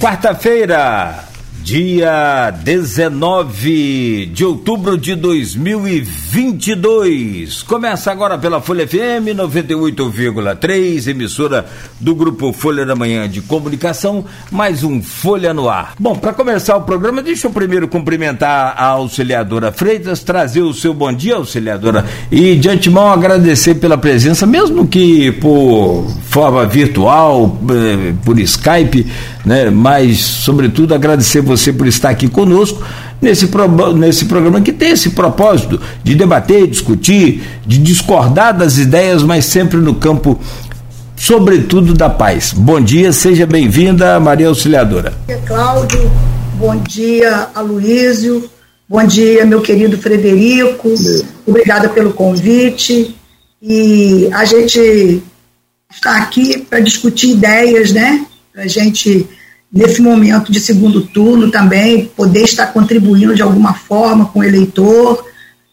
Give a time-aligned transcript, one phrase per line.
[0.00, 1.28] quarta-feira,
[1.62, 7.62] dia 19 de outubro de 2022.
[7.62, 11.66] Começa agora pela Folha FM 98,3, emissora
[12.00, 15.92] do grupo Folha da Manhã de Comunicação, mais um Folha no Ar.
[16.00, 20.94] Bom, para começar o programa, deixa eu primeiro cumprimentar a auxiliadora Freitas, trazer o seu
[20.94, 28.14] bom dia, auxiliadora, e de antemão agradecer pela presença, mesmo que por forma virtual, eh,
[28.24, 29.06] por Skype,
[29.44, 29.70] né?
[29.70, 32.82] Mas, sobretudo, agradecer você por estar aqui conosco
[33.20, 39.22] nesse, pro, nesse programa que tem esse propósito de debater, discutir, de discordar das ideias,
[39.22, 40.38] mas sempre no campo,
[41.16, 42.52] sobretudo, da paz.
[42.52, 45.10] Bom dia, seja bem-vinda, Maria Auxiliadora.
[45.10, 46.10] Bom dia, Cláudio.
[46.54, 48.50] Bom dia, Aloísio.
[48.88, 50.92] Bom dia, meu querido Frederico.
[51.46, 53.14] Obrigada pelo convite.
[53.62, 55.22] E a gente
[55.90, 58.24] está aqui para discutir ideias, né?
[58.52, 59.28] Para a gente
[59.72, 65.24] nesse momento de segundo turno também, poder estar contribuindo de alguma forma com o eleitor.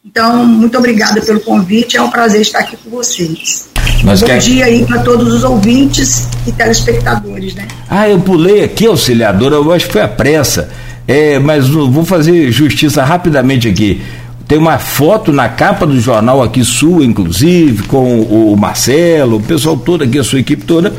[0.05, 3.69] Então, muito obrigada pelo convite, é um prazer estar aqui com vocês.
[4.03, 4.37] Mas Bom quer...
[4.39, 7.67] dia aí para todos os ouvintes e telespectadores, né?
[7.89, 10.69] Ah, eu pulei aqui, auxiliadora, eu acho que foi a pressa.
[11.07, 14.01] É, mas vou fazer justiça rapidamente aqui.
[14.47, 19.75] Tem uma foto na capa do jornal aqui sua, inclusive, com o Marcelo, o pessoal
[19.77, 20.93] todo aqui, a sua equipe toda,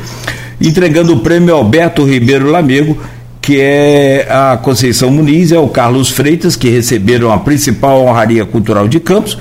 [0.61, 2.97] entregando o prêmio Alberto Ribeiro Lamego,
[3.41, 8.45] que é a Conceição Muniz e é o Carlos Freitas, que receberam a principal honraria
[8.45, 9.37] cultural de Campos,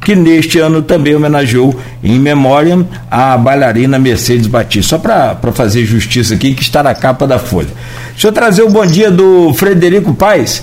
[0.00, 4.96] que neste ano também homenageou em memória a bailarina Mercedes Batista.
[4.96, 7.68] Só para fazer justiça aqui, que está na capa da Folha.
[8.12, 10.62] Deixa eu trazer o bom dia do Frederico Paes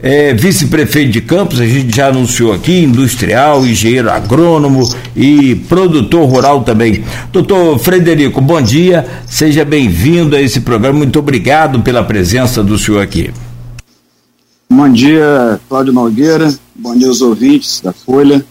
[0.00, 4.82] é, vice-prefeito de Campos, a gente já anunciou aqui, industrial, engenheiro agrônomo
[5.14, 7.04] e produtor rural também.
[7.32, 13.00] Doutor Frederico, bom dia, seja bem-vindo a esse programa, muito obrigado pela presença do senhor
[13.00, 13.32] aqui.
[14.68, 18.44] Bom dia, Cláudio Nogueira, bom dia aos ouvintes da Folha,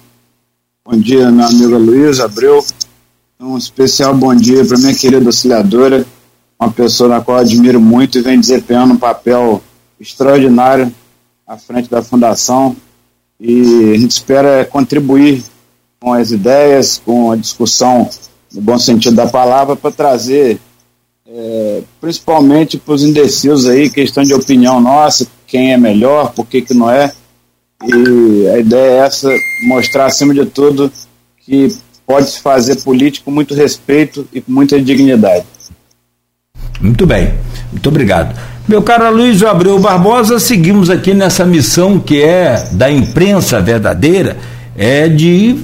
[0.84, 2.66] bom dia, meu amigo Luiz Abreu,
[3.40, 6.06] um especial bom dia para minha querida auxiliadora,
[6.59, 9.62] uma pessoa na qual admiro muito e vem desempenhando um papel
[10.00, 10.91] extraordinário
[11.48, 12.76] à frente da fundação
[13.40, 15.44] e a gente espera contribuir
[16.00, 18.10] com as ideias, com a discussão
[18.54, 20.60] no bom sentido da palavra para trazer
[21.28, 26.62] é, principalmente para os indecisos aí, questão de opinião nossa, quem é melhor, por que,
[26.62, 27.12] que não é.
[27.84, 29.30] E a ideia é essa,
[29.68, 30.92] mostrar acima de tudo
[31.40, 31.76] que
[32.06, 35.46] pode se fazer política com muito respeito e com muita dignidade.
[36.80, 37.34] Muito bem,
[37.72, 38.55] muito obrigado.
[38.68, 44.38] Meu caro Luiz Abreu Barbosa, seguimos aqui nessa missão que é da imprensa verdadeira,
[44.76, 45.56] é de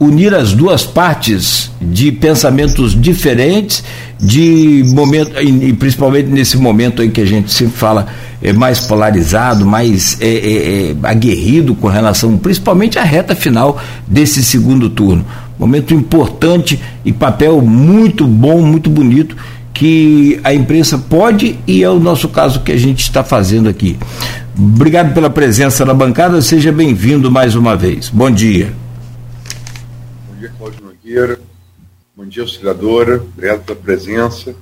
[0.00, 3.84] unir as duas partes de pensamentos diferentes,
[4.18, 8.08] de momento, e principalmente nesse momento em que a gente sempre fala
[8.42, 14.42] é mais polarizado, mais é, é, é, aguerrido com relação, principalmente à reta final desse
[14.42, 15.24] segundo turno.
[15.56, 19.36] Momento importante e papel muito bom, muito bonito
[19.76, 23.98] que a imprensa pode e é o nosso caso que a gente está fazendo aqui.
[24.56, 28.08] Obrigado pela presença na bancada, seja bem-vindo mais uma vez.
[28.08, 28.72] Bom dia.
[30.30, 31.38] Bom dia, Cláudio Nogueira.
[32.16, 33.16] Bom dia, auxiliadora.
[33.16, 34.54] Obrigado pela presença.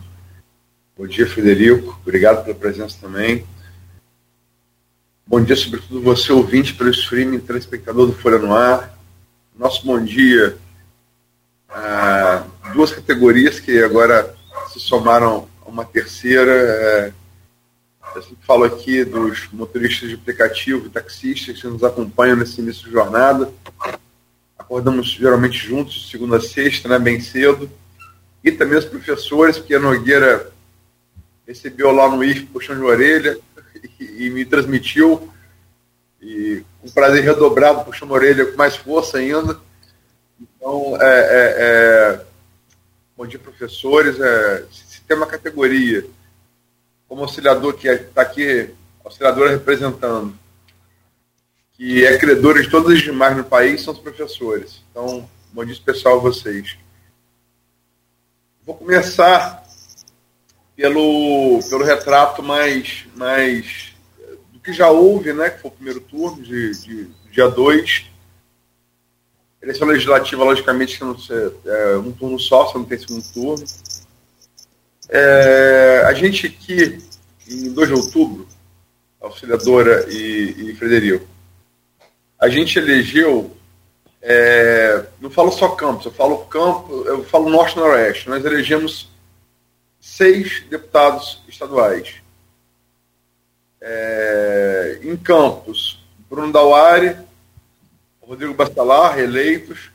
[0.99, 1.97] Bom dia, Federico.
[2.03, 3.45] Obrigado pela presença também.
[5.25, 8.99] Bom dia, sobretudo você, ouvinte pelo streaming, telespectador do Folha no Ar.
[9.57, 10.57] Nosso bom dia
[11.69, 12.43] a
[12.73, 14.35] duas categorias que agora
[14.75, 16.53] se somaram a uma terceira.
[16.53, 17.13] É,
[18.17, 22.91] eu sempre falo aqui dos motoristas de aplicativo, taxistas que nos acompanham nesse início de
[22.91, 23.53] jornada.
[24.59, 27.71] Acordamos geralmente juntos, segunda a sexta, né, bem cedo.
[28.43, 30.53] E também os professores, porque a Nogueira
[31.47, 33.39] recebeu lá no IF puxão de orelha
[34.01, 35.31] e, e me transmitiu.
[36.21, 39.59] E com prazer redobrado, puxando a orelha com mais força ainda.
[40.41, 42.34] Então, é, é, é
[43.29, 44.21] Dia, professores.
[44.21, 46.05] É, se tem uma categoria,
[47.09, 48.71] como auxiliador que está é, aqui,
[49.05, 50.37] auxiliadora representando,
[51.73, 54.83] que é credora de todas as demais no país, são os professores.
[54.91, 56.77] Então, bom dia especial a vocês.
[58.67, 59.65] Vou começar
[60.77, 63.95] pelo, pelo retrato mais, mais
[64.53, 68.14] do que já houve, né, que foi o primeiro turno de, de dia 2
[69.65, 71.17] Eleição legislativa, logicamente, não
[71.65, 73.65] é um turno só, você não tem segundo turno.
[75.09, 77.03] É, a gente aqui,
[77.49, 78.47] em 2 de outubro,
[79.19, 81.27] Auxiliadora e, e Frederico,
[82.39, 83.57] a gente elegeu,
[84.21, 88.29] é, não falo só Campos, eu falo campo, eu falo Norte Noroeste.
[88.29, 89.09] Nós elegemos
[89.99, 92.17] seis deputados estaduais.
[93.81, 97.17] É, em Campos, Bruno Dauari,
[98.27, 99.91] Rodrigo Bastalar, eleitos.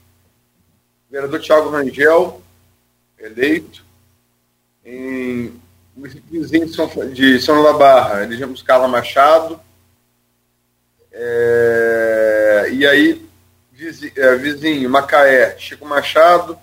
[1.09, 2.41] Vereador Tiago Rangel,
[3.17, 3.83] eleito.
[4.85, 5.59] Em
[5.95, 9.59] município de São, de São da Barra, elegemos Carla Machado.
[11.11, 13.27] É, e aí,
[13.71, 16.57] vizinho, é, vizinho, Macaé, Chico Machado.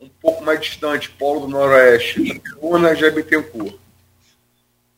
[0.00, 3.14] Um pouco mais distante, Polo do Noroeste, Una, Jair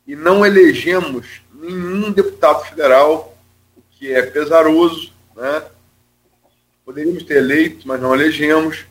[0.07, 3.37] E não elegemos nenhum deputado federal,
[3.77, 5.63] o que é pesaroso, né?
[6.85, 8.85] Poderíamos ter eleito, mas não elegemos.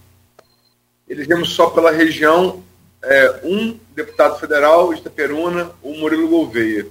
[1.08, 2.64] Elegemos só pela região
[3.02, 6.88] é, um deputado federal, Itaperuna, o Murilo Gouveia.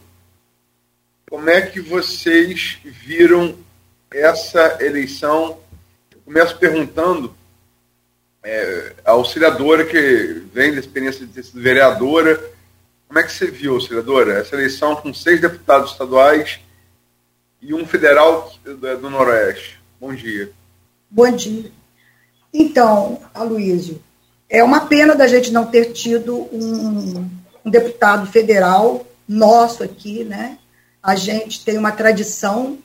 [1.28, 3.56] Como é que vocês viram
[4.12, 5.58] essa eleição?
[6.12, 7.34] Eu começo perguntando
[8.42, 12.38] é, a auxiliadora que vem da experiência de ter sido vereadora.
[13.06, 16.60] Como é que você viu, auxiliadora, essa eleição com seis deputados estaduais
[17.62, 19.80] e um federal do Noroeste?
[20.00, 20.52] Bom dia.
[21.12, 21.72] Bom dia.
[22.54, 24.00] Então, Aloysio,
[24.48, 27.28] é uma pena da gente não ter tido um,
[27.64, 30.56] um deputado federal nosso aqui, né?
[31.02, 32.78] A gente tem uma tradição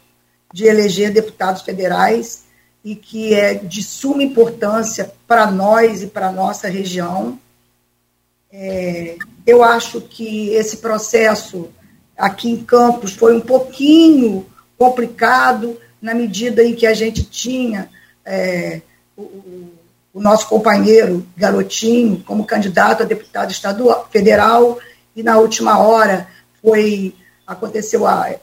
[0.52, 2.46] de eleger deputados federais
[2.84, 7.40] e que é de suma importância para nós e para a nossa região.
[8.52, 11.70] É, eu acho que esse processo
[12.18, 14.48] aqui em Campos foi um pouquinho
[14.80, 17.90] complicado, na medida em que a gente tinha
[18.26, 18.82] é,
[19.16, 19.22] o,
[20.14, 24.80] o, nosso companheiro Garotinho como candidato a deputado estadual, federal,
[25.16, 26.28] e na última hora
[26.62, 27.14] foi
[27.46, 28.34] aconteceu a,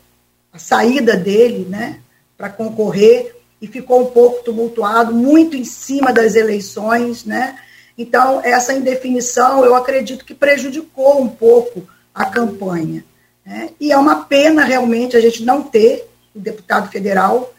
[0.52, 1.98] a saída dele né,
[2.36, 7.24] para concorrer e ficou um pouco tumultuado, muito em cima das eleições.
[7.24, 7.56] Né?
[7.96, 13.04] Então, essa indefinição, eu acredito que prejudicou um pouco a campanha.
[13.44, 13.70] Né?
[13.80, 17.52] E é uma pena realmente a gente não ter o deputado federal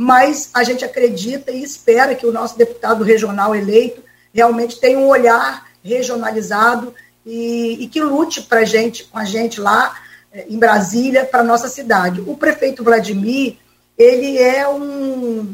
[0.00, 4.00] mas a gente acredita e espera que o nosso deputado regional eleito
[4.32, 6.94] realmente tenha um olhar regionalizado
[7.26, 10.00] e, e que lute pra gente, com a gente lá
[10.32, 12.20] eh, em Brasília, para a nossa cidade.
[12.20, 13.56] O prefeito Vladimir,
[13.98, 15.52] ele é um,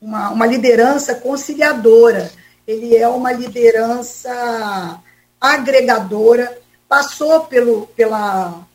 [0.00, 2.32] uma, uma liderança conciliadora,
[2.66, 4.98] ele é uma liderança
[5.38, 6.58] agregadora,
[6.88, 8.66] passou pelo, pela,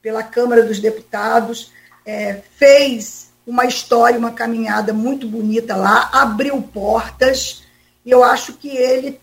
[0.00, 1.70] pela Câmara dos Deputados,
[2.06, 7.62] é, fez uma história, uma caminhada muito bonita lá, abriu portas,
[8.04, 9.20] e eu acho que ele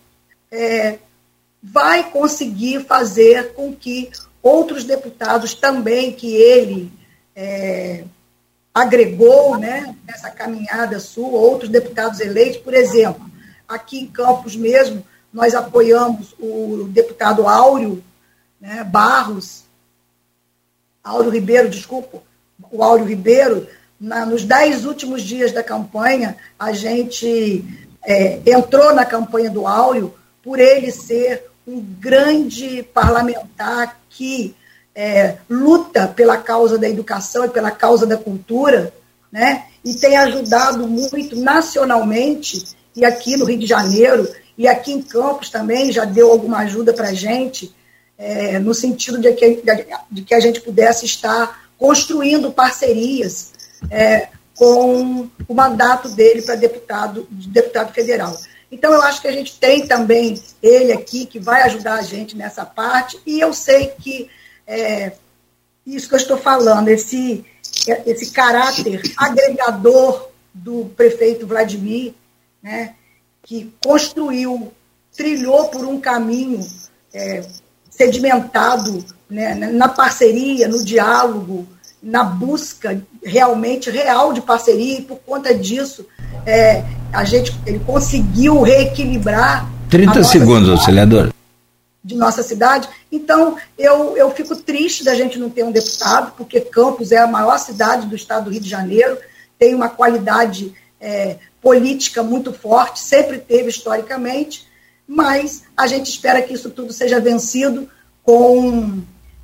[0.50, 0.98] é,
[1.62, 4.10] vai conseguir fazer com que
[4.42, 6.92] outros deputados também que ele
[7.34, 8.04] é,
[8.74, 13.30] agregou né, nessa caminhada sua, outros deputados eleitos, por exemplo,
[13.68, 18.02] aqui em Campos mesmo, nós apoiamos o deputado Áureo
[18.60, 19.64] né, Barros,
[21.02, 22.22] Áureo Ribeiro, desculpa,
[22.70, 23.66] o Áureo Ribeiro,
[24.02, 27.64] na, nos dez últimos dias da campanha, a gente
[28.04, 30.12] é, entrou na campanha do Áureo
[30.42, 34.56] por ele ser um grande parlamentar que
[34.92, 38.92] é, luta pela causa da educação e pela causa da cultura,
[39.30, 39.66] né?
[39.84, 42.64] E tem ajudado muito nacionalmente
[42.96, 44.28] e aqui no Rio de Janeiro
[44.58, 47.72] e aqui em Campos também já deu alguma ajuda para a gente
[48.18, 49.62] é, no sentido de que,
[50.10, 53.51] de que a gente pudesse estar construindo parcerias
[53.90, 58.36] é, com o mandato dele para deputado, deputado federal.
[58.70, 62.36] Então, eu acho que a gente tem também ele aqui, que vai ajudar a gente
[62.36, 64.30] nessa parte, e eu sei que
[64.66, 65.12] é,
[65.86, 67.44] isso que eu estou falando, esse,
[68.06, 72.14] esse caráter agregador do prefeito Vladimir,
[72.62, 72.94] né,
[73.42, 74.72] que construiu,
[75.14, 76.66] trilhou por um caminho
[77.12, 77.44] é,
[77.90, 81.66] sedimentado né, na parceria, no diálogo,
[82.02, 86.04] na busca realmente real de parceria e por conta disso
[86.44, 86.82] é,
[87.12, 91.34] a gente ele conseguiu reequilibrar 30 segundos, auxiliador.
[92.02, 92.88] De nossa cidade.
[93.12, 97.26] Então, eu, eu fico triste da gente não ter um deputado, porque Campos é a
[97.26, 99.18] maior cidade do estado do Rio de Janeiro,
[99.58, 104.66] tem uma qualidade é, política muito forte, sempre teve historicamente,
[105.06, 107.86] mas a gente espera que isso tudo seja vencido
[108.22, 109.02] com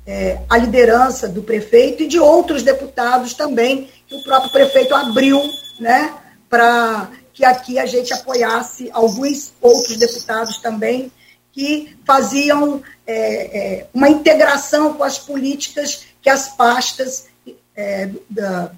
[0.09, 5.39] é, a liderança do prefeito e de outros deputados também, que o próprio prefeito abriu
[5.79, 6.11] né,
[6.49, 11.11] para que aqui a gente apoiasse alguns outros deputados também
[11.51, 17.27] que faziam é, é, uma integração com as políticas que as pastas
[17.75, 18.71] é, da,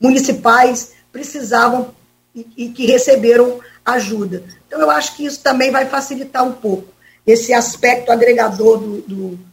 [0.00, 1.94] municipais precisavam
[2.34, 4.42] e, e, que receberam ajuda.
[4.66, 6.88] Então, eu acho que isso também vai facilitar um pouco
[7.26, 9.47] esse aspecto agregador do, do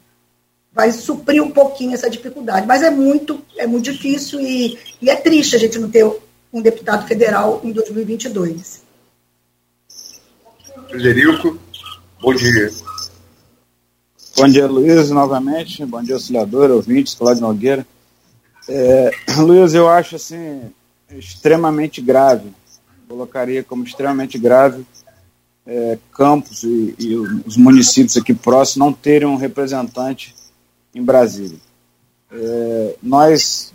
[0.75, 2.67] vai suprir um pouquinho essa dificuldade.
[2.67, 6.05] Mas é muito, é muito difícil e, e é triste a gente não ter
[6.51, 8.83] um deputado federal em 2022.
[10.89, 11.57] Frederico,
[12.21, 12.69] bom dia.
[14.35, 15.85] Bom dia, Luiz, novamente.
[15.85, 17.87] Bom dia, auxiliador, ouvintes, Cláudio Nogueira.
[18.67, 20.61] É, Luiz, eu acho assim
[21.09, 22.51] extremamente grave,
[23.07, 24.85] colocaria como extremamente grave
[25.65, 30.35] é, Campos e, e, os municípios aqui próximos não terem um representante
[30.95, 31.59] em Brasília.
[32.31, 33.73] É, nós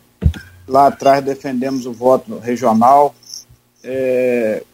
[0.67, 3.15] lá atrás defendemos o voto regional.
[3.85, 4.65] É,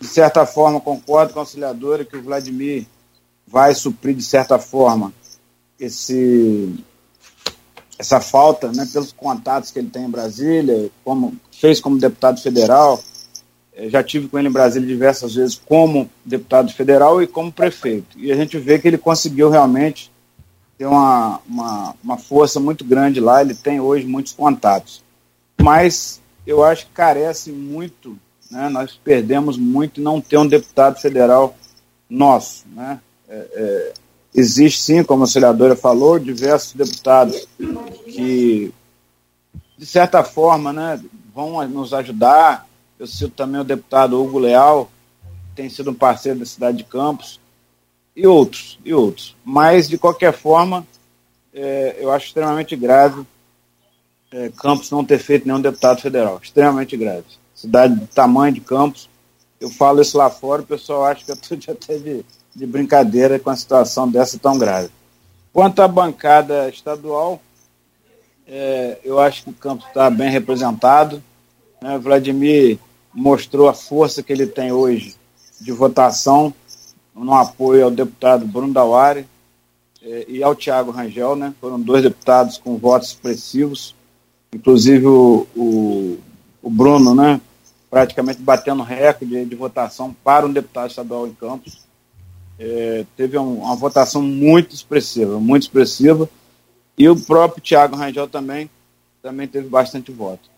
[0.00, 2.86] de certa forma, concordo com a auxiliadora que o Vladimir
[3.46, 5.12] vai suprir, de certa forma,
[5.78, 6.74] esse,
[7.98, 13.02] essa falta, né, pelos contatos que ele tem em Brasília, como fez como deputado federal.
[13.74, 18.18] É, já tive com ele em Brasília diversas vezes como deputado federal e como prefeito.
[18.18, 20.10] E a gente vê que ele conseguiu realmente
[20.80, 25.04] ter uma, uma, uma força muito grande lá, ele tem hoje muitos contatos.
[25.60, 28.16] Mas eu acho que carece muito,
[28.50, 31.54] né, nós perdemos muito não ter um deputado federal
[32.08, 32.64] nosso.
[32.74, 32.98] Né?
[33.28, 33.92] É, é,
[34.34, 37.46] existe sim, como a senadora falou, diversos deputados
[38.06, 38.72] que,
[39.76, 40.98] de certa forma, né,
[41.34, 42.66] vão nos ajudar.
[42.98, 44.90] Eu cito também o deputado Hugo Leal,
[45.50, 47.38] que tem sido um parceiro da cidade de Campos,
[48.20, 49.34] e outros, e outros.
[49.42, 50.86] Mas, de qualquer forma,
[51.54, 53.24] é, eu acho extremamente grave
[54.30, 56.38] é, Campos não ter feito nenhum deputado federal.
[56.42, 57.24] Extremamente grave.
[57.54, 59.08] Cidade do tamanho de Campos,
[59.58, 62.24] eu falo isso lá fora, o pessoal acha que eu estou até de,
[62.54, 64.90] de brincadeira com a situação dessa tão grave.
[65.52, 67.40] Quanto à bancada estadual,
[68.46, 71.22] é, eu acho que o Campos está bem representado.
[71.82, 71.98] Né?
[71.98, 72.78] Vladimir
[73.12, 75.16] mostrou a força que ele tem hoje
[75.60, 76.54] de votação
[77.14, 79.26] no apoio ao deputado Bruno Dauari
[80.02, 81.54] eh, e ao Tiago Rangel, né?
[81.60, 83.94] Foram dois deputados com votos expressivos,
[84.52, 86.18] inclusive o, o,
[86.62, 87.40] o Bruno, né?
[87.90, 91.84] Praticamente batendo recorde de, votação para um deputado estadual em Campos.
[92.58, 96.28] Eh, teve um, uma votação muito expressiva, muito expressiva,
[96.96, 98.70] e o próprio Tiago Rangel também,
[99.22, 100.50] também teve bastante voto.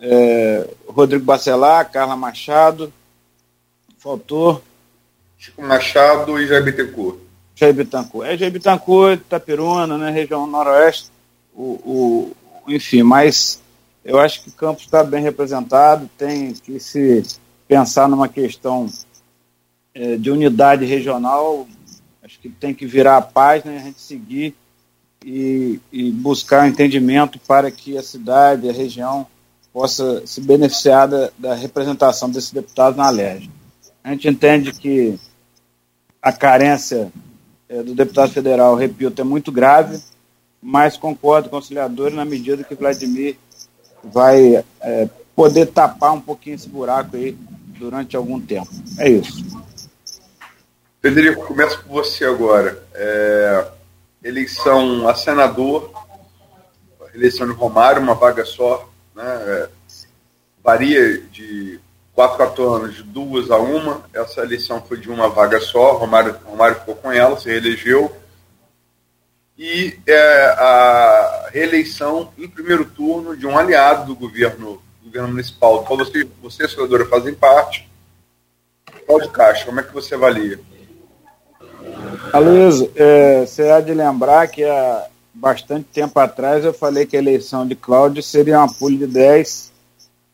[0.00, 2.92] É, Rodrigo Bacelar, Carla Machado,
[3.98, 4.62] faltou
[5.38, 7.18] Chico Machado e Jair Bittencourt.
[7.54, 8.28] Jair Bittencourt.
[8.28, 11.10] É Jair Bittencourt, Itaperuna, né, região noroeste,
[11.54, 13.62] o, o, enfim, mas
[14.04, 17.22] eu acho que Campos está bem representado, tem que se
[17.66, 18.88] pensar numa questão
[19.94, 21.66] é, de unidade regional,
[22.22, 24.54] acho que tem que virar a página e a gente seguir
[25.24, 29.26] e, e buscar entendimento para que a cidade, a região,
[29.72, 33.50] possa se beneficiar da, da representação desses deputados na LERJ.
[34.02, 35.18] A gente entende que
[36.22, 37.12] a carência
[37.68, 40.00] é, do deputado federal, repito, é muito grave,
[40.60, 43.36] mas concordo com o auxiliador na medida que Vladimir
[44.02, 47.36] vai é, poder tapar um pouquinho esse buraco aí
[47.78, 48.68] durante algum tempo.
[48.98, 49.44] É isso.
[51.00, 52.82] Federico, começo com você agora.
[52.92, 53.68] É,
[54.22, 55.92] eleição a senador,
[57.14, 59.24] eleição de Romário, uma vaga só, né?
[59.24, 59.68] É,
[60.62, 61.80] varia de
[62.18, 64.02] 4, 4 anos, de duas a uma.
[64.12, 68.10] Essa eleição foi de uma vaga só, Romário, Romário ficou com ela, se reelegeu.
[69.56, 75.78] E é, a reeleição em primeiro turno de um aliado do governo, do governo municipal,
[75.78, 77.88] do qual você, você a senadora, fazem parte,
[79.06, 79.66] Cláudio Castro.
[79.66, 80.58] Como é que você avalia?
[82.32, 87.20] Aloysio, é, você há de lembrar que há bastante tempo atrás eu falei que a
[87.20, 89.67] eleição de Cláudio seria uma pulha de 10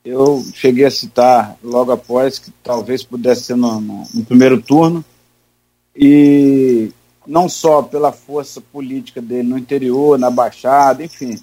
[0.04, 5.04] eu cheguei a citar logo após que talvez pudesse ser no, no, no, primeiro turno,
[5.96, 6.90] e
[7.26, 11.38] não só pela força política dele no interior, na Baixada, enfim,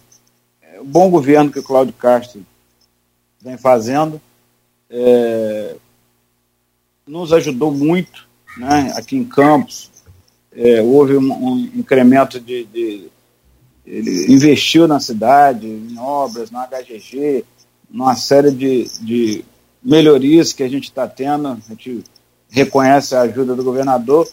[0.61, 2.45] é, o bom governo que o Cláudio Castro
[3.41, 4.21] vem fazendo
[4.91, 5.75] é,
[7.07, 8.27] nos ajudou muito
[8.57, 9.89] né, aqui em Campos.
[10.53, 13.07] É, houve um, um incremento de, de.
[13.85, 17.45] Ele investiu na cidade, em obras, na HGG,
[17.91, 19.45] numa série de, de
[19.83, 22.03] melhorias que a gente está tendo, a gente
[22.49, 24.27] reconhece a ajuda do governador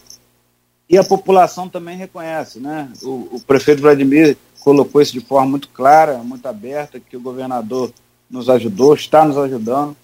[0.89, 2.91] e a população também reconhece, né?
[3.03, 7.93] O, o, prefeito Vladimir colocou isso de forma muito clara, muito aberta, que o governador
[8.29, 9.95] nos ajudou, está nos ajudando.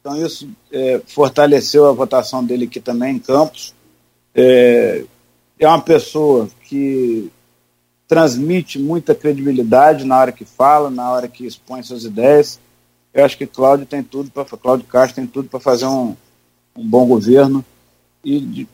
[0.00, 3.74] Então isso é, fortaleceu a votação dele aqui também em Campos.
[4.34, 5.04] É,
[5.58, 7.30] é uma pessoa que
[8.08, 12.58] transmite muita credibilidade na hora que fala, na hora que expõe suas ideias.
[13.14, 16.16] Eu acho que Cláudio tem tudo para Cláudio Castro tem tudo para fazer um,
[16.76, 17.64] um, bom governo
[18.24, 18.68] e, de,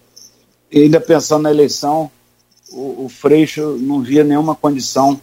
[0.72, 2.10] ainda pensando na eleição,
[2.72, 5.20] o, o Freixo não via nenhuma condição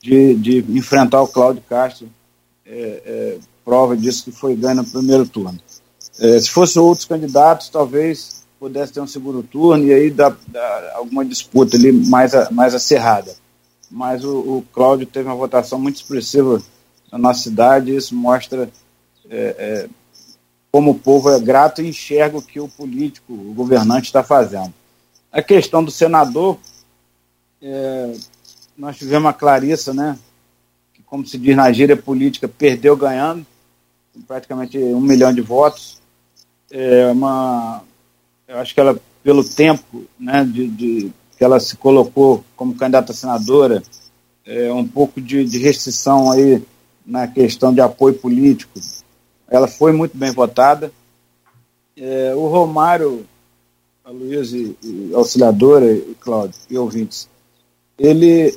[0.00, 2.08] de, de enfrentar o Cláudio Castro.
[2.64, 5.58] É, é, prova disso que foi ganho no primeiro turno.
[6.20, 10.36] É, se fossem outros candidatos, talvez pudesse ter um segundo turno e aí dar
[10.94, 13.34] alguma disputa ali mais, mais acirrada.
[13.90, 16.62] Mas o, o Cláudio teve uma votação muito expressiva
[17.14, 18.68] na nossa cidade isso mostra
[19.30, 19.88] é, é,
[20.72, 24.74] como o povo é grato e enxerga o que o político, o governante está fazendo.
[25.30, 26.58] A questão do senador,
[27.62, 28.14] é,
[28.76, 30.18] nós tivemos a Clarissa, né,
[30.92, 33.46] que, como se diz na gíria política, perdeu ganhando,
[34.12, 36.02] com praticamente um milhão de votos.
[36.68, 37.84] É uma,
[38.48, 43.12] eu acho que ela, pelo tempo né, de, de que ela se colocou como candidata
[43.12, 43.84] a senadora,
[44.44, 46.60] é, um pouco de, de restrição aí
[47.04, 48.78] na questão de apoio político.
[49.48, 50.92] Ela foi muito bem votada.
[51.96, 53.26] É, o Romário
[54.04, 57.26] a Luiz e, e auxiliadora, e Cláudio, e ouvintes,
[57.98, 58.54] ele,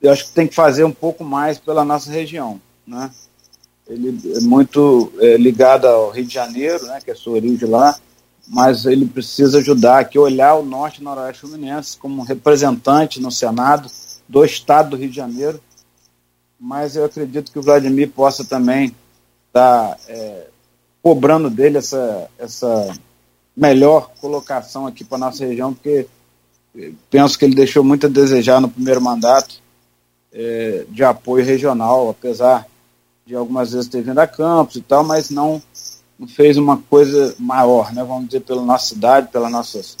[0.00, 3.10] eu acho que tem que fazer um pouco mais pela nossa região, né?
[3.88, 7.98] Ele é muito é, ligado ao Rio de Janeiro, né, que é sua origem lá,
[8.46, 13.90] mas ele precisa ajudar aqui, olhar o Norte e Noroeste Fluminense como representante no Senado
[14.28, 15.60] do Estado do Rio de Janeiro,
[16.60, 18.94] mas eu acredito que o Vladimir possa também
[19.46, 20.46] estar tá, é,
[21.02, 22.94] cobrando dele essa, essa
[23.56, 26.06] melhor colocação aqui para nossa região, porque
[27.08, 29.56] penso que ele deixou muito a desejar no primeiro mandato
[30.32, 32.66] é, de apoio regional, apesar
[33.24, 35.62] de algumas vezes ter vindo a campos e tal, mas não,
[36.18, 39.96] não fez uma coisa maior, né, vamos dizer, pela nossa cidade, pelas nossas,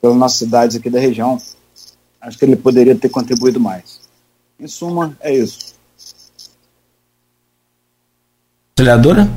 [0.00, 1.38] pelas nossas cidades aqui da região.
[2.20, 4.00] Acho que ele poderia ter contribuído mais.
[4.58, 5.73] Em suma, é isso.
[8.76, 9.28] Vereadora?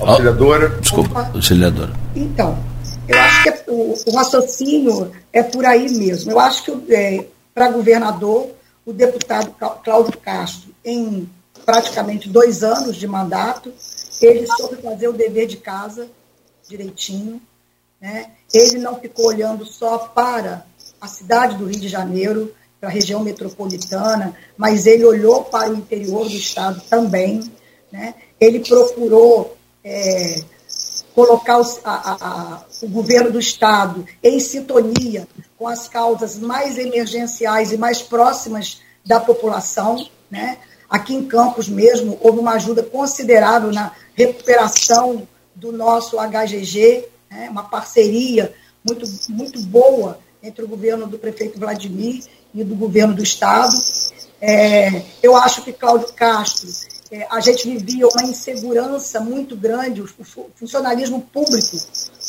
[0.00, 0.68] Auxiliadora.
[0.80, 1.92] Desculpa, auxiliadora.
[2.16, 2.58] Então,
[3.06, 6.32] eu acho que é, o, o, raciocínio é por aí mesmo.
[6.32, 8.48] Eu acho que é, para governador,
[8.86, 9.54] o deputado
[9.84, 11.28] Cláudio Castro, em
[11.66, 13.74] praticamente dois anos de mandato,
[14.22, 16.08] ele soube fazer o dever de casa
[16.66, 17.42] direitinho.
[18.00, 18.30] Né?
[18.54, 20.64] Ele não ficou olhando só para
[20.98, 25.76] a cidade do Rio de Janeiro, para a região metropolitana, mas ele olhou para o
[25.76, 27.40] interior do estado também.
[27.90, 28.14] Né?
[28.40, 30.40] Ele procurou é,
[31.14, 37.72] colocar os, a, a, o governo do Estado em sintonia com as causas mais emergenciais
[37.72, 40.06] e mais próximas da população.
[40.30, 40.58] Né?
[40.88, 47.48] Aqui em Campos mesmo, houve uma ajuda considerável na recuperação do nosso HGG, né?
[47.50, 52.22] uma parceria muito, muito boa entre o governo do prefeito Vladimir
[52.54, 53.76] e do governo do Estado.
[54.40, 56.68] É, eu acho que Cláudio Castro
[57.10, 60.08] é, a gente vivia uma insegurança muito grande, o
[60.54, 61.76] funcionalismo público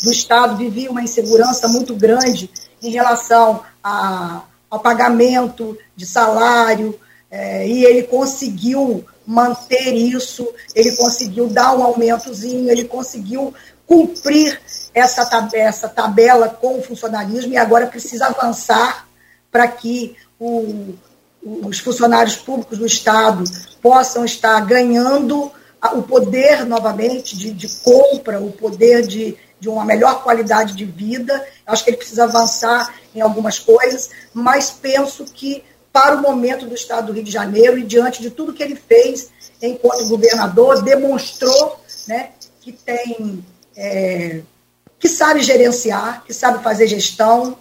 [0.04, 2.50] do Estado vivia uma insegurança muito grande
[2.82, 6.98] em relação a, ao pagamento de salário,
[7.30, 13.54] é, e ele conseguiu manter isso, ele conseguiu dar um aumentozinho, ele conseguiu
[13.86, 14.60] cumprir
[14.94, 19.09] essa essa tabela com o funcionalismo e agora precisa avançar
[19.52, 20.94] para que o,
[21.44, 23.44] os funcionários públicos do Estado
[23.82, 25.52] possam estar ganhando
[25.94, 31.46] o poder novamente de, de compra, o poder de, de uma melhor qualidade de vida.
[31.66, 36.76] Acho que ele precisa avançar em algumas coisas, mas penso que para o momento do
[36.76, 39.30] Estado do Rio de Janeiro e diante de tudo que ele fez
[39.62, 42.30] enquanto governador, demonstrou né,
[42.62, 43.44] que tem
[43.76, 44.42] é,
[45.00, 47.58] que sabe gerenciar, que sabe fazer gestão.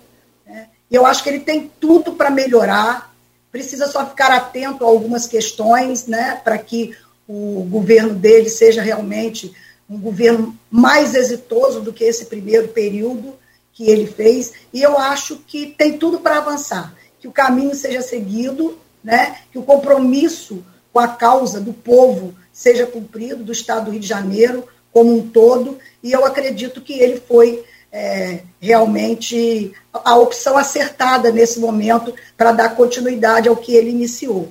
[0.90, 3.14] E eu acho que ele tem tudo para melhorar.
[3.50, 6.94] Precisa só ficar atento a algumas questões, né, para que
[7.26, 9.54] o governo dele seja realmente
[9.88, 13.34] um governo mais exitoso do que esse primeiro período
[13.72, 14.52] que ele fez.
[14.72, 19.58] E eu acho que tem tudo para avançar, que o caminho seja seguido, né, que
[19.58, 24.66] o compromisso com a causa do povo seja cumprido, do Estado do Rio de Janeiro
[24.92, 31.58] como um todo, e eu acredito que ele foi é, realmente a opção acertada nesse
[31.58, 34.48] momento para dar continuidade ao que ele iniciou.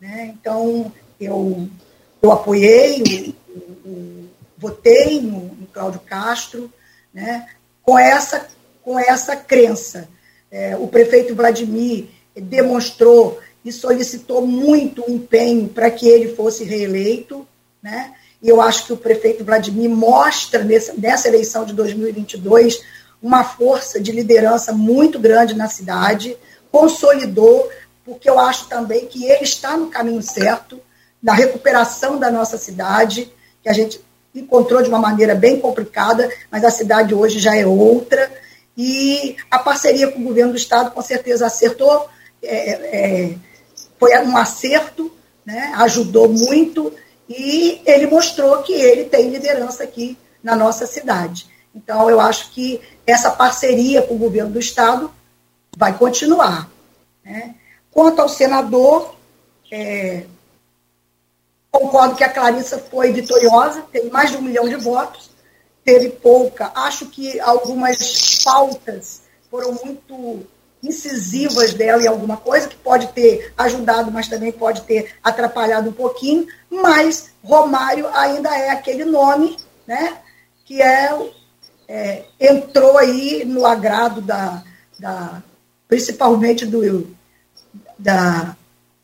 [0.00, 0.34] Né?
[0.38, 1.68] Então, eu,
[2.22, 3.34] eu apoiei,
[4.58, 6.70] votei no, no Cláudio Castro,
[7.12, 7.48] né?
[7.82, 8.46] com, essa,
[8.82, 10.08] com essa crença.
[10.50, 17.46] É, o prefeito Vladimir demonstrou e solicitou muito empenho para que ele fosse reeleito,
[17.82, 18.14] né?
[18.42, 22.80] E eu acho que o prefeito Vladimir mostra nessa, nessa eleição de 2022
[23.22, 26.36] uma força de liderança muito grande na cidade,
[26.70, 27.68] consolidou,
[28.04, 30.80] porque eu acho também que ele está no caminho certo,
[31.22, 34.00] na recuperação da nossa cidade, que a gente
[34.34, 38.30] encontrou de uma maneira bem complicada, mas a cidade hoje já é outra.
[38.76, 42.08] e a parceria com o governo do Estado com certeza acertou,
[42.42, 43.34] é, é,
[43.98, 45.10] foi um acerto,
[45.44, 46.92] né, ajudou muito,
[47.28, 51.46] e ele mostrou que ele tem liderança aqui na nossa cidade.
[51.74, 55.12] Então, eu acho que essa parceria com o governo do Estado
[55.76, 56.70] vai continuar.
[57.24, 57.54] Né?
[57.90, 59.14] Quanto ao senador,
[59.70, 60.24] é,
[61.70, 65.30] concordo que a Clarissa foi vitoriosa, teve mais de um milhão de votos,
[65.84, 66.72] teve pouca.
[66.74, 70.46] Acho que algumas pautas foram muito
[70.86, 75.92] incisivas dela em alguma coisa, que pode ter ajudado, mas também pode ter atrapalhado um
[75.92, 80.18] pouquinho, mas Romário ainda é aquele nome, né,
[80.64, 81.32] que é,
[81.88, 84.62] é entrou aí no agrado da,
[84.98, 85.42] da
[85.88, 87.06] principalmente do,
[87.98, 88.56] da,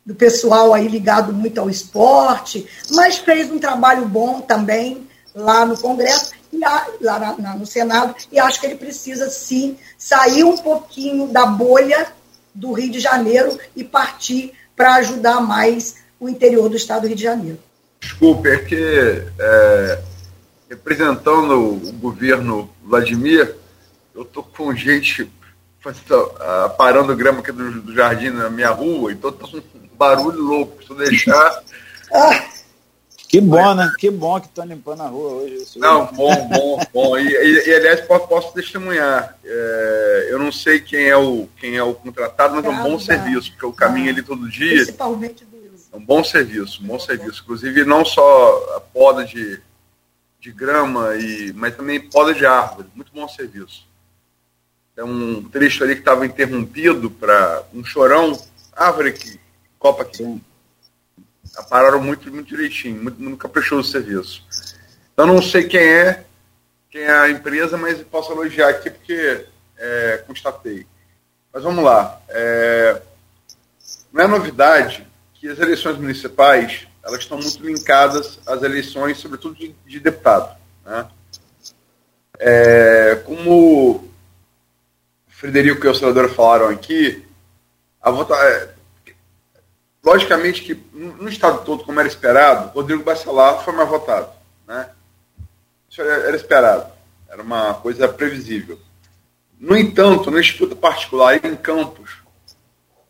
[0.04, 5.78] do pessoal aí ligado muito ao esporte, mas fez um trabalho bom também lá no
[5.78, 11.28] Congresso, lá na, na, no Senado, e acho que ele precisa sim sair um pouquinho
[11.28, 12.12] da bolha
[12.54, 17.16] do Rio de Janeiro e partir para ajudar mais o interior do estado do Rio
[17.16, 17.58] de Janeiro.
[18.00, 20.02] Desculpe, é que é,
[20.68, 23.56] representando o governo Vladimir,
[24.14, 29.32] eu estou com gente uh, parando grama aqui do, do, jardim na minha rua, então
[29.32, 30.82] com um barulho louco.
[30.84, 31.62] Se eu deixar.
[33.32, 33.90] Que bom, né?
[33.98, 35.66] Que bom que estão limpando a rua hoje.
[35.76, 37.18] Não, bom, bom, bom.
[37.18, 39.38] E, e, e aliás, posso, posso testemunhar.
[39.42, 42.98] É, eu não sei quem é o, quem é o contratado, mas é um bom
[42.98, 44.74] serviço, porque eu caminho ali todo dia.
[44.74, 45.56] Principalmente do
[45.90, 47.42] É um bom serviço, um bom serviço.
[47.42, 49.58] Inclusive, não só a poda de,
[50.38, 52.88] de grama, e, mas também poda de árvore.
[52.94, 53.88] Muito bom serviço.
[54.94, 58.38] É um trecho ali que estava interrompido para um chorão,
[58.76, 59.40] árvore que
[59.78, 60.18] copa aqui.
[60.18, 60.38] Sim
[61.68, 64.44] pararam muito, muito direitinho, muito, muito caprichoso o serviço.
[65.12, 66.24] Então não sei quem é,
[66.90, 70.86] quem é a empresa, mas posso elogiar aqui porque é, constatei.
[71.52, 72.20] Mas vamos lá.
[72.28, 73.02] É,
[74.12, 79.74] não é novidade que as eleições municipais elas estão muito linkadas às eleições, sobretudo de,
[79.84, 80.56] de deputado.
[80.84, 81.08] Né?
[82.38, 84.08] É, como
[85.26, 87.26] Frederico e o senador falaram aqui,
[88.00, 88.68] a votação é,
[90.04, 94.30] Logicamente que no estado todo, como era esperado, Rodrigo Bacelar foi mais votado.
[94.66, 94.90] Né?
[95.88, 96.90] Isso era esperado.
[97.28, 98.78] Era uma coisa previsível.
[99.58, 102.16] No entanto, na disputa particular em Campos,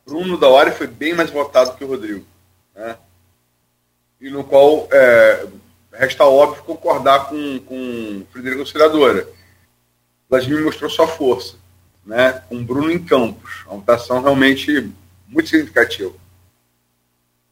[0.04, 2.26] Bruno Dauari foi bem mais votado que o Rodrigo.
[2.74, 2.96] Né?
[4.20, 5.46] E no qual é,
[5.92, 9.26] resta óbvio concordar com, com Frederico Auxiliadora.
[10.28, 11.56] Vladimir mostrou sua força,
[12.04, 12.42] né?
[12.48, 13.64] com Bruno em Campos.
[13.66, 14.90] Uma votação realmente
[15.26, 16.21] muito significativa.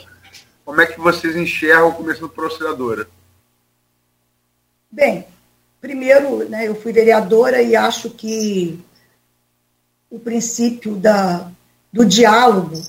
[0.64, 3.08] Como é que vocês enxergam o começo do procuradora?
[4.92, 5.26] Bem,
[5.82, 8.80] primeiro, né, eu fui vereadora e acho que
[10.10, 11.50] o princípio da,
[11.92, 12.82] do diálogo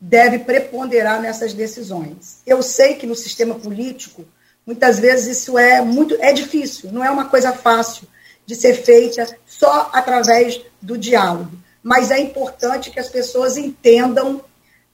[0.00, 2.40] deve preponderar nessas decisões.
[2.46, 4.24] Eu sei que no sistema político,
[4.66, 8.06] muitas vezes isso é muito é difícil, não é uma coisa fácil
[8.44, 11.52] de ser feita só através do diálogo.
[11.82, 14.42] Mas é importante que as pessoas entendam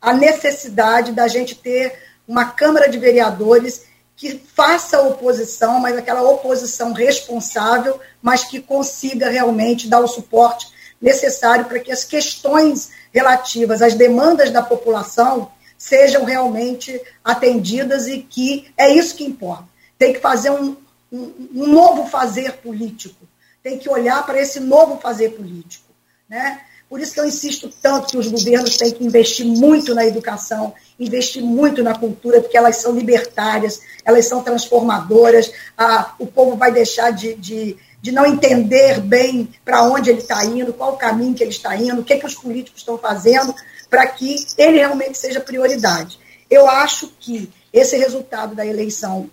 [0.01, 6.93] a necessidade da gente ter uma Câmara de Vereadores que faça oposição, mas aquela oposição
[6.93, 10.67] responsável, mas que consiga realmente dar o suporte
[11.01, 18.73] necessário para que as questões relativas às demandas da população sejam realmente atendidas e que
[18.77, 19.65] é isso que importa.
[19.97, 20.77] Tem que fazer um,
[21.11, 23.27] um, um novo fazer político,
[23.63, 25.85] tem que olhar para esse novo fazer político.
[26.29, 26.61] Né?
[26.89, 30.73] Por isso que eu insisto tanto que os governos têm que investir muito na educação,
[30.99, 36.73] investir muito na cultura, porque elas são libertárias, elas são transformadoras, ah, o povo vai
[36.73, 41.35] deixar de, de, de não entender bem para onde ele está indo, qual o caminho
[41.35, 43.55] que ele está indo, o que, que os políticos estão fazendo,
[43.91, 46.19] para que ele realmente seja prioridade.
[46.49, 49.29] Eu acho que esse resultado da eleição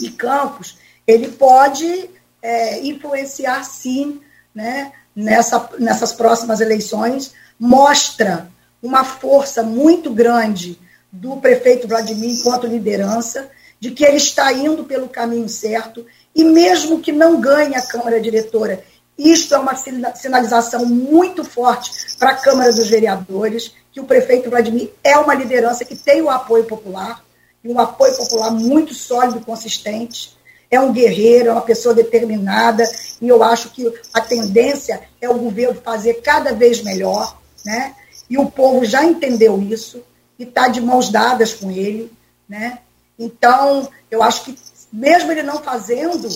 [0.00, 2.10] de Campos, ele pode
[2.42, 4.20] é, influenciar, sim,
[4.54, 8.50] né, nessa, nessas próximas eleições, mostra
[8.82, 10.78] uma força muito grande
[11.10, 16.04] do prefeito Vladimir enquanto liderança, de que ele está indo pelo caminho certo,
[16.38, 18.84] e mesmo que não ganhe a Câmara Diretora,
[19.18, 24.92] isto é uma sinalização muito forte para a Câmara dos Vereadores, que o prefeito Vladimir
[25.02, 27.24] é uma liderança que tem o apoio popular,
[27.64, 30.38] e um apoio popular muito sólido e consistente.
[30.70, 32.84] É um guerreiro, é uma pessoa determinada,
[33.20, 37.96] e eu acho que a tendência é o governo fazer cada vez melhor, né?
[38.30, 40.04] E o povo já entendeu isso
[40.38, 42.12] e está de mãos dadas com ele,
[42.48, 42.78] né?
[43.18, 46.28] Então, eu acho que mesmo ele não fazendo,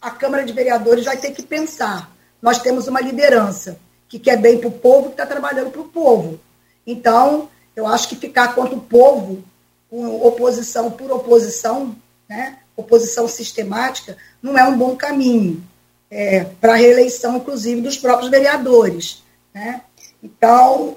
[0.00, 2.10] a Câmara de Vereadores vai ter que pensar.
[2.40, 3.78] Nós temos uma liderança
[4.08, 6.40] que quer bem para o povo, que está trabalhando para o povo.
[6.86, 9.44] Então, eu acho que ficar contra o povo,
[9.88, 11.94] com oposição por oposição,
[12.28, 15.62] né, oposição sistemática, não é um bom caminho
[16.10, 19.22] é, para a reeleição, inclusive, dos próprios vereadores.
[19.54, 19.82] Né?
[20.22, 20.96] Então,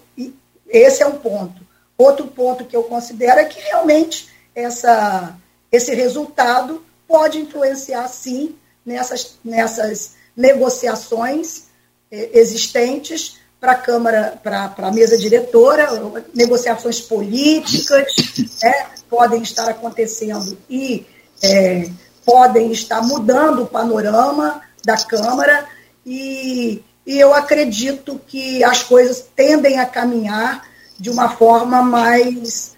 [0.68, 1.62] esse é um ponto.
[1.98, 5.36] Outro ponto que eu considero é que realmente essa,
[5.74, 8.56] esse resultado pode influenciar, sim,
[8.86, 11.64] nessas, nessas negociações
[12.12, 15.88] eh, existentes para a Câmara, para a mesa diretora,
[16.34, 18.14] negociações políticas
[18.62, 21.06] né, podem estar acontecendo e
[21.42, 21.90] é,
[22.26, 25.66] podem estar mudando o panorama da Câmara
[26.06, 30.68] e, e eu acredito que as coisas tendem a caminhar
[31.00, 32.73] de uma forma mais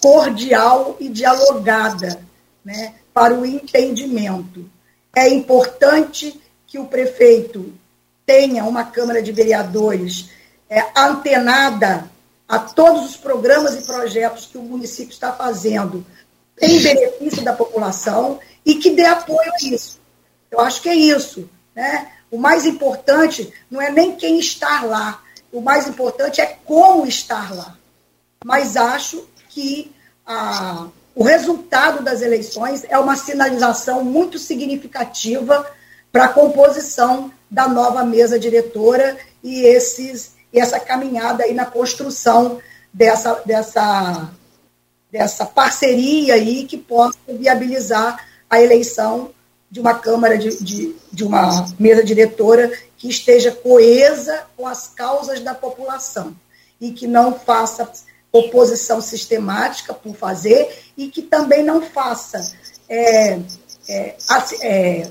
[0.00, 2.20] cordial e dialogada,
[2.64, 4.68] né, para o entendimento.
[5.14, 7.72] É importante que o prefeito
[8.26, 10.30] tenha uma Câmara de Vereadores
[10.68, 12.10] é, antenada
[12.48, 16.04] a todos os programas e projetos que o município está fazendo
[16.60, 20.00] em benefício da população e que dê apoio a isso.
[20.50, 21.48] Eu acho que é isso.
[21.74, 22.12] Né?
[22.30, 27.54] O mais importante não é nem quem está lá, o mais importante é como estar
[27.54, 27.76] lá.
[28.44, 29.92] Mas acho que
[30.26, 35.64] a, o resultado das eleições é uma sinalização muito significativa
[36.10, 42.60] para a composição da nova mesa diretora e esses e essa caminhada aí na construção
[42.92, 44.30] dessa, dessa,
[45.10, 49.30] dessa parceria aí que possa viabilizar a eleição
[49.68, 55.40] de uma Câmara, de, de, de uma mesa diretora que esteja coesa com as causas
[55.40, 56.36] da população
[56.80, 57.90] e que não faça
[58.34, 62.52] oposição sistemática por fazer e que também não faça
[62.88, 63.38] é,
[63.88, 64.16] é,
[64.60, 65.10] é,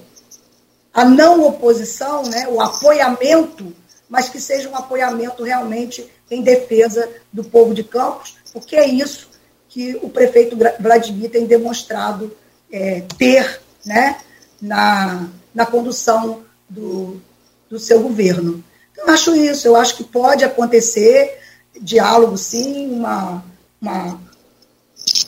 [0.94, 3.74] a não oposição, né, o apoiamento,
[4.10, 9.30] mas que seja um apoiamento realmente em defesa do povo de Campos, porque é isso
[9.70, 12.36] que o prefeito Vladimir tem demonstrado
[12.70, 14.20] é, ter né,
[14.62, 17.22] na, na condução do,
[17.70, 18.62] do seu governo.
[18.92, 21.40] Então, eu acho isso, eu acho que pode acontecer
[21.84, 23.44] diálogo, sim, uma,
[23.82, 24.20] uma,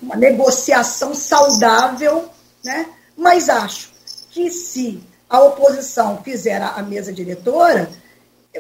[0.02, 2.30] uma negociação saudável,
[2.64, 2.88] né?
[3.18, 3.92] mas acho
[4.32, 7.90] que se a oposição fizer a, mesa diretora,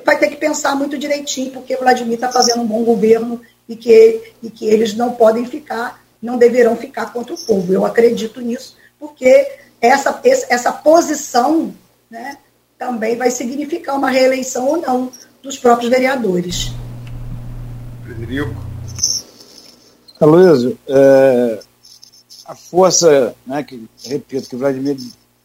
[0.05, 4.33] vai ter que pensar muito direitinho, porque Vladimir está fazendo um bom governo e que,
[4.43, 7.71] e que eles não podem ficar, não deverão ficar contra o povo.
[7.71, 11.73] Eu acredito nisso, porque essa, essa posição
[12.09, 12.37] né,
[12.77, 16.71] também vai significar uma reeleição ou não dos próprios vereadores.
[18.15, 18.55] Frederico.
[20.19, 21.59] Aloysio, é,
[22.45, 24.97] a força, né, que, repito, que Vladimir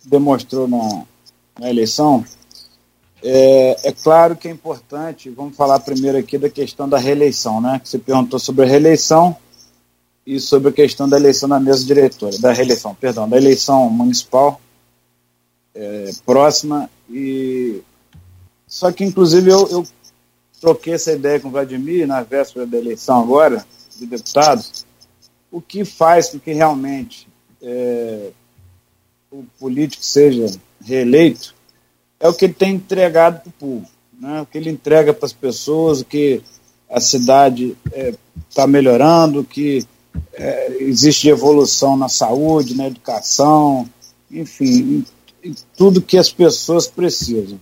[0.04, 1.04] demonstrou na,
[1.58, 2.24] na eleição,
[3.22, 7.78] é, é, claro que é importante, vamos falar primeiro aqui da questão da reeleição, né?
[7.78, 9.36] Que você perguntou sobre a reeleição
[10.26, 14.58] e sobre a questão da eleição na mesa diretora, da reeleição, perdão, da eleição municipal
[15.74, 17.82] é, próxima E
[18.66, 19.86] só que inclusive eu, eu
[20.60, 23.64] troquei essa ideia com o Vladimir na véspera da eleição agora
[23.98, 24.84] de deputados.
[25.50, 27.26] O que faz com que realmente
[27.62, 28.30] é,
[29.30, 30.46] o político seja
[30.80, 31.54] reeleito
[32.18, 33.88] é o que ele tem entregado para o povo,
[34.20, 34.42] né?
[34.42, 36.42] o que ele entrega para as pessoas, o que
[36.88, 38.14] a cidade está é,
[38.54, 39.86] tá melhorando, que
[40.34, 43.88] é, existe evolução na saúde, na educação,
[44.30, 45.04] enfim,
[45.42, 47.58] em, em tudo que as pessoas precisam.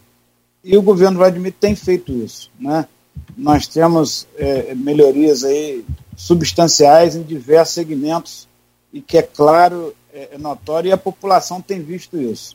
[0.68, 2.50] E o governo Vladimir tem feito isso.
[2.60, 2.86] Né?
[3.34, 5.82] Nós temos é, melhorias aí
[6.14, 8.46] substanciais em diversos segmentos
[8.92, 12.54] e que é claro, é, é notório, e a população tem visto isso.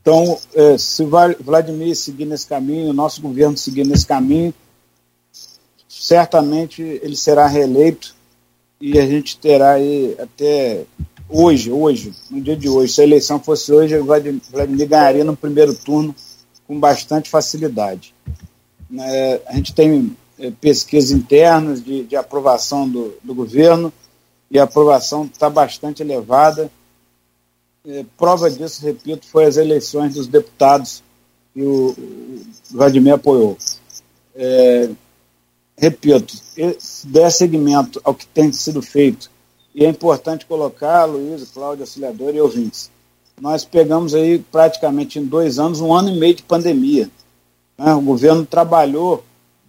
[0.00, 4.54] Então, é, se Vladimir seguir nesse caminho, o nosso governo seguir nesse caminho,
[5.86, 8.14] certamente ele será reeleito
[8.80, 10.84] e a gente terá aí até
[11.28, 15.74] hoje, hoje, no dia de hoje, se a eleição fosse hoje, Vladimir ganharia no primeiro
[15.74, 16.14] turno
[16.66, 18.14] com bastante facilidade.
[18.98, 23.92] É, a gente tem é, pesquisas internas de, de aprovação do, do governo
[24.50, 26.70] e a aprovação está bastante elevada.
[27.86, 31.02] É, prova disso, repito, foi as eleições dos deputados
[31.52, 33.56] que o, o Vladimir apoiou.
[34.34, 34.90] É,
[35.76, 36.34] repito,
[36.78, 39.30] se der seguimento ao que tem sido feito,
[39.74, 42.90] e é importante colocar, Luiz, Cláudio, auxiliador e ouvintes,
[43.40, 47.10] nós pegamos aí praticamente em dois anos, um ano e meio de pandemia.
[47.76, 47.92] Né?
[47.94, 49.24] O governo trabalhou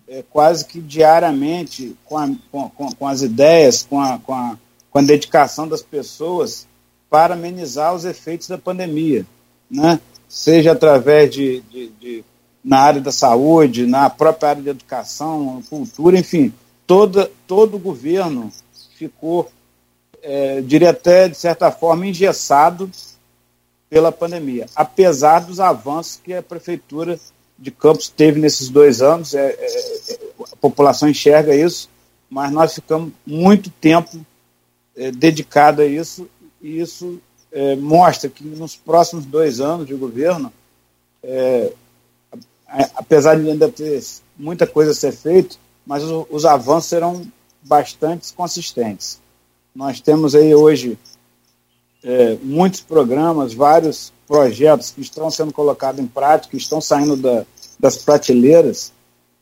[0.08, 4.58] é, quase que diariamente com, a, com, com, as ideias, com a, com, a,
[4.90, 6.68] com a dedicação das pessoas
[7.10, 9.26] para amenizar os efeitos da pandemia,
[9.70, 10.00] né?
[10.28, 12.24] seja através de, de, de
[12.64, 16.52] na área da saúde, na própria área de educação, cultura, enfim,
[16.88, 18.52] toda, todo o governo
[18.98, 19.52] ficou,
[20.24, 22.90] é, diria até de certa forma, engessado
[23.90, 27.20] pela pandemia, apesar dos avanços que a prefeitura
[27.58, 30.20] de Campos teve nesses dois anos, é, é, é
[30.52, 31.90] a população enxerga isso,
[32.30, 34.20] mas nós ficamos muito tempo
[34.96, 36.28] é, dedicado a isso,
[36.62, 37.22] e isso
[37.52, 40.52] é, mostra que nos próximos dois anos de governo
[41.24, 41.72] é,
[42.96, 44.04] apesar de ainda ter
[44.38, 47.26] muita coisa a ser feita, mas os, os avanços serão
[47.62, 49.20] bastante consistentes.
[49.74, 50.98] Nós temos aí hoje
[52.06, 57.46] é, muitos programas, vários projetos que estão sendo colocados em prática, que estão saindo da,
[57.80, 58.94] das prateleiras,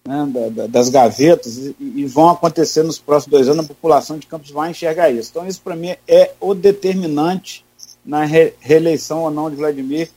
[0.05, 4.17] né, da, da, das gavetas, e, e, vão acontecer nos próximos dois anos, a população
[4.17, 5.29] de Campos vai enxergar isso.
[5.31, 7.63] Então, isso para mim é o determinante
[8.05, 10.09] na re, reeleição ou não de Vladimir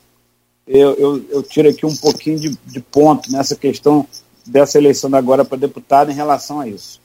[0.66, 4.06] eu, eu, eu tiro aqui um pouquinho de, de ponto nessa questão
[4.44, 7.00] dessa eleição agora para deputado em relação a isso.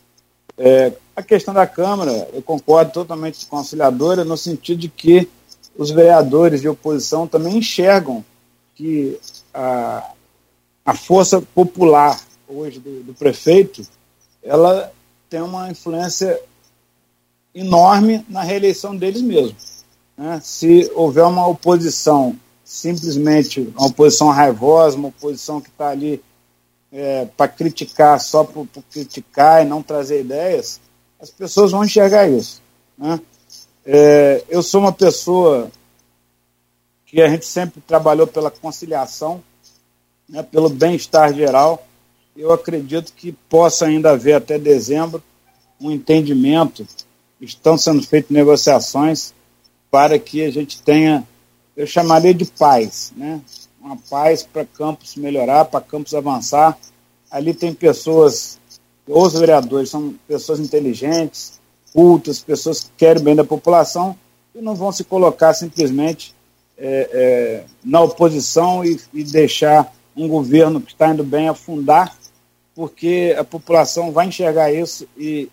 [0.63, 5.27] É, a questão da Câmara, eu concordo totalmente com a auxiliadora, no sentido de que
[5.75, 8.23] os vereadores de oposição também enxergam
[8.75, 9.19] que
[9.51, 10.11] a,
[10.85, 13.81] a força popular hoje do, do prefeito
[14.43, 14.91] ela
[15.27, 16.39] tem uma influência
[17.55, 19.83] enorme na reeleição deles mesmos.
[20.15, 20.39] Né?
[20.43, 26.21] Se houver uma oposição simplesmente uma oposição raivosa, uma oposição que está ali
[26.91, 30.79] é, para criticar só por, por, criticar e não trazer ideias,
[31.19, 32.61] as pessoas vão enxergar isso.
[32.97, 33.19] Né?
[33.85, 35.71] É, eu sou uma pessoa
[37.05, 39.43] que a gente sempre trabalhou pela conciliação,
[40.27, 41.85] né, pelo bem-estar geral.
[42.35, 45.21] Eu acredito que possa ainda haver até dezembro
[45.79, 46.87] um entendimento.
[47.39, 49.33] Estão sendo feitas negociações
[49.89, 51.27] para que a gente tenha
[51.75, 53.41] eu chamaria de paz, né?
[53.81, 56.77] Uma paz para Campos melhorar, para Campos avançar.
[57.29, 58.59] Ali tem pessoas,
[59.07, 61.59] os vereadores são pessoas inteligentes,
[61.93, 64.15] cultas, pessoas que querem bem da população
[64.53, 66.35] e não vão se colocar simplesmente
[66.77, 72.15] é, é, na oposição e, e deixar um governo que está indo bem afundar,
[72.75, 75.49] porque a população vai enxergar isso e,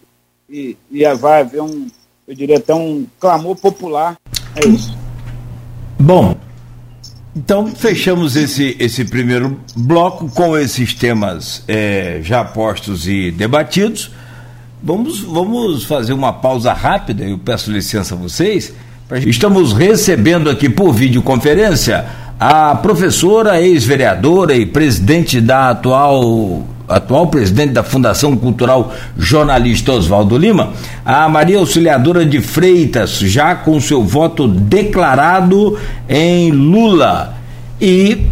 [0.48, 1.88] e, e vai haver um,
[2.26, 4.18] eu diria até um clamor popular.
[4.54, 4.96] É isso.
[6.00, 6.36] Bom,
[7.39, 14.11] então fechamos esse, esse primeiro bloco com esses temas é, já postos e debatidos.
[14.82, 18.74] Vamos, vamos fazer uma pausa rápida, eu peço licença a vocês.
[19.24, 22.07] Estamos recebendo aqui por videoconferência
[22.41, 30.72] a professora, ex-vereadora e presidente da atual atual presidente da Fundação Cultural Jornalista Oswaldo Lima,
[31.05, 35.78] a Maria Auxiliadora de Freitas, já com seu voto declarado
[36.09, 37.34] em Lula.
[37.80, 38.26] E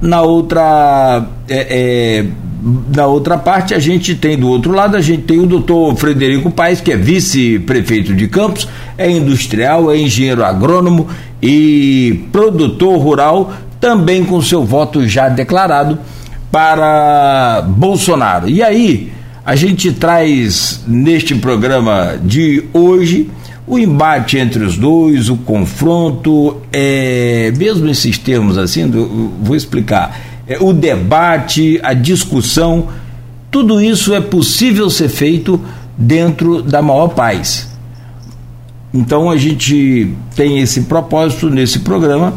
[0.00, 1.26] na outra.
[1.48, 2.26] É, é,
[2.94, 6.50] na outra parte, a gente tem do outro lado, a gente tem o doutor Frederico
[6.50, 8.68] Paes, que é vice-prefeito de Campos,
[8.98, 11.08] é industrial, é engenheiro agrônomo
[11.40, 15.98] e produtor rural, também com seu voto já declarado
[16.50, 18.48] para Bolsonaro.
[18.48, 19.12] E aí,
[19.44, 23.30] a gente traz neste programa de hoje
[23.66, 30.18] o embate entre os dois, o confronto, é, mesmo esses termos assim, do, vou explicar,
[30.46, 32.88] é, o debate, a discussão,
[33.50, 35.60] tudo isso é possível ser feito
[35.96, 37.70] dentro da maior paz.
[38.92, 42.34] Então a gente tem esse propósito nesse programa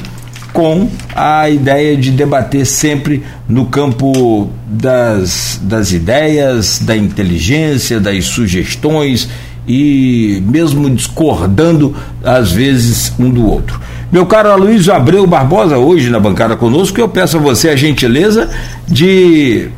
[0.53, 9.27] com a ideia de debater sempre no campo das, das ideias, da inteligência, das sugestões
[9.67, 13.81] e mesmo discordando às vezes um do outro.
[14.11, 18.49] Meu caro Aloysio Abreu Barbosa, hoje na bancada conosco, eu peço a você a gentileza
[18.87, 19.69] de,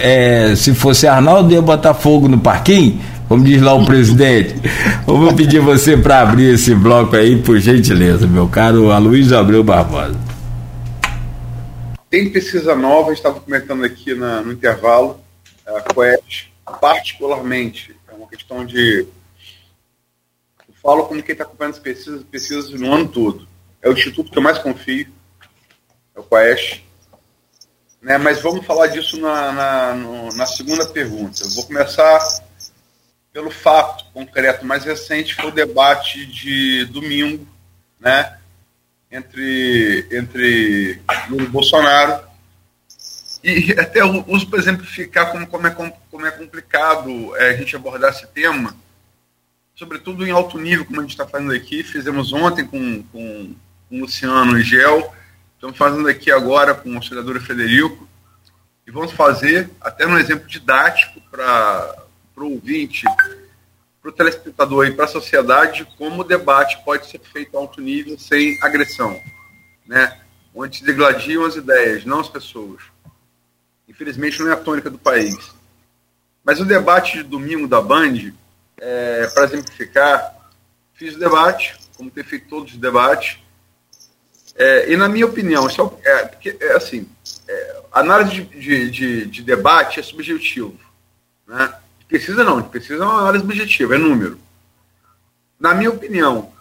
[0.00, 4.54] é, se fosse Arnaldo, ia botar fogo no parquinho, como diz lá o presidente.
[5.06, 9.62] Eu vou pedir você para abrir esse bloco aí, por gentileza, meu caro Aloysio Abreu
[9.62, 10.18] Barbosa.
[12.08, 15.20] Tem pesquisa nova, estava comentando aqui na, no intervalo,
[15.66, 16.46] a Quest,
[16.80, 17.96] particularmente
[18.26, 19.06] uma questão de.
[20.68, 23.46] Eu falo como quem está acompanhando as pesquisas, pesquisas no ano todo.
[23.80, 25.06] É o instituto que eu mais confio,
[26.14, 26.84] é o Quaest.
[28.02, 31.42] Né, mas vamos falar disso na, na, no, na segunda pergunta.
[31.42, 32.20] Eu vou começar
[33.36, 37.46] pelo fato concreto mais recente, foi o debate de domingo,
[38.00, 38.38] né,
[39.10, 42.24] entre, entre Lula e Bolsonaro,
[43.44, 48.10] e até uso para exemplificar como, como, é, como é complicado é, a gente abordar
[48.10, 48.74] esse tema,
[49.74, 51.84] sobretudo em alto nível, como a gente está fazendo aqui.
[51.84, 53.54] Fizemos ontem com, com,
[53.90, 55.14] com o Luciano e Gel,
[55.56, 58.08] estamos fazendo aqui agora com o auxiliador Federico,
[58.86, 62.05] e vamos fazer até um exemplo didático para
[62.44, 63.04] o ouvinte,
[64.00, 67.80] para o telespectador e para a sociedade, como o debate pode ser feito a alto
[67.80, 69.20] nível sem agressão,
[69.86, 70.20] né?
[70.54, 72.82] onde se degladiam as ideias, não as pessoas.
[73.88, 75.36] Infelizmente não é a tônica do país.
[76.42, 78.32] Mas o debate de domingo da Band,
[78.78, 80.34] é, para exemplificar,
[80.94, 83.38] fiz o debate, como ter feito todos os debates,
[84.58, 87.06] é, e na minha opinião, isso é, é, porque, é assim,
[87.46, 90.78] é, análise de, de, de, de, debate é subjetivo.
[91.46, 91.74] Né?
[92.08, 94.38] Precisa não, precisa uma análise objetiva, é número.
[95.58, 96.52] Na minha opinião,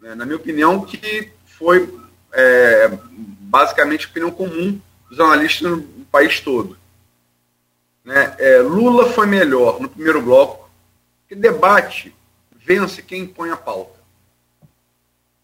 [0.00, 1.92] né, na minha opinião, que foi
[2.32, 4.80] é, basicamente opinião comum
[5.10, 6.76] dos analistas no país todo.
[8.04, 8.34] Né?
[8.38, 10.70] É, Lula foi melhor no primeiro bloco,
[11.28, 12.14] que debate
[12.54, 13.96] vence quem põe a pauta.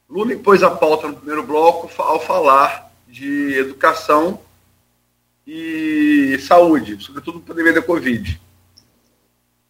[0.09, 4.41] Lula impôs a pauta no primeiro bloco ao falar de educação
[5.47, 8.41] e saúde, sobretudo para pandemia da Covid.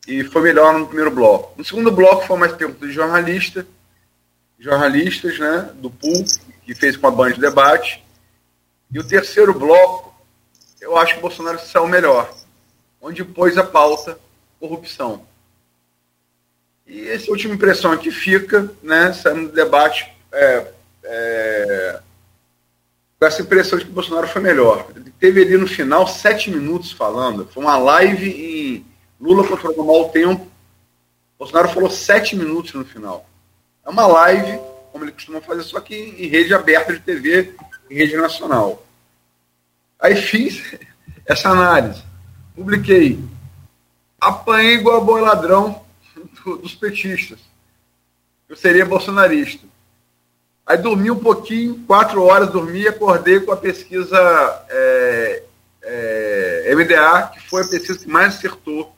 [0.07, 1.55] E foi melhor no primeiro bloco.
[1.57, 3.67] No segundo bloco foi mais tempo de jornalista,
[4.59, 6.25] jornalistas, né, do PUL,
[6.65, 8.03] que fez com a Band de debate.
[8.91, 10.15] E o terceiro bloco,
[10.81, 12.33] eu acho que o Bolsonaro saiu melhor,
[13.01, 14.19] onde pôs a pauta
[14.59, 15.25] corrupção.
[16.87, 20.73] E essa última impressão que fica, né, saindo do debate, é,
[21.05, 22.01] é,
[23.19, 24.89] com essa impressão de que o Bolsonaro foi melhor.
[24.95, 28.92] Ele teve ali no final sete minutos falando, foi uma live em
[29.23, 30.51] Lula controlou mal o tempo,
[31.39, 33.25] Bolsonaro falou sete minutos no final.
[33.87, 34.61] É uma live,
[34.91, 37.55] como ele costuma fazer, só que em rede aberta de TV,
[37.89, 38.85] em rede nacional.
[40.01, 40.77] Aí fiz
[41.25, 42.03] essa análise,
[42.57, 43.23] publiquei.
[44.21, 45.85] Apanhei igual a boi ladrão
[46.45, 47.39] dos petistas.
[48.49, 49.65] Eu seria bolsonarista.
[50.67, 54.19] Aí dormi um pouquinho, quatro horas dormi, acordei com a pesquisa
[54.69, 55.43] é,
[55.83, 58.93] é, MDA, que foi a pesquisa que mais acertou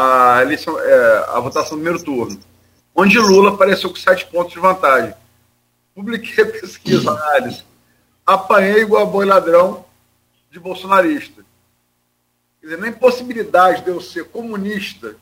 [0.00, 2.40] a, eleição, é, a votação do primeiro turno,
[2.94, 5.14] onde Lula apareceu com sete pontos de vantagem.
[5.94, 7.64] Publiquei pesquisa, análise.
[8.24, 9.84] Apanhei igual a boi ladrão,
[10.50, 11.44] de bolsonarista.
[12.60, 15.16] Quer dizer, na impossibilidade de eu ser comunista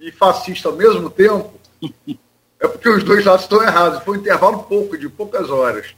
[0.00, 1.60] e fascista ao mesmo tempo,
[2.58, 4.02] é porque os dois lados estão errados.
[4.02, 5.94] Foi um intervalo pouco, de poucas horas.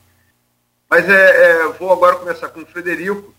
[0.88, 3.34] Mas é, é vou agora começar com o Frederico.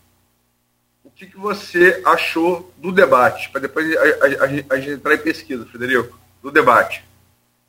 [1.07, 3.49] O que, que você achou do debate?
[3.49, 7.01] Para depois a, a, a, gente entrar em pesquisa, Frederico, do debate.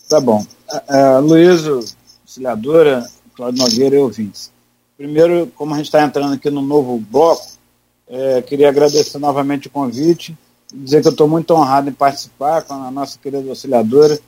[0.09, 0.45] Tá bom.
[0.68, 4.51] Uh, Luiz, auxiliadora, Cláudio Nogueira e ouvintes.
[4.97, 7.47] Primeiro, como a gente está entrando aqui no novo bloco,
[8.09, 10.36] é, queria agradecer novamente o convite,
[10.74, 14.18] dizer que eu estou muito honrado em participar com a nossa querida auxiliadora,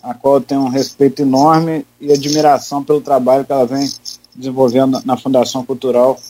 [0.00, 3.90] a qual eu tenho um respeito enorme e admiração pelo trabalho que ela vem
[4.34, 6.20] desenvolvendo na Fundação Cultural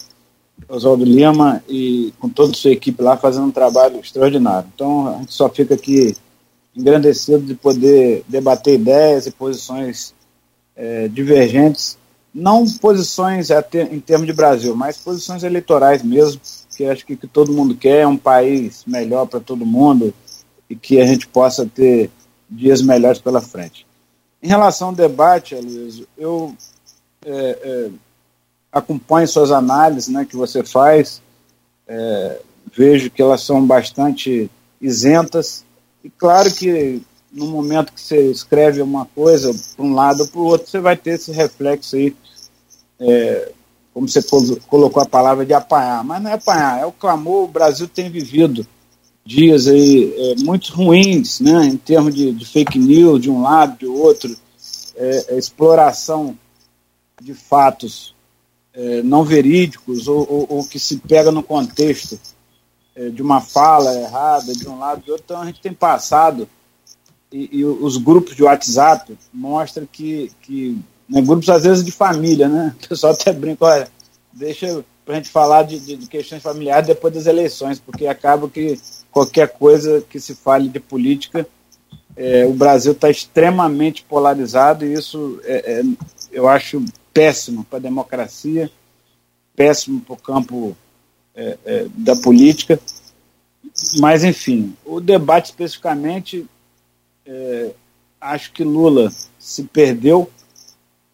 [0.69, 4.69] Oswaldo Lima e com toda a sua equipe lá fazendo um trabalho extraordinário.
[4.75, 6.17] Então a gente só fica aqui
[6.77, 10.15] engrandecido de poder debater ideias e posições
[10.77, 11.99] é, divergentes
[12.33, 13.49] não posições
[13.91, 16.41] em termos de Brasil, mas posições eleitorais mesmo,
[16.77, 20.15] que acho que, que todo mundo quer é um país melhor para todo mundo
[20.69, 22.11] e que a gente possa ter
[22.49, 23.87] dias melhores pela frente.
[24.43, 26.55] Em relação ao debate, Aloysio, eu
[27.25, 27.91] é, é,
[28.73, 31.21] acompanho suas análises né, que você faz,
[31.87, 32.41] é,
[32.73, 34.51] vejo que elas são bastante
[34.81, 35.65] isentas,
[36.05, 37.03] e claro que
[37.33, 40.81] no momento que você escreve uma coisa para um lado ou para o outro, você
[40.81, 42.15] vai ter esse reflexo aí,
[42.99, 43.53] é,
[43.93, 44.23] como você
[44.67, 48.11] colocou a palavra de apanhar, mas não é apanhar, é o clamor, o Brasil tem
[48.11, 48.67] vivido
[49.25, 53.79] dias aí é, muito ruins, né, em termos de, de, fake news de um lado,
[53.79, 54.35] de outro,
[54.97, 56.37] é, é exploração
[57.21, 58.15] de fatos
[58.81, 62.19] é, não verídicos ou, ou, ou, que se pega no contexto
[62.97, 65.25] é, de uma fala errada de um lado de outro.
[65.27, 66.49] Então a gente tem passado
[67.31, 72.49] e, e os grupos de WhatsApp mostram que, que né, grupos às vezes de família,
[72.49, 72.75] né?
[72.83, 73.89] O pessoal até brinca, olha,
[74.33, 78.49] deixa para a gente falar de, de, de, questões familiares depois das eleições, porque acaba
[78.49, 81.47] que qualquer coisa que se fale de política,
[82.17, 85.83] é, o Brasil está extremamente polarizado e isso é, é,
[86.33, 86.83] eu acho
[87.13, 88.71] péssimo para a democracia,
[89.55, 90.77] péssimo para o campo
[91.35, 92.81] é, é, da política.
[93.99, 96.47] Mas, enfim, o debate especificamente
[97.27, 97.73] é,
[98.21, 100.31] acho que Lula se perdeu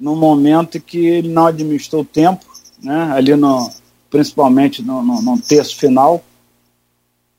[0.00, 2.44] no momento que ele não administrou o tempo,
[2.82, 3.70] né, ali no,
[4.10, 6.22] principalmente no, no, no terço final,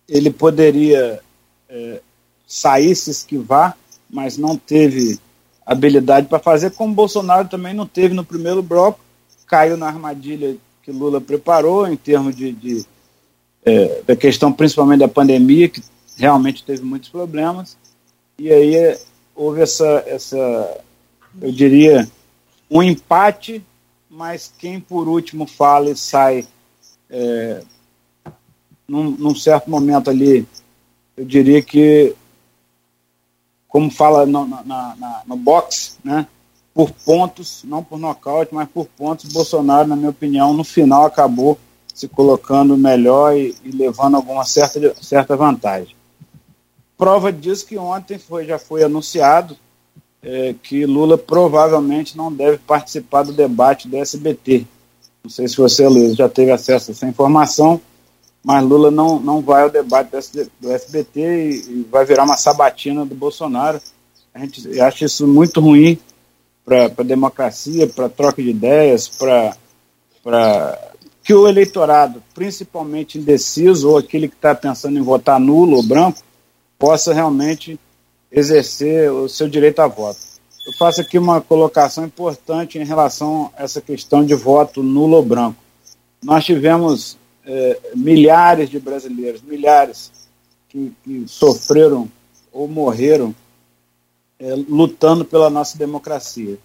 [0.08, 1.22] ele poderia
[1.70, 2.01] é,
[2.47, 3.78] sair, se esquivar,
[4.10, 5.20] mas não teve
[5.68, 8.99] habilidade para fazer, como Bolsonaro também não teve no primeiro bloco,
[9.45, 12.86] caiu na armadilha que Lula preparou em termos de, de
[13.65, 15.84] é, da questão principalmente da pandemia, que
[16.15, 17.78] realmente teve muitos problemas,
[18.39, 18.97] e aí
[19.36, 20.82] houve essa, essa
[21.41, 22.09] eu diria,
[22.72, 23.61] um empate,
[24.09, 26.47] mas quem por último fala e sai
[27.09, 27.61] é,
[28.88, 30.47] num, num, certo momento ali,
[31.18, 32.15] eu diria que,
[33.68, 36.28] como fala no, na, na, no boxe, né,
[36.74, 41.57] por pontos, não por nocaute, mas por pontos, Bolsonaro, na minha opinião, no final acabou
[41.93, 45.95] se colocando melhor e, e levando alguma certa, certa vantagem.
[46.97, 49.57] Prova disso que ontem foi, já foi anunciado
[50.22, 54.65] é, que Lula provavelmente não deve participar do debate do SBT.
[55.24, 57.82] Não sei se você, Luiz, já teve acesso a essa informação,
[58.47, 60.09] mas Lula não, não vai ao debate
[60.61, 63.81] do SBT e, e vai virar uma sabatina do Bolsonaro.
[64.33, 65.99] A gente acha isso muito ruim
[66.63, 69.53] para a democracia, para troca de ideias, para
[71.21, 76.19] que o eleitorado, principalmente indeciso ou aquele que está pensando em votar nulo ou branco,
[76.79, 77.77] possa realmente
[78.31, 80.19] exercer o seu direito a voto.
[80.65, 85.23] Eu faço aqui uma colocação importante em relação a essa questão de voto nulo ou
[85.23, 85.57] branco.
[86.23, 87.17] Nós tivemos
[87.47, 90.11] é, milhares de brasileiros, milhares,
[90.67, 92.09] que, que sofreram
[92.51, 93.33] ou morreram
[94.37, 96.57] é, lutando pela nossa democracia.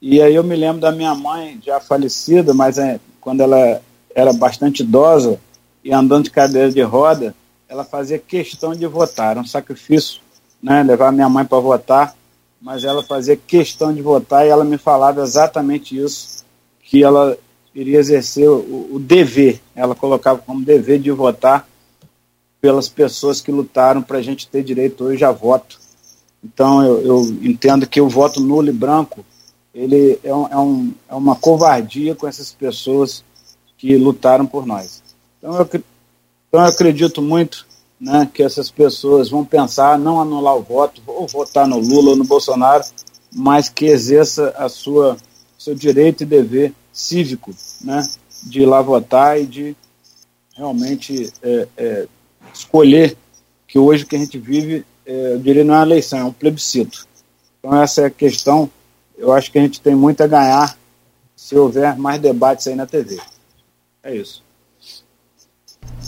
[0.00, 3.82] E aí eu me lembro da minha mãe, já falecida, mas é, quando ela
[4.14, 5.38] era bastante idosa
[5.82, 7.34] e andando de cadeira de roda,
[7.68, 10.20] ela fazia questão de votar, era um sacrifício,
[10.62, 12.14] né, levar minha mãe para votar,
[12.60, 16.44] mas ela fazia questão de votar e ela me falava exatamente isso,
[16.82, 17.36] que ela
[17.74, 21.68] iria exercer o, o dever, ela colocava como dever de votar
[22.60, 25.78] pelas pessoas que lutaram para a gente ter direito hoje a voto.
[26.42, 29.24] Então eu, eu, entendo que o voto nulo e branco
[29.74, 33.24] ele é, um, é, um, é uma covardia com essas pessoas
[33.76, 35.02] que lutaram por nós.
[35.38, 35.82] Então eu, então
[36.52, 37.66] eu acredito muito
[38.00, 42.16] né, que essas pessoas vão pensar não anular o voto, ou votar no Lula ou
[42.16, 42.84] no Bolsonaro,
[43.34, 45.16] mas que exerça a sua
[45.58, 48.00] seu direito e dever cívico, né,
[48.44, 49.76] de ir lá votar e de
[50.56, 52.08] realmente é, é,
[52.54, 53.16] escolher
[53.66, 56.32] que hoje que a gente vive, é, eu diria não é uma eleição, é um
[56.32, 57.06] plebiscito.
[57.58, 58.70] Então essa é a questão.
[59.18, 60.78] Eu acho que a gente tem muito a ganhar
[61.34, 63.20] se houver mais debates aí na TV.
[64.02, 64.42] É isso.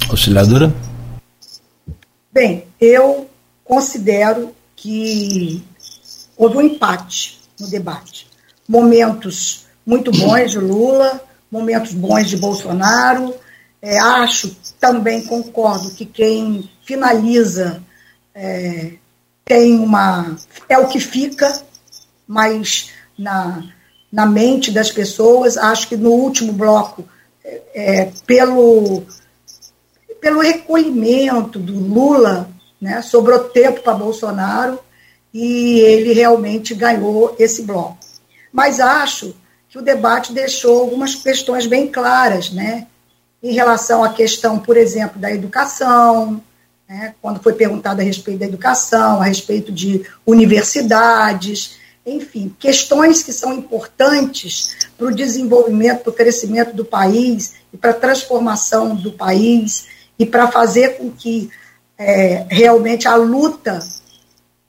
[0.09, 0.73] Auxiliadora?
[2.33, 3.29] Bem, eu
[3.65, 5.63] considero que
[6.37, 8.29] houve um empate no debate.
[8.69, 13.35] Momentos muito bons de Lula, momentos bons de Bolsonaro.
[13.81, 17.81] É, acho, também concordo, que quem finaliza
[18.35, 18.95] é,
[19.45, 20.37] tem uma.
[20.69, 21.63] é o que fica,
[22.27, 23.63] mas na,
[24.11, 25.57] na mente das pessoas.
[25.57, 27.09] Acho que no último bloco,
[27.45, 29.05] é, é pelo
[30.21, 34.79] pelo recolhimento do Lula, né, sobrou tempo para Bolsonaro
[35.33, 37.99] e ele realmente ganhou esse bloco.
[38.53, 39.37] Mas acho
[39.77, 42.87] que o debate deixou algumas questões bem claras, né?
[43.43, 46.43] Em relação à questão, por exemplo, da educação,
[46.89, 47.15] né?
[47.21, 53.53] quando foi perguntado a respeito da educação, a respeito de universidades, enfim, questões que são
[53.53, 59.89] importantes para o desenvolvimento, para o crescimento do país e para a transformação do país
[60.19, 61.51] e para fazer com que
[61.99, 63.79] é, realmente a luta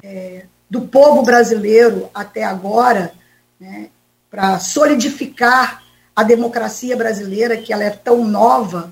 [0.04, 3.14] é, do povo brasileiro até agora,
[3.58, 3.90] né,
[4.30, 5.84] para solidificar
[6.16, 8.92] a democracia brasileira, que ela é tão nova,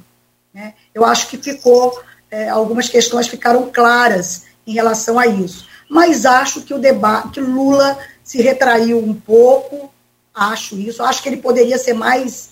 [0.53, 1.99] né, eu acho que ficou,
[2.31, 5.67] é, algumas questões ficaram claras em relação a isso.
[5.89, 9.91] Mas acho que o debate, que Lula se retraiu um pouco,
[10.33, 11.03] acho isso.
[11.03, 12.49] Acho que ele poderia ser mais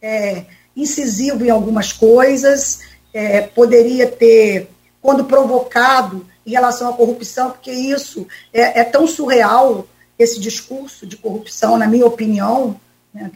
[0.00, 0.44] é,
[0.76, 2.80] incisivo em algumas coisas,
[3.12, 4.70] é, poderia ter,
[5.00, 9.86] quando provocado em relação à corrupção, porque isso é, é tão surreal,
[10.18, 12.78] esse discurso de corrupção, na minha opinião,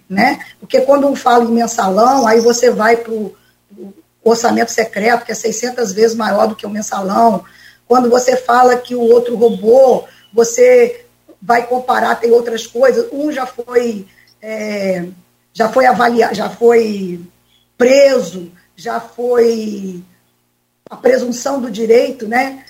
[0.09, 0.45] né?
[0.59, 3.35] Porque quando um fala em mensalão, aí você vai para o
[4.23, 7.45] orçamento secreto, que é 600 vezes maior do que o mensalão.
[7.87, 11.05] Quando você fala que o outro roubou, você
[11.41, 13.09] vai comparar, tem outras coisas.
[13.13, 14.07] Um já foi,
[14.43, 15.07] é,
[15.53, 17.21] já foi avaliado, já foi
[17.77, 20.03] preso, já foi
[20.91, 22.65] a presunção do direito, né,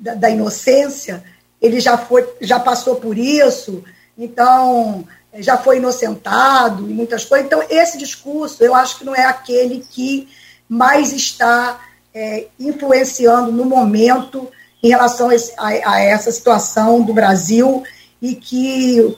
[0.00, 1.22] da, da, inocência,
[1.60, 3.82] ele já foi, já passou por isso,
[4.16, 5.04] então
[5.38, 7.46] já foi inocentado e muitas coisas.
[7.46, 10.28] Então esse discurso, eu acho que não é aquele que
[10.68, 11.80] mais está
[12.14, 14.48] é, influenciando no momento
[14.82, 17.82] em relação a, a, a essa situação do Brasil
[18.20, 19.16] e que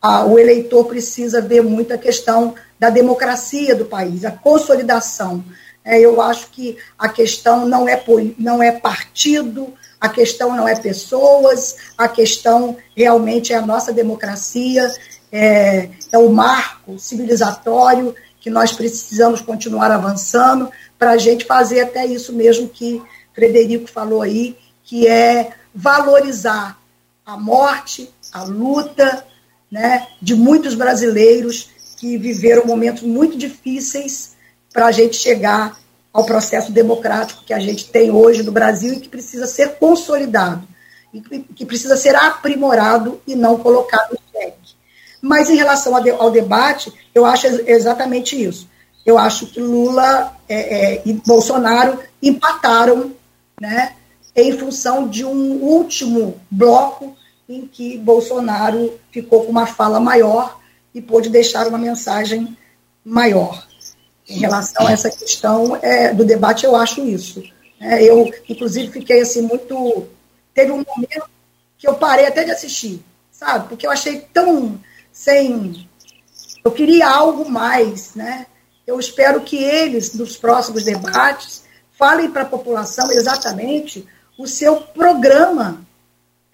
[0.00, 5.44] a, o eleitor precisa ver muito a questão da democracia do país, a consolidação.
[5.84, 8.02] É, eu acho que a questão não é,
[8.38, 9.72] não é partido,
[10.04, 14.86] a questão não é pessoas, a questão realmente é a nossa democracia,
[15.32, 22.04] é, é o marco civilizatório que nós precisamos continuar avançando para a gente fazer até
[22.04, 23.02] isso mesmo que
[23.32, 26.78] Frederico falou aí, que é valorizar
[27.24, 29.24] a morte, a luta
[29.72, 34.36] né, de muitos brasileiros que viveram momentos muito difíceis
[34.70, 35.80] para a gente chegar
[36.14, 40.62] ao processo democrático que a gente tem hoje no Brasil e que precisa ser consolidado,
[41.12, 44.74] e que precisa ser aprimorado e não colocado em xeque.
[45.20, 48.68] Mas em relação ao debate, eu acho exatamente isso.
[49.04, 53.12] Eu acho que Lula é, é, e Bolsonaro empataram
[53.60, 53.94] né,
[54.36, 57.16] em função de um último bloco
[57.48, 60.58] em que Bolsonaro ficou com uma fala maior
[60.94, 62.56] e pôde deixar uma mensagem
[63.04, 63.66] maior.
[64.28, 67.42] Em relação a essa questão é, do debate, eu acho isso.
[67.78, 70.08] É, eu, inclusive, fiquei assim muito.
[70.54, 71.28] Teve um momento
[71.76, 73.68] que eu parei até de assistir, sabe?
[73.68, 74.80] Porque eu achei tão
[75.12, 75.86] sem.
[76.64, 78.46] Eu queria algo mais, né?
[78.86, 84.06] Eu espero que eles, nos próximos debates, falem para a população exatamente
[84.38, 85.83] o seu programa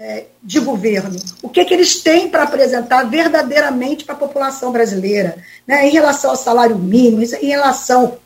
[0.00, 5.36] é, de governo, o que, que eles têm para apresentar verdadeiramente para a população brasileira,
[5.66, 8.16] né, em relação ao salário mínimo, em relação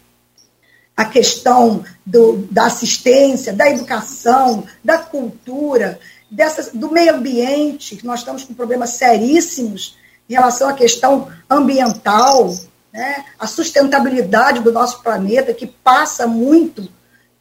[0.97, 5.99] à questão do, da assistência, da educação, da cultura,
[6.31, 9.99] dessas, do meio ambiente, nós estamos com problemas seríssimos
[10.31, 12.55] em relação à questão ambiental,
[12.93, 16.89] né, a sustentabilidade do nosso planeta, que passa muito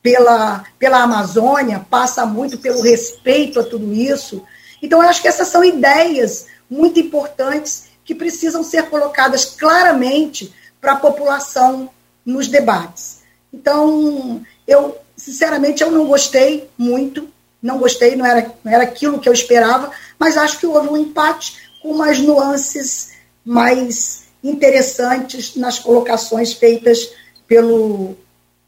[0.04, 4.44] pela, pela Amazônia, passa muito pelo respeito a tudo isso.
[4.82, 10.92] Então, eu acho que essas são ideias muito importantes que precisam ser colocadas claramente para
[10.92, 11.90] a população
[12.26, 13.22] nos debates.
[13.54, 17.30] Então, eu, sinceramente, eu não gostei muito,
[17.62, 19.90] não gostei, não era, não era aquilo que eu esperava,
[20.20, 23.14] mas acho que houve um empate com umas nuances
[23.46, 27.10] mais interessantes nas colocações feitas
[27.48, 28.18] pelo,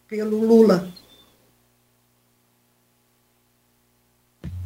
[0.08, 0.95] pelo Lula.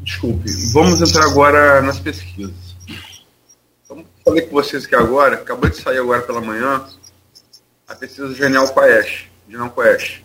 [0.09, 2.75] Desculpe, vamos entrar agora nas pesquisas.
[3.85, 6.83] Então, falei com vocês aqui agora, acabou de sair agora pela manhã
[7.87, 10.21] a pesquisa Genial Paes, Genial Paes,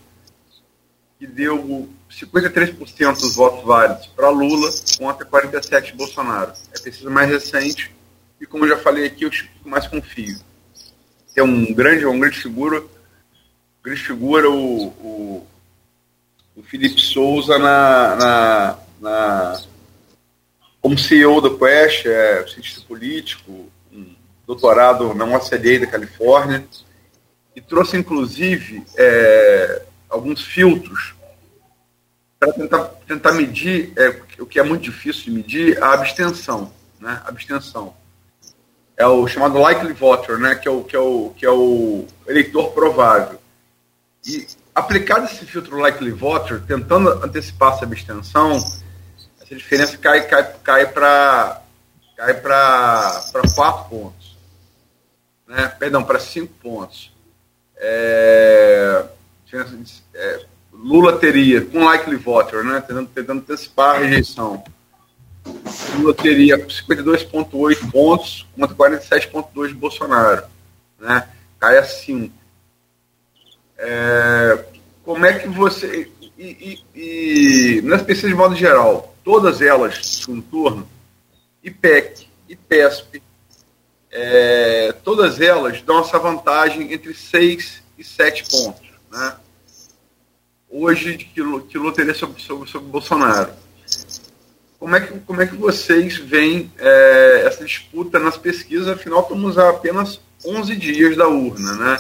[1.19, 6.53] que deu 53% dos votos válidos para Lula contra 47% de Bolsonaro.
[6.73, 7.95] É a pesquisa mais recente
[8.41, 9.31] e, como já falei aqui, eu
[9.67, 10.41] mais confio.
[11.37, 12.83] É um grande, um grande figura,
[13.83, 15.47] grande figura o, o,
[16.57, 19.74] o Felipe Souza na, na, na
[20.85, 24.15] como CEO da Quest, é cientista político, um
[24.47, 26.63] doutorado na UCLA da Califórnia,
[27.57, 31.15] e trouxe, inclusive, é, alguns filtros
[32.39, 36.71] para tentar, tentar medir é, o que é muito difícil de medir, a abstenção.
[37.01, 37.19] Né?
[37.25, 37.95] abstenção.
[38.95, 42.07] é o chamado likely voter, né, que é o, que é o, que é o
[42.29, 43.41] eleitor provável.
[44.27, 48.59] E aplicado esse filtro likely voter, tentando antecipar essa abstenção,
[49.45, 51.61] essa diferença cai, cai, cai para
[52.17, 53.23] cai para
[53.55, 54.37] quatro pontos.
[55.47, 55.69] Né?
[55.79, 57.13] Perdão, para cinco pontos.
[57.77, 59.05] É,
[60.15, 64.65] é, Lula teria, com likely voter, né, tentando, tentando antecipar a rejeição,
[65.97, 70.45] Lula teria 52,8 pontos contra 47,2 de Bolsonaro.
[70.99, 71.29] Né?
[71.61, 72.35] Cai a 5.
[73.77, 74.65] É,
[75.05, 76.11] como é que você.
[76.39, 80.89] E, e, e nas pesquisas de modo geral, todas elas, segundo turno,
[81.63, 83.23] IPEC, IPESP,
[84.13, 88.87] é, todas elas dão essa vantagem entre 6 e 7 pontos.
[89.11, 89.35] Né?
[90.71, 93.51] Hoje, que, que Lula teria sobre, sobre, sobre Bolsonaro.
[94.79, 98.89] Como é que, como é que vocês veem é, essa disputa nas pesquisas?
[98.89, 101.97] Afinal, estamos a apenas 11 dias da urna, né?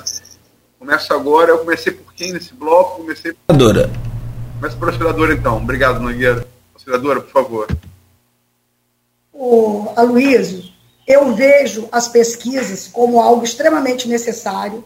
[0.78, 2.98] Começa agora, eu comecei por quem nesse bloco?
[3.00, 3.56] Comecei por...
[4.56, 5.56] Começa por vereadora, então.
[5.56, 6.46] Obrigado, Nogueira.
[6.84, 7.78] Vereadora, por favor.
[9.32, 10.64] O Aloysio,
[11.06, 14.84] eu vejo as pesquisas como algo extremamente necessário.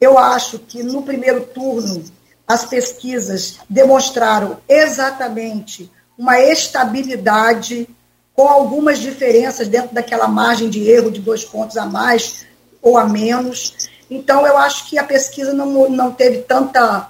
[0.00, 2.04] Eu acho que no primeiro turno
[2.46, 7.88] as pesquisas demonstraram exatamente uma estabilidade,
[8.34, 12.44] com algumas diferenças dentro daquela margem de erro de dois pontos a mais
[12.82, 13.88] ou a menos.
[14.10, 17.08] Então, eu acho que a pesquisa não, não teve tanta,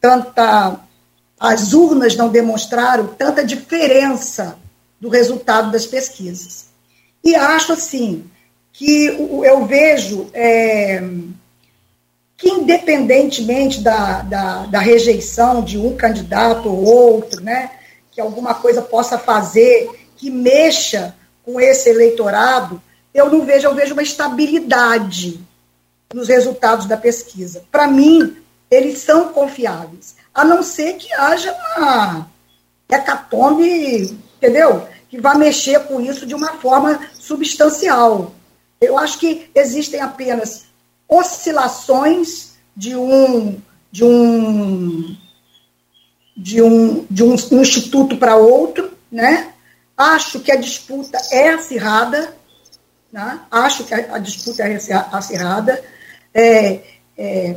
[0.00, 0.80] tanta.
[1.38, 4.58] As urnas não demonstraram tanta diferença
[5.00, 6.66] do resultado das pesquisas.
[7.22, 8.24] E acho, assim,
[8.72, 11.02] que eu vejo é,
[12.36, 17.70] que, independentemente da, da, da rejeição de um candidato ou outro, né,
[18.12, 21.14] que alguma coisa possa fazer que mexa
[21.44, 22.82] com esse eleitorado,
[23.14, 25.40] eu não vejo, eu vejo uma estabilidade
[26.12, 27.64] nos resultados da pesquisa.
[27.70, 28.36] Para mim,
[28.70, 32.30] eles são confiáveis, a não ser que haja uma
[32.86, 34.86] hecatombe, entendeu?
[35.08, 38.34] Que vá mexer com isso de uma forma substancial.
[38.78, 40.66] Eu acho que existem apenas
[41.08, 43.58] oscilações de um
[43.90, 45.16] de um
[46.36, 49.54] de um, de um instituto para outro, né?
[49.96, 52.36] Acho que a disputa é acirrada,
[53.10, 53.40] né?
[53.50, 54.76] acho que a, a disputa é
[55.10, 55.82] acirrada.
[56.34, 56.82] É,
[57.16, 57.56] é,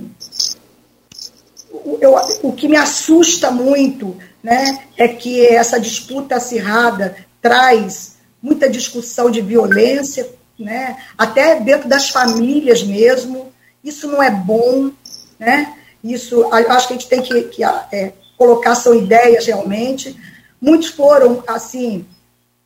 [2.02, 9.30] eu, o que me assusta muito né, é que essa disputa acirrada traz muita discussão
[9.30, 13.52] de violência, né, até dentro das famílias mesmo.
[13.84, 14.92] Isso não é bom.
[15.38, 15.76] Né?
[16.04, 20.18] Isso, acho que a gente tem que, que é, colocar são ideias realmente.
[20.62, 22.06] Muitos foram, assim,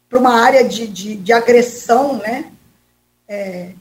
[0.09, 2.45] para uma área de, de, de, agressão, né?
[3.27, 3.71] É,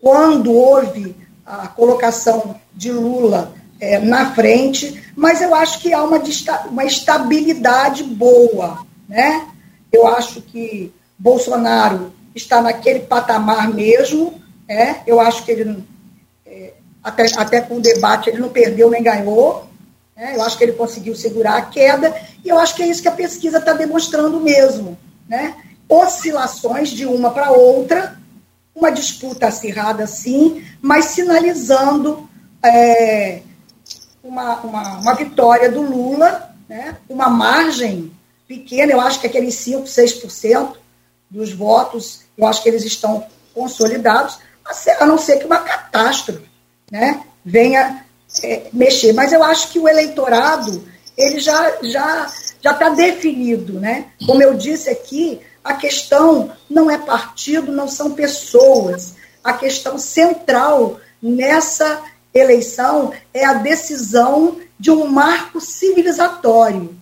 [0.00, 1.14] quando houve
[1.48, 6.20] a colocação de Lula é, na frente, mas eu acho que há uma,
[6.70, 9.46] uma estabilidade boa, né?
[9.90, 15.82] Eu acho que Bolsonaro está naquele patamar mesmo, é, eu acho que ele,
[16.44, 19.66] é, até, até com o debate, ele não perdeu nem ganhou,
[20.14, 20.34] né?
[20.36, 23.08] Eu acho que ele conseguiu segurar a queda, e eu acho que é isso que
[23.08, 24.98] a pesquisa está demonstrando mesmo.
[25.26, 25.54] Né?
[25.88, 28.18] Oscilações de uma para outra,
[28.78, 32.28] uma disputa acirrada, sim, mas sinalizando
[32.64, 33.42] é,
[34.22, 36.96] uma, uma, uma, vitória do Lula, né?
[37.08, 38.12] uma margem
[38.46, 40.76] pequena, eu acho que aqueles 5%, 6%
[41.28, 44.38] dos votos, eu acho que eles estão consolidados,
[45.00, 46.48] a não ser que uma catástrofe
[46.90, 47.22] né?
[47.44, 48.04] venha
[48.42, 49.12] é, mexer.
[49.12, 54.06] Mas eu acho que o eleitorado ele já já já está definido, né?
[54.26, 59.14] Como eu disse aqui, a questão não é partido, não são pessoas.
[59.42, 62.02] A questão central nessa
[62.32, 66.96] eleição é a decisão de um marco civilizatório.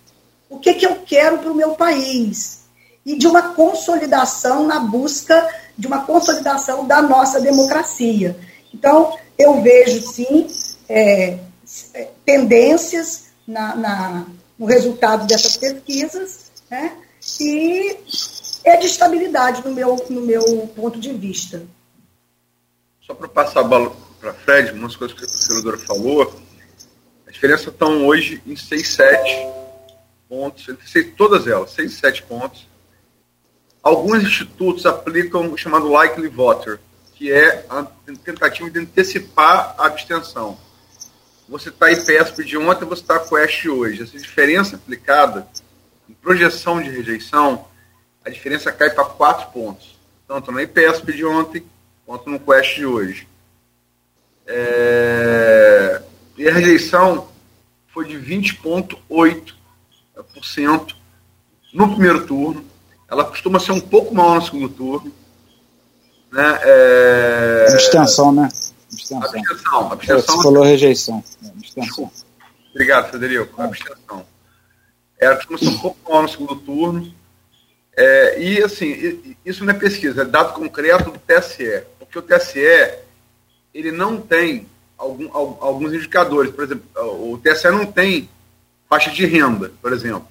[0.49, 2.65] O que, que eu quero para o meu país?
[3.05, 8.37] E de uma consolidação na busca de uma consolidação da nossa democracia.
[8.73, 10.47] Então, eu vejo, sim,
[10.89, 11.39] é,
[12.25, 14.27] tendências na, na,
[14.59, 16.93] no resultado dessas pesquisas, né?
[17.41, 17.97] e
[18.67, 20.43] é de estabilidade no meu, no meu
[20.75, 21.62] ponto de vista.
[23.01, 26.35] Só para passar a bola para Fred, umas coisas que a senadora falou,
[27.27, 29.47] a diferença estão hoje em 6, 7
[30.29, 30.67] pontos,
[31.17, 32.67] todas elas, 6, 7 pontos.
[33.83, 36.81] Alguns institutos aplicam o chamado likely voter,
[37.14, 37.85] que é a
[38.25, 40.59] tentativa de antecipar a abstenção
[41.49, 44.03] você está IPESP de ontem, você está Quest hoje.
[44.03, 45.47] Essa diferença aplicada
[46.09, 47.67] em projeção de rejeição,
[48.27, 49.95] a diferença cai para 4 pontos.
[50.27, 51.64] tanto na IPESP de ontem
[52.05, 53.29] quanto no Quest de hoje.
[54.45, 56.03] É,
[56.37, 57.29] e a rejeição
[57.95, 60.97] foi de 20,8%
[61.72, 62.64] no primeiro turno.
[63.09, 65.12] Ela costuma ser um pouco maior no segundo turno.
[66.33, 66.59] Né?
[66.62, 67.66] É...
[67.70, 68.49] Abstenção, né?
[68.93, 69.22] Abstenção.
[69.22, 69.93] Abstenção.
[69.93, 71.22] abstenção Você falou rejeição.
[71.57, 72.11] Abstenção.
[72.70, 73.62] Obrigado, Federico.
[73.62, 74.27] Abstenção.
[75.16, 77.14] Ela costuma ser um pouco maior no segundo turno.
[77.97, 81.83] É, e, assim, isso não é pesquisa, é dado concreto do TSE.
[81.99, 82.99] Porque o TSE,
[83.73, 84.69] ele não tem
[84.99, 86.53] algum, alguns indicadores.
[86.53, 88.29] Por exemplo, o TSE não tem
[88.89, 90.29] faixa de renda, por exemplo.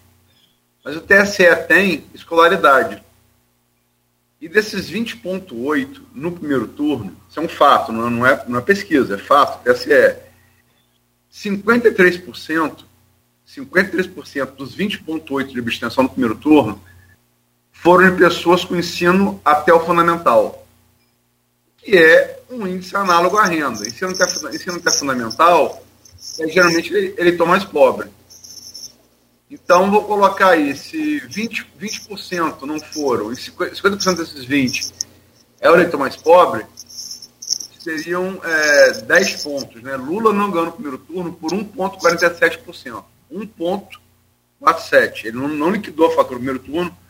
[0.84, 3.04] Mas o TSE tem escolaridade.
[4.40, 9.16] E desses 20,8 no primeiro turno, isso é um fato, não é, não é pesquisa,
[9.16, 10.18] é fato, TSE.
[11.34, 12.86] 53%,
[13.48, 16.80] 53% dos 20,8 de abstenção no primeiro turno
[17.86, 20.66] foram de pessoas com ensino até o fundamental,
[21.78, 23.88] que é um índice análogo à renda.
[23.88, 24.24] Ensino até,
[24.56, 25.84] ensino até fundamental,
[26.40, 28.10] é, geralmente ele, ele mais pobre.
[29.52, 34.92] Então, vou colocar aí, se 20%, 20% não foram, e 50% desses 20%
[35.62, 36.66] é o eleitor mais pobre,
[37.40, 39.84] seriam é, 10 pontos.
[39.84, 39.96] Né?
[39.96, 43.04] Lula não ganhou no primeiro turno por 1,47%.
[43.32, 45.26] 1,47%.
[45.26, 47.05] Ele não, não liquidou a fatura no primeiro turno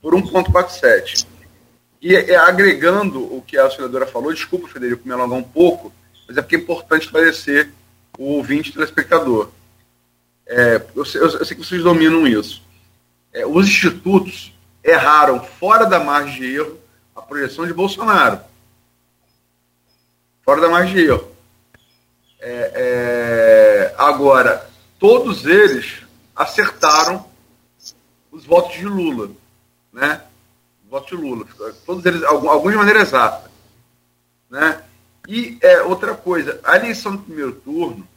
[0.00, 1.26] por 1,47%.
[2.02, 5.92] E é, agregando o que a senadora falou, desculpa, Federico, me alongar um pouco,
[6.26, 7.70] mas é porque é importante esclarecer
[8.18, 9.50] o ouvinte telespectador.
[10.46, 12.62] É, eu, sei, eu, sei, que vocês dominam isso.
[13.32, 16.78] É, os institutos erraram fora da margem de erro
[17.14, 18.40] a projeção de Bolsonaro.
[20.42, 21.30] Fora da margem de erro.
[22.40, 26.02] É, é agora, todos eles
[26.34, 27.26] acertaram
[28.32, 29.30] os votos de Lula.
[30.00, 30.22] Né?
[30.88, 31.46] Votos de Lula.
[31.84, 33.50] Todos eles, alguns de maneira exata.
[34.48, 34.82] Né?
[35.28, 38.08] E é, outra coisa, a eleição do primeiro turno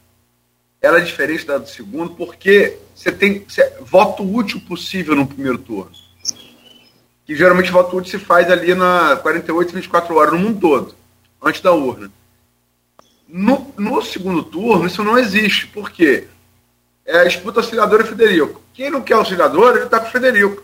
[0.80, 3.46] ela é diferente da do segundo, porque você tem
[3.80, 5.90] voto útil possível no primeiro turno.
[7.24, 10.94] Que geralmente voto útil se faz ali na 48, 24 horas no mundo todo,
[11.42, 12.10] antes da urna.
[13.26, 15.66] No, no segundo turno, isso não existe.
[15.68, 16.28] Por quê?
[17.06, 18.60] É disputa auxiliador e Federico.
[18.74, 20.62] Quem não quer auxiliador, ele está com o Federico.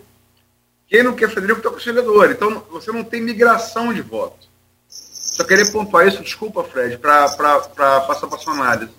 [0.90, 2.32] Quem não quer Federico, está com o auxiliador.
[2.32, 4.48] Então, você não tem migração de voto.
[4.88, 8.90] Só queria pontuar isso, desculpa, Fred, para passar para a sua análise.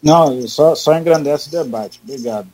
[0.00, 2.00] Não, só, só engrandece o debate.
[2.04, 2.46] Obrigado.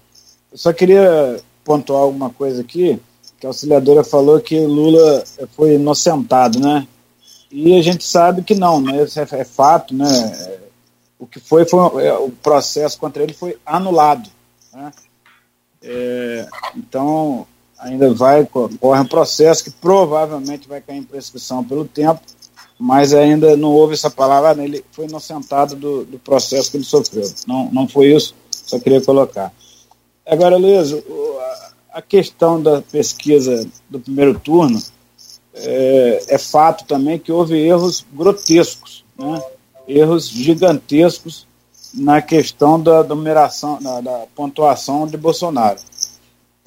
[0.51, 2.99] Eu só queria pontuar alguma coisa aqui,
[3.39, 5.23] que a auxiliadora falou que Lula
[5.55, 6.89] foi inocentado, né?
[7.51, 9.05] E a gente sabe que não, né?
[9.05, 10.09] Isso é, é fato, né?
[11.19, 14.31] O que foi, foi é, o processo contra ele foi anulado.
[14.73, 14.91] Né?
[15.83, 17.47] É, então,
[17.79, 22.21] ainda vai, corre um processo que provavelmente vai cair em prescrição pelo tempo,
[22.79, 26.85] mas ainda não houve essa palavra, ah, ele foi inocentado do, do processo que ele
[26.85, 27.29] sofreu.
[27.47, 29.53] Não, não foi isso, só queria colocar.
[30.27, 30.95] Agora, Luiz,
[31.93, 34.81] a questão da pesquisa do primeiro turno
[35.55, 39.43] é, é fato também que houve erros grotescos, né?
[39.87, 41.47] erros gigantescos
[41.95, 45.79] na questão da numeração, da, da pontuação de Bolsonaro.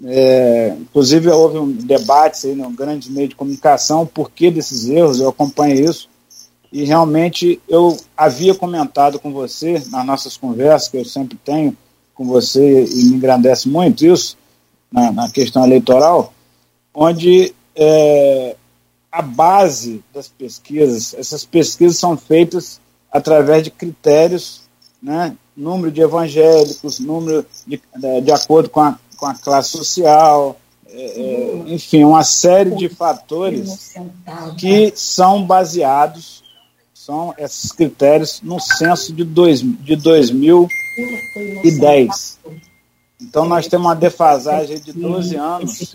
[0.04, 5.20] É, inclusive, houve um debate aí no grande meio de comunicação, o porquê desses erros,
[5.20, 6.10] eu acompanhei isso,
[6.72, 11.76] e realmente eu havia comentado com você, nas nossas conversas, que eu sempre tenho
[12.14, 14.38] com você, e me engrandece muito isso,
[14.92, 16.34] na, na questão eleitoral,
[16.94, 18.56] onde é,
[19.12, 24.65] a base das pesquisas, essas pesquisas são feitas através de critérios,
[25.06, 27.80] né, número de evangélicos, número de,
[28.22, 33.96] de acordo com a com a classe social, é, é, enfim, uma série de fatores
[34.58, 36.44] que são baseados,
[36.94, 42.40] são esses critérios, no censo de, dois, de 2010.
[43.22, 45.94] Então, nós temos uma defasagem de 12 anos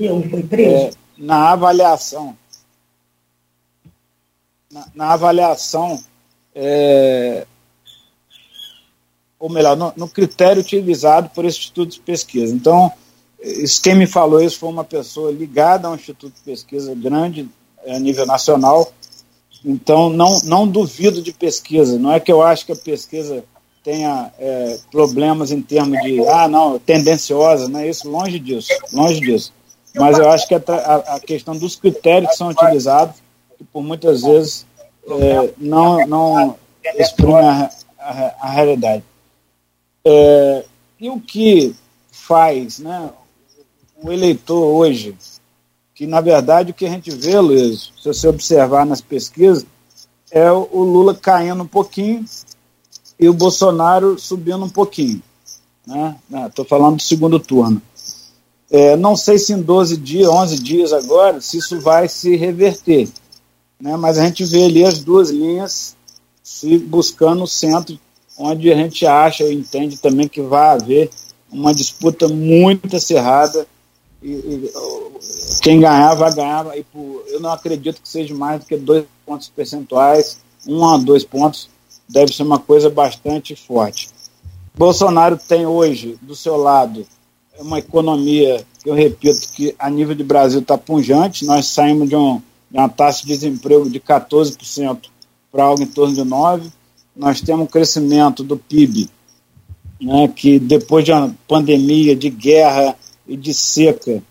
[0.52, 2.36] é, na avaliação.
[4.72, 6.00] Na, na avaliação
[6.54, 7.44] é,
[9.40, 12.54] ou melhor, no, no, critério utilizado por esse Instituto de Pesquisa.
[12.54, 12.92] Então,
[13.82, 17.48] quem me falou isso foi uma pessoa ligada a um instituto de pesquisa grande
[17.88, 18.92] a nível nacional.
[19.64, 21.98] Então, não, não duvido de pesquisa.
[21.98, 23.42] Não é que eu acho que a pesquisa
[23.82, 29.20] tenha é, problemas em termos de, ah, não, tendenciosa, não é isso, longe disso, longe
[29.20, 29.54] disso.
[29.94, 30.60] Mas eu acho que a,
[31.14, 33.16] a, questão dos critérios que são utilizados,
[33.56, 34.66] que por muitas vezes
[35.08, 36.56] é, não, não
[36.98, 39.02] exprimem a, a, a realidade.
[40.04, 40.64] É,
[40.98, 41.74] e o que
[42.10, 43.10] faz né,
[44.02, 45.16] o eleitor hoje
[46.00, 49.66] que, na verdade, o que a gente vê, Luiz, se você observar nas pesquisas,
[50.30, 52.24] é o Lula caindo um pouquinho
[53.18, 55.22] e o Bolsonaro subindo um pouquinho.
[56.46, 56.68] Estou né?
[56.68, 57.82] falando do segundo turno.
[58.70, 63.06] É, não sei se em 12 dias, 11 dias agora, se isso vai se reverter.
[63.78, 63.94] Né?
[63.98, 65.94] Mas a gente vê ali as duas linhas
[66.42, 68.00] se buscando o centro,
[68.40, 71.10] onde a gente acha e entende também que vai haver
[71.52, 73.66] uma disputa muito acirrada
[74.22, 74.72] e, e
[75.60, 76.76] quem ganhar vai ganhar.
[76.76, 80.96] E por, eu não acredito que seja mais do que dois pontos percentuais, um a
[80.96, 81.68] dois pontos,
[82.08, 84.08] deve ser uma coisa bastante forte.
[84.74, 87.06] Bolsonaro tem hoje do seu lado
[87.58, 91.44] uma economia que eu repito que a nível de Brasil está punjante.
[91.44, 94.98] Nós saímos de, um, de, uma taxa de desemprego de 14%
[95.52, 96.72] para algo em torno de 9%.
[97.20, 99.10] Nós temos um crescimento do PIB,
[100.00, 102.96] né, que depois de uma pandemia, de guerra
[103.28, 104.22] e de seca,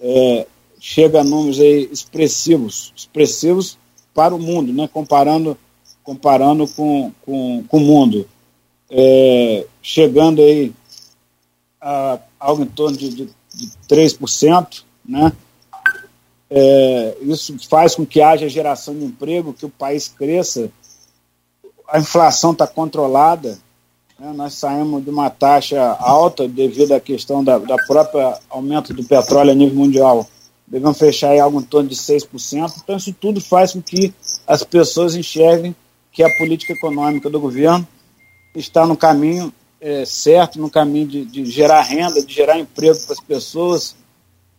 [0.00, 0.46] é,
[0.80, 3.76] chega a números aí expressivos, expressivos
[4.14, 5.54] para o mundo, né, comparando,
[6.02, 8.26] comparando com, com, com o mundo.
[8.90, 10.72] É, chegando aí
[11.78, 13.24] a algo em torno de, de,
[13.54, 15.30] de 3%, né?
[16.48, 20.70] É, isso faz com que haja geração de emprego, que o país cresça,
[21.90, 23.58] a inflação está controlada,
[24.18, 24.32] né?
[24.34, 29.50] nós saímos de uma taxa alta devido à questão da, da própria aumento do petróleo
[29.50, 30.26] a nível mundial,
[30.66, 34.14] devemos fechar em algo em torno de 6%, então isso tudo faz com que
[34.46, 35.74] as pessoas enxerguem
[36.12, 37.86] que a política econômica do governo
[38.54, 43.14] está no caminho é, certo, no caminho de, de, gerar renda, de gerar emprego para
[43.14, 43.96] as pessoas.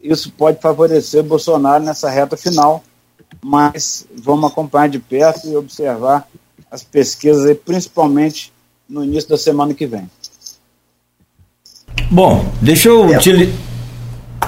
[0.02, 2.84] Isso pode favorecer Bolsonaro nessa reta final,
[3.40, 6.28] mas vamos acompanhar de perto e observar
[6.72, 8.52] as pesquisas, aí, principalmente
[8.90, 10.10] no início da semana que vem.
[12.10, 13.20] Bom, deixa eu, é.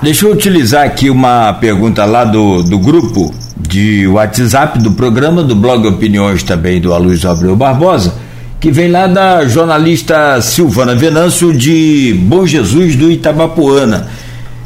[0.01, 5.55] deixa eu utilizar aqui uma pergunta lá do, do grupo de WhatsApp do programa, do
[5.55, 8.13] blog Opiniões também do Aloysio Abreu Barbosa
[8.63, 14.07] que vem lá da jornalista Silvana Venâncio de Bom Jesus do Itabapuana.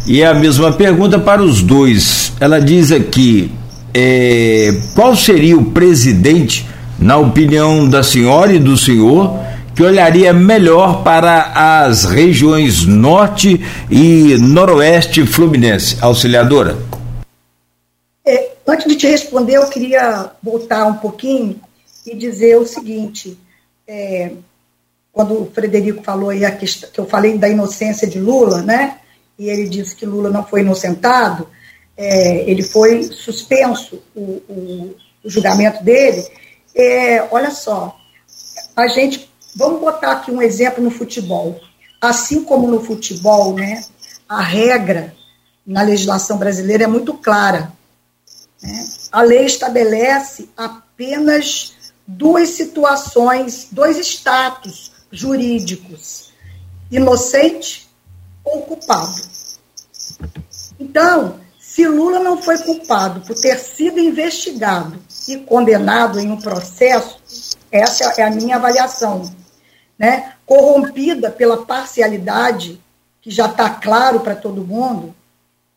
[0.05, 2.31] E é a mesma pergunta para os dois.
[2.39, 3.49] Ela diz aqui:
[3.91, 6.63] é, qual seria o presidente,
[6.99, 9.39] na opinião da senhora e do senhor,
[9.75, 15.97] que olharia melhor para as regiões norte e noroeste fluminense?
[16.01, 16.77] Auxiliadora?
[18.25, 21.59] É, antes de te responder, eu queria voltar um pouquinho
[22.05, 23.37] e dizer o seguinte:
[23.87, 24.31] é,
[25.13, 28.97] quando o Frederico falou aí a questão, que eu falei da inocência de Lula, né?
[29.37, 31.47] E ele disse que Lula não foi inocentado,
[31.95, 36.25] é, ele foi suspenso o, o, o julgamento dele.
[36.79, 37.99] É, olha só,
[38.75, 41.59] a gente vamos botar aqui um exemplo no futebol.
[41.99, 43.83] Assim como no futebol, né?
[44.29, 45.15] A regra
[45.65, 47.73] na legislação brasileira é muito clara.
[48.61, 48.87] Né?
[49.11, 51.73] A lei estabelece apenas
[52.05, 56.31] duas situações, dois status jurídicos:
[56.91, 57.89] inocente
[58.43, 59.19] ou culpado.
[60.79, 67.19] Então, se Lula não foi culpado por ter sido investigado e condenado em um processo,
[67.71, 69.29] essa é a minha avaliação,
[69.97, 70.33] né?
[70.45, 72.81] corrompida pela parcialidade,
[73.21, 75.13] que já está claro para todo mundo,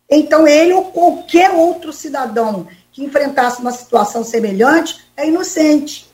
[0.09, 6.11] então ele ou qualquer outro cidadão que enfrentasse uma situação semelhante é inocente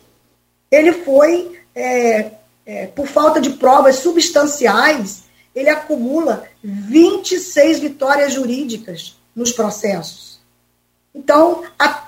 [0.70, 2.32] ele foi, é,
[2.64, 5.24] é, por falta de provas substanciais,
[5.54, 10.40] ele acumula 26 vitórias jurídicas nos processos.
[11.14, 12.05] Então, a,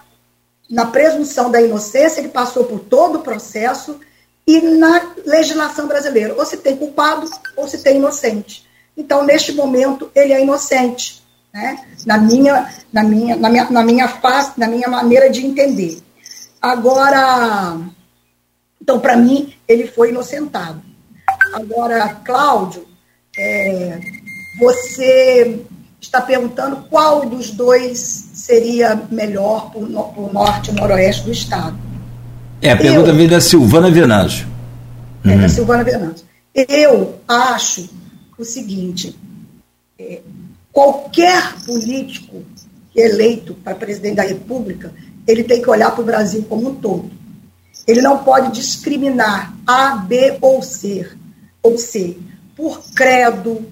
[0.69, 3.99] na presunção da inocência, ele passou por todo o processo
[4.47, 8.67] e na legislação brasileira, ou se tem culpado ou se tem inocente.
[8.97, 11.85] Então, neste momento, ele é inocente, né?
[12.05, 16.03] na, minha, na, minha, na, minha, na minha face, na minha maneira de entender.
[16.61, 17.79] Agora,
[18.81, 20.83] então, para mim, ele foi inocentado.
[21.55, 22.89] Agora, Cláudio,
[23.39, 24.01] é,
[24.59, 25.63] você
[26.01, 31.77] está perguntando qual dos dois seria melhor para o norte e noroeste do estado.
[32.61, 34.47] É, a pergunta veio da Silvana Venâncio.
[35.25, 35.41] É, uhum.
[35.41, 36.27] da Silvana Venâncio.
[36.55, 37.89] Eu acho
[38.37, 39.17] o seguinte:
[39.99, 40.21] é,
[40.73, 42.43] qualquer político
[42.95, 44.93] eleito para presidente da República,
[45.27, 47.11] ele tem que olhar para o Brasil como um todo.
[47.87, 51.09] Ele não pode discriminar A, B ou C,
[51.63, 52.17] ou C
[52.59, 53.65] por credo,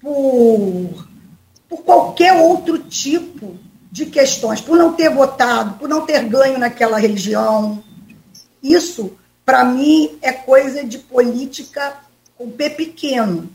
[0.00, 1.06] por,
[1.68, 3.56] por qualquer outro tipo
[3.90, 7.82] de questões, por não ter votado, por não ter ganho naquela região.
[8.62, 9.12] Isso,
[9.44, 11.96] para mim, é coisa de política
[12.36, 13.48] com P pequeno.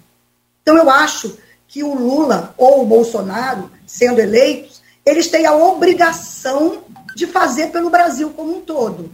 [0.61, 1.37] Então, eu acho
[1.67, 6.83] que o Lula ou o Bolsonaro, sendo eleitos, eles têm a obrigação
[7.15, 9.11] de fazer pelo Brasil como um todo.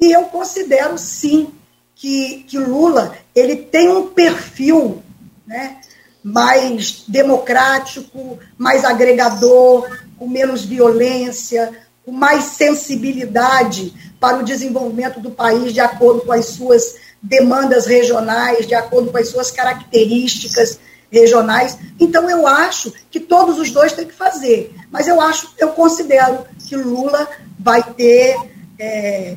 [0.00, 1.52] E eu considero, sim,
[1.94, 5.02] que, que Lula ele tem um perfil
[5.46, 5.80] né,
[6.22, 9.88] mais democrático, mais agregador,
[10.18, 11.72] com menos violência,
[12.04, 18.66] com mais sensibilidade para o desenvolvimento do país de acordo com as suas demandas regionais,
[18.66, 20.78] de acordo com as suas características
[21.10, 21.78] regionais.
[21.98, 26.44] Então eu acho que todos os dois têm que fazer, mas eu acho, eu considero
[26.66, 28.36] que Lula vai ter
[28.78, 29.36] é,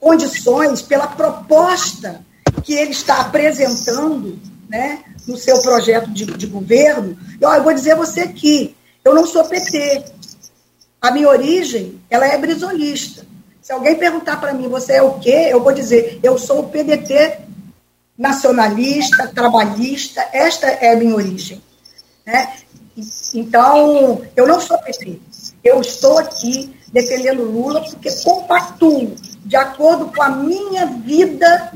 [0.00, 2.24] condições pela proposta
[2.62, 4.38] que ele está apresentando,
[4.68, 7.16] né, no seu projeto de, de governo.
[7.40, 10.04] Eu, eu vou dizer a você que eu não sou PT.
[11.00, 13.24] A minha origem, ela é brisolista.
[13.62, 15.48] Se alguém perguntar para mim, você é o quê?
[15.50, 17.38] Eu vou dizer, eu sou o PDT
[18.16, 21.62] nacionalista, trabalhista, esta é a minha origem.
[22.24, 22.52] Né?
[23.34, 25.20] Então, eu não sou PT.
[25.62, 29.14] Eu estou aqui defendendo Lula porque compactuo,
[29.44, 31.72] de acordo com a minha vida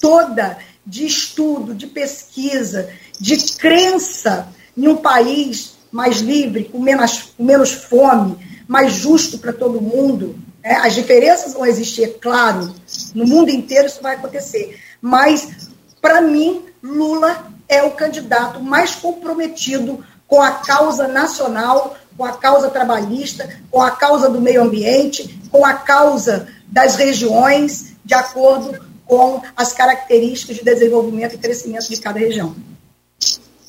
[0.00, 7.44] toda de estudo, de pesquisa, de crença em um país mais livre, com menos, com
[7.44, 10.38] menos fome, mais justo para todo mundo.
[10.62, 10.74] Né?
[10.76, 12.74] As diferenças vão existir, é claro,
[13.14, 14.80] no mundo inteiro isso vai acontecer.
[15.00, 15.70] Mas
[16.00, 22.70] para mim, Lula é o candidato mais comprometido com a causa nacional, com a causa
[22.70, 29.42] trabalhista, com a causa do meio ambiente, com a causa das regiões, de acordo com
[29.54, 32.56] as características de desenvolvimento e crescimento de cada região.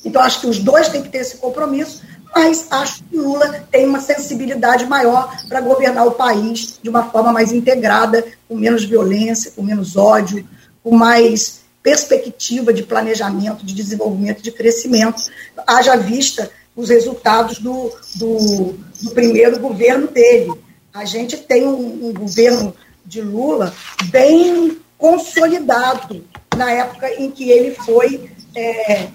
[0.02, 2.00] Então, acho que os dois têm que ter esse compromisso,
[2.34, 7.30] mas acho que Lula tem uma sensibilidade maior para governar o país de uma forma
[7.30, 10.48] mais integrada, com menos violência, com menos ódio,
[10.82, 15.24] com mais perspectiva de planejamento, de desenvolvimento, de crescimento,
[15.66, 20.54] haja vista os resultados do, do, do primeiro governo dele.
[20.90, 22.74] A gente tem um, um governo
[23.04, 23.74] de Lula
[24.04, 26.24] bem consolidado
[26.56, 29.08] na época em que ele foi é,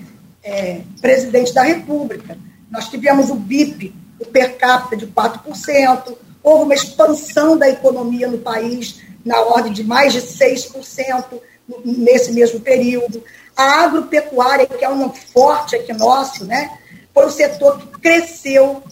[0.44, 2.38] é, presidente da República.
[2.70, 8.38] Nós tivemos o BIP, o per capita de 4%, houve uma expansão da economia no
[8.38, 11.42] país na ordem de mais de 6%,
[11.84, 13.24] nesse mesmo período.
[13.58, 16.70] A agropecuária, que é um forte aqui nosso, né,
[17.12, 18.84] foi um setor que cresceu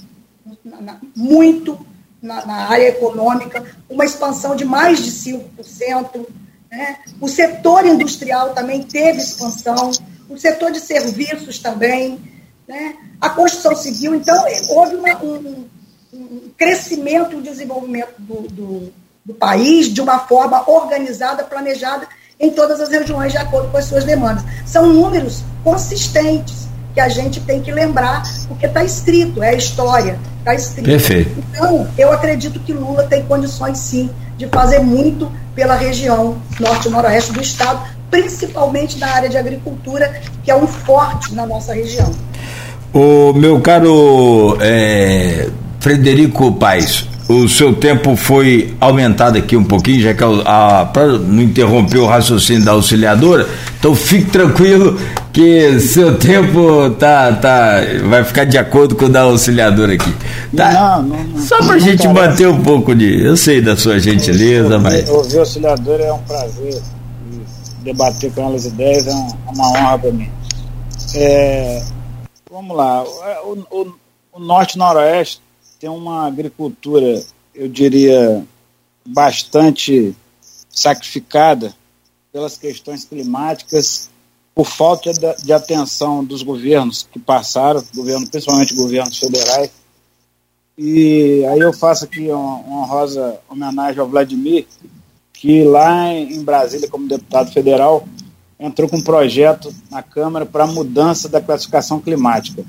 [1.15, 1.77] muito
[2.19, 6.25] na, na área econômica, uma expansão de mais de 5%.
[6.77, 6.95] Né?
[7.19, 9.89] O setor industrial também teve expansão,
[10.29, 12.19] o setor de serviços também,
[12.67, 12.93] né?
[13.19, 14.13] a construção civil.
[14.13, 14.37] Então,
[14.69, 15.65] houve uma, um,
[16.13, 18.93] um, crescimento e um desenvolvimento do, do,
[19.25, 22.07] do país de uma forma organizada, planejada
[22.39, 24.43] em todas as regiões de acordo com as suas demandas.
[24.63, 30.19] São números consistentes que a gente tem que lembrar, porque está escrito, é a história,
[30.39, 30.85] está escrito.
[30.85, 31.43] Perfeito.
[31.51, 36.91] Então, eu acredito que Lula tem condições, sim, de fazer muito pela região norte e
[36.91, 37.79] noroeste do estado,
[38.11, 42.13] principalmente na área de agricultura, que é um forte na nossa região.
[42.93, 45.49] O meu caro é,
[45.79, 50.23] Frederico Paes, o seu tempo foi aumentado aqui um pouquinho, já que
[50.93, 53.49] para não interromper o raciocínio da auxiliadora,
[53.79, 54.99] então fique tranquilo
[55.37, 57.75] que seu tempo tá, tá,
[58.09, 60.11] vai ficar de acordo com o da auxiliadora aqui.
[60.55, 60.73] Tá?
[60.73, 63.23] Não, não, não, Só para a gente manter um pouco de.
[63.23, 65.07] Eu sei da sua gentileza, mas.
[65.07, 66.81] Ouvir a auxiliadora é um prazer.
[67.83, 70.31] Debater com elas ideias é uma honra para mim.
[71.13, 71.83] É,
[72.49, 73.03] vamos lá.
[73.03, 73.95] O, o,
[74.33, 75.39] o norte e noroeste
[75.79, 77.21] tem uma agricultura,
[77.53, 78.43] eu diria,
[79.05, 80.15] bastante
[80.67, 81.75] sacrificada
[82.33, 84.09] pelas questões climáticas,
[84.57, 89.69] por falta de, atenção dos governos que passaram, governo, principalmente governos federais.
[90.75, 94.65] E aí eu faço aqui uma honrosa homenagem ao Vladimir,
[95.31, 98.07] que lá em Brasília, como deputado federal,
[98.59, 102.65] entrou com um projeto na Câmara para a mudança da classificação climática.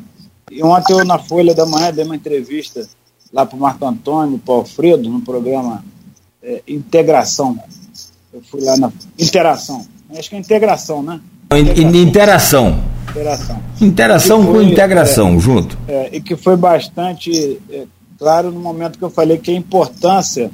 [0.51, 2.87] E ontem eu, na Folha da Manhã, dei uma entrevista
[3.33, 5.83] lá para o Marco Antônio, para o Alfredo, no programa
[6.43, 7.59] é, Integração.
[8.31, 8.93] Eu fui lá na.
[9.19, 9.87] Interação.
[10.11, 11.19] Acho que é integração, né?
[11.57, 12.79] Interação.
[13.09, 13.63] Interação.
[13.81, 15.79] Interação, foi, com integração, é, junto.
[15.89, 17.87] É, e que foi bastante é,
[18.19, 20.51] claro no momento que eu falei que a importância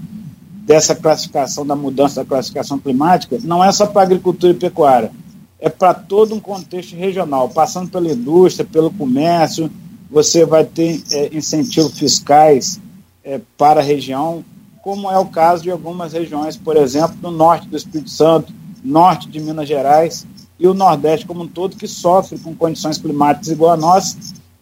[0.65, 5.11] dessa classificação, da mudança da classificação climática, não é só para agricultura e pecuária,
[5.59, 9.69] é para todo um contexto regional, passando pela indústria, pelo comércio,
[10.09, 12.81] você vai ter é, incentivos fiscais
[13.25, 14.45] é, para a região,
[14.81, 18.53] como é o caso de algumas regiões, por exemplo, no norte do Espírito Santo,
[18.85, 20.25] norte de Minas Gerais
[20.59, 24.17] e o Nordeste como um todo, que sofre com condições climáticas igual a nós,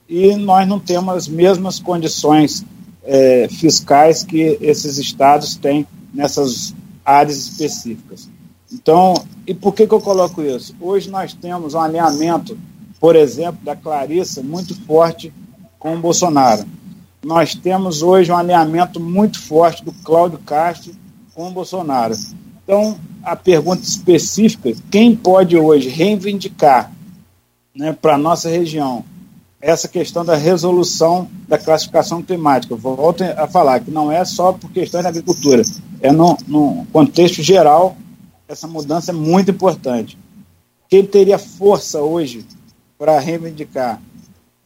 [0.09, 2.65] e nós não temos as mesmas condições
[3.05, 6.75] é, fiscais que esses estados têm nessas
[7.05, 8.29] áreas específicas.
[8.73, 9.15] Então,
[9.47, 10.75] e por que, que eu coloco isso?
[10.81, 12.57] Hoje nós temos um alinhamento,
[12.99, 15.33] por exemplo, da Clarissa muito forte
[15.79, 16.65] com o Bolsonaro.
[17.23, 20.93] Nós temos hoje um alinhamento muito forte do Cláudio Castro
[21.35, 22.15] com o Bolsonaro.
[22.65, 26.93] Então, a pergunta específica: quem pode hoje reivindicar
[27.75, 29.05] né, para a nossa região
[29.61, 32.75] essa questão da resolução da classificação climática?
[32.75, 35.63] Volto a falar que não é só por questões da agricultura,
[36.01, 37.97] é no, no contexto geral,
[38.49, 40.19] essa mudança é muito importante.
[40.89, 42.45] Quem teria força hoje
[42.99, 44.01] para reivindicar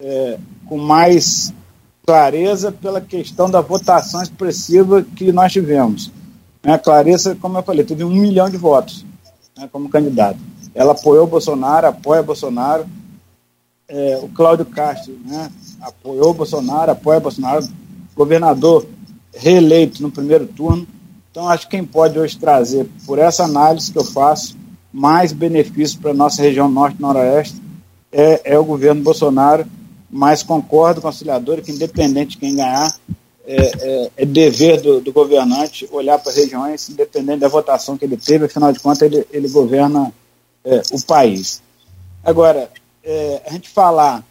[0.01, 1.53] é, com mais
[2.05, 6.11] clareza pela questão da votação expressiva que nós tivemos?
[6.67, 9.07] Né, a Clarissa, como eu falei, teve um milhão de votos
[9.57, 10.37] né, como candidato.
[10.75, 12.85] Ela apoiou Bolsonaro, apoia Bolsonaro.
[13.89, 15.49] É, o Cláudio Castro né,
[15.81, 17.69] apoiou Bolsonaro, apoia Bolsonaro.
[18.17, 18.85] Governador
[19.33, 20.85] reeleito no primeiro turno.
[21.31, 24.57] Então, acho que quem pode hoje trazer, por essa análise que eu faço,
[24.93, 27.63] mais benefícios para a nossa região norte-noroeste
[28.11, 29.65] é, é o governo Bolsonaro.
[30.11, 31.09] Mas concordo com
[31.63, 32.93] que, independente de quem ganhar,
[33.47, 38.05] é, é, é dever do, do, governante olhar para as regiões, independente da votação que
[38.05, 40.13] ele teve, afinal de contas, ele, ele governa
[40.65, 41.63] é, o país.
[42.25, 42.69] Agora,
[43.05, 44.25] é, a gente falar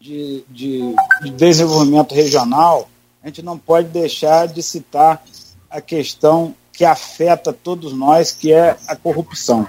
[0.00, 2.88] de, de, de, desenvolvimento regional,
[3.22, 5.22] a gente não pode deixar de citar
[5.68, 9.68] a questão que afeta todos nós, que é a corrupção.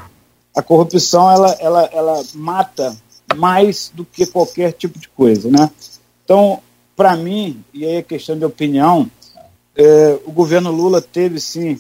[0.56, 2.96] A corrupção ela, ela, ela mata
[3.36, 5.70] mais do que qualquer tipo de coisa, né?
[6.24, 6.62] Então,
[7.00, 9.10] para mim, e aí é questão de opinião,
[9.74, 11.80] é, o governo Lula teve sim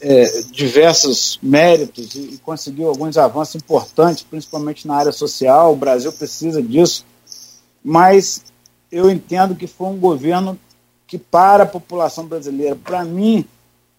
[0.00, 5.72] é, diversos méritos e, e, conseguiu alguns avanços importantes, principalmente na área social.
[5.72, 7.04] O Brasil precisa disso,
[7.82, 8.44] mas
[8.92, 10.56] eu entendo que foi um governo
[11.08, 13.44] que, para a população brasileira, para mim,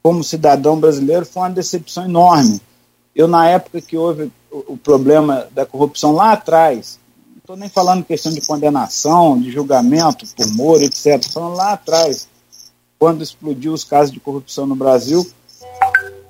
[0.02, 2.62] como cidadão brasileiro, foi uma decepção enorme.
[3.14, 6.98] Eu, na época que houve o, o problema da corrupção lá atrás,
[7.44, 11.18] estou nem falando questão de condenação, de julgamento por Moro, etc.
[11.18, 12.30] Estou falando lá atrás,
[12.98, 15.30] quando explodiu os casos de corrupção no Brasil.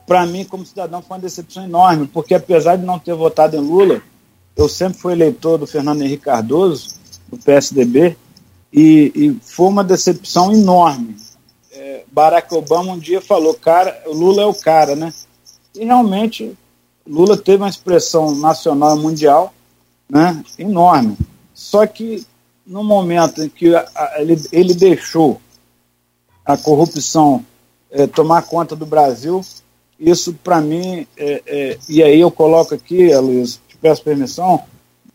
[0.07, 3.59] Para mim, como cidadão, foi uma decepção enorme, porque apesar de não ter votado em
[3.59, 4.01] Lula,
[4.57, 6.95] eu sempre fui eleitor do Fernando Henrique Cardoso,
[7.27, 8.17] do PSDB,
[8.71, 11.15] e, e foi uma decepção enorme.
[11.71, 15.13] É, Barack Obama um dia falou, cara, Lula é o cara, né?
[15.75, 16.57] E realmente,
[17.07, 19.53] Lula teve uma expressão nacional e mundial
[20.09, 21.17] né, enorme.
[21.53, 22.25] Só que
[22.65, 25.41] no momento em que a, a, ele, ele deixou
[26.45, 27.45] a corrupção
[27.91, 29.41] é, tomar conta do Brasil,
[29.99, 34.63] isso para mim, é, é, e aí eu coloco aqui, Luiz, te peço permissão,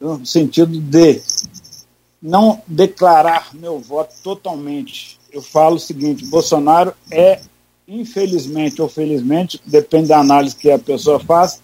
[0.01, 1.21] no sentido de
[2.23, 5.19] não declarar meu voto totalmente.
[5.33, 7.41] Eu falo o seguinte: Bolsonaro é,
[7.87, 11.61] infelizmente ou felizmente, depende da análise que a pessoa faz,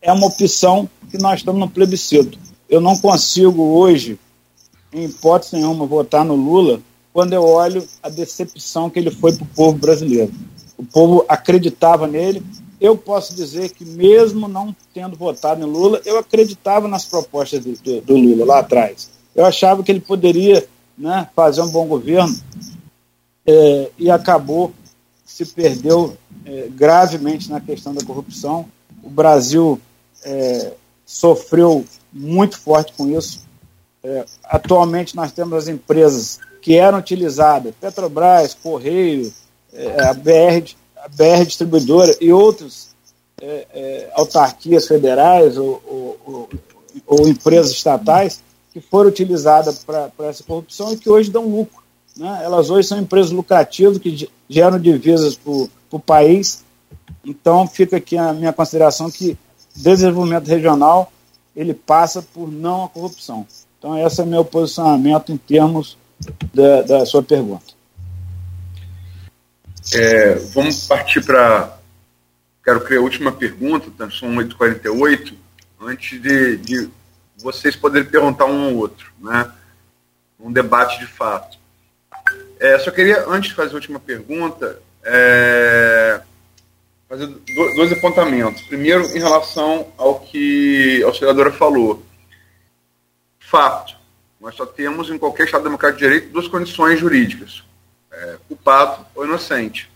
[0.00, 4.18] é uma opção que nós estamos no plebiscito eu não consigo hoje,
[4.92, 6.80] em hipótese nenhuma, votar no Lula
[7.12, 10.32] quando eu olho a decepção que ele foi para o povo brasileiro.
[10.76, 12.42] O povo acreditava nele.
[12.78, 18.00] Eu posso dizer que, mesmo não tendo votado em Lula, eu acreditava nas propostas do,
[18.02, 19.08] do, Lula lá atrás.
[19.34, 22.38] Eu achava que ele poderia né, fazer um bom governo
[23.46, 24.74] é, e acabou
[25.24, 28.66] se perdeu é, gravemente na questão da corrupção.
[29.02, 29.80] O Brasil
[30.24, 30.72] é,
[31.04, 31.84] sofreu
[32.16, 33.44] muito forte com isso.
[34.02, 39.32] É, atualmente nós temos as empresas que eram utilizadas, Petrobras, Correio,
[39.72, 42.94] é, a, BR, a BR Distribuidora e outras
[43.40, 46.48] é, é, autarquias federais ou, ou, ou,
[47.06, 51.82] ou, empresas estatais que foram utilizadas para essa corrupção e que hoje dão lucro.
[52.16, 52.40] Né?
[52.42, 55.52] Elas hoje são empresas lucrativas que geram divisas para
[55.90, 56.64] o país.
[57.24, 59.36] Então fica aqui a minha consideração que
[59.74, 61.12] desenvolvimento regional
[61.56, 63.46] ele passa por não a corrupção.
[63.78, 65.96] Então, esse é meu posicionamento em termos
[66.52, 67.74] da, da sua pergunta.
[69.94, 71.78] É, vamos partir para.
[72.62, 74.10] Quero criar a última pergunta, tá?
[74.10, 75.34] são 8h48,
[75.80, 76.90] antes de, de
[77.38, 79.50] vocês poderem perguntar um ao outro, né?
[80.38, 81.56] Um debate de fato.
[82.58, 86.20] É, só queria, antes de fazer a última pergunta, é,
[87.08, 88.62] fazer dois apontamentos.
[88.62, 92.04] Primeiro, em relação ao que a auxiliadora falou.
[93.38, 93.96] Fato.
[94.40, 97.64] Nós só temos, em qualquer Estado democrático de direito, duas condições jurídicas:
[98.10, 99.90] é, culpado ou inocente.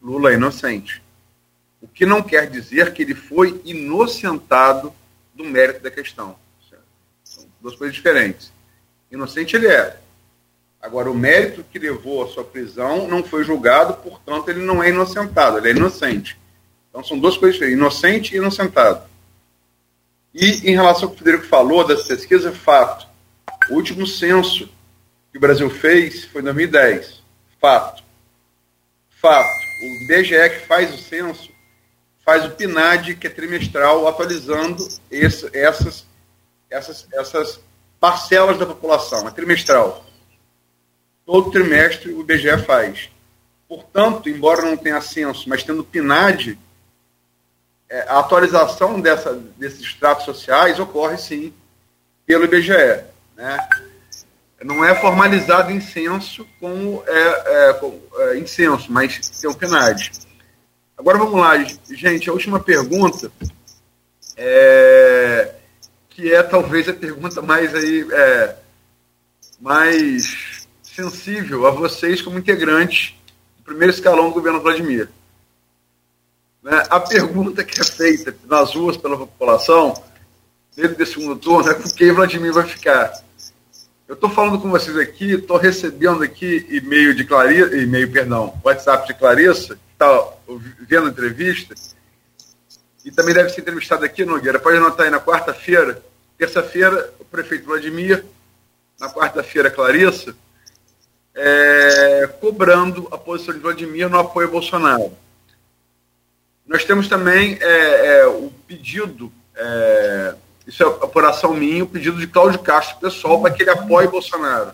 [0.00, 1.02] Lula é inocente.
[1.80, 4.92] O que não quer dizer que ele foi inocentado
[5.34, 6.36] do mérito da questão.
[7.24, 8.52] São duas coisas diferentes.
[9.10, 9.98] Inocente ele é.
[10.80, 14.88] Agora, o mérito que levou à sua prisão não foi julgado, portanto, ele não é
[14.88, 16.36] inocentado, ele é inocente.
[16.92, 19.02] Então, são duas coisas diferentes, inocente e inocentado.
[20.34, 23.08] E, em relação ao que o Federico falou das pesquisas, é fato.
[23.70, 24.68] O último censo
[25.30, 27.22] que o Brasil fez foi em 2010.
[27.58, 28.04] Fato.
[29.08, 29.48] Fato.
[29.82, 31.50] O IBGE que faz o censo
[32.24, 36.06] faz o PNAD, que é trimestral, atualizando esse, essas,
[36.70, 37.60] essas, essas
[37.98, 39.26] parcelas da população.
[39.26, 40.04] É trimestral.
[41.24, 43.08] Todo trimestre o IBGE faz.
[43.66, 46.58] Portanto, embora não tenha censo, mas tendo PNAD,
[48.08, 51.52] a atualização dessa, desses estratos sociais ocorre sim
[52.26, 53.04] pelo IBGE.
[53.36, 53.68] Né?
[54.62, 57.80] Não é formalizado em censo como é, é,
[58.18, 60.10] é em censo, mas tem o PNAD.
[60.96, 61.58] Agora vamos lá,
[61.90, 62.30] gente.
[62.30, 63.30] A última pergunta,
[64.36, 65.54] é,
[66.08, 68.56] que é talvez a pergunta mais aí é,
[69.60, 73.14] mais sensível a vocês como integrantes
[73.58, 75.08] do primeiro escalão do governo Vladimir.
[76.62, 76.82] Né?
[76.88, 79.94] A pergunta que é feita nas ruas pela população,
[80.76, 83.12] dentro desse segundo turno, é com quem Vladimir vai ficar.
[84.06, 89.06] Eu estou falando com vocês aqui, estou recebendo aqui e-mail de Clarissa, e-mail, perdão, WhatsApp
[89.06, 90.28] de Clarissa, que está
[90.80, 91.74] vendo a entrevista,
[93.04, 94.60] e também deve ser entrevistado aqui, Nogueira.
[94.60, 96.00] Pode anotar aí na quarta-feira,
[96.38, 98.24] terça-feira, o prefeito Vladimir,
[99.00, 100.36] na quarta-feira, Clarissa,
[101.34, 105.12] é, cobrando a posição de Vladimir no apoio a Bolsonaro.
[106.72, 110.34] Nós temos também é, é, o pedido, é,
[110.66, 114.72] isso é apuração minha, o pedido de Cláudio Castro pessoal para que ele apoie Bolsonaro.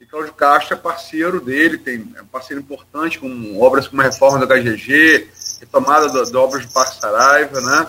[0.00, 4.06] E Cláudio Castro é parceiro dele, tem, é um parceiro importante com obras como a
[4.06, 5.28] reforma da HGG,
[5.60, 7.86] retomada de obras do Parque Saraiva, né?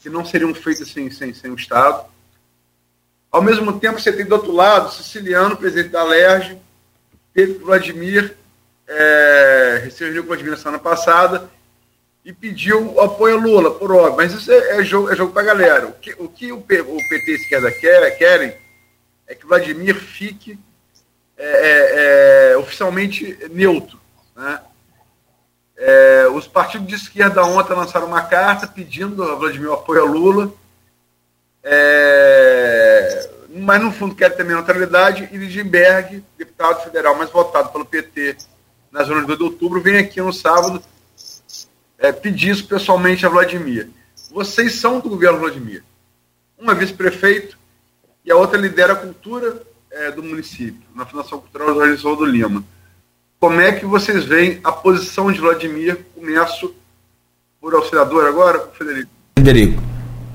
[0.00, 2.04] que não seriam feitas sem, sem, sem o Estado.
[3.32, 6.56] Ao mesmo tempo, você tem do outro lado Siciliano, presidente da LERJ,
[7.34, 8.36] teve Vladimir,
[8.86, 11.50] é, reuniu com Vladimir na semana passada,
[12.24, 14.16] e pediu apoio a Lula, por óbvio.
[14.16, 15.86] Mas isso é, é jogo, é jogo para a galera.
[15.88, 18.54] O que o, que o, P, o PT e esquerda quer, querem
[19.26, 20.58] é que Vladimir fique
[21.36, 23.98] é, é, é oficialmente neutro.
[24.36, 24.60] Né?
[25.76, 30.52] É, os partidos de esquerda ontem lançaram uma carta pedindo a Vladimir apoio a Lula,
[31.62, 35.28] é, mas no fundo quer também neutralidade.
[35.32, 38.36] E Lidenberg, deputado federal mais votado pelo PT
[38.92, 40.82] na zona de 2 de outubro, vem aqui no sábado
[42.00, 43.90] é, pedir isso pessoalmente a Vladimir.
[44.32, 45.84] Vocês são do governo Vladimir.
[46.58, 47.58] Uma vice-prefeito
[48.24, 52.64] e a outra lidera a cultura é, do município, na Fundação Cultural Jorge do Lima.
[53.38, 56.04] Como é que vocês veem a posição de Vladimir?
[56.14, 56.74] Começo
[57.60, 59.10] por auxiliador agora, Frederico.
[59.34, 59.82] Frederico.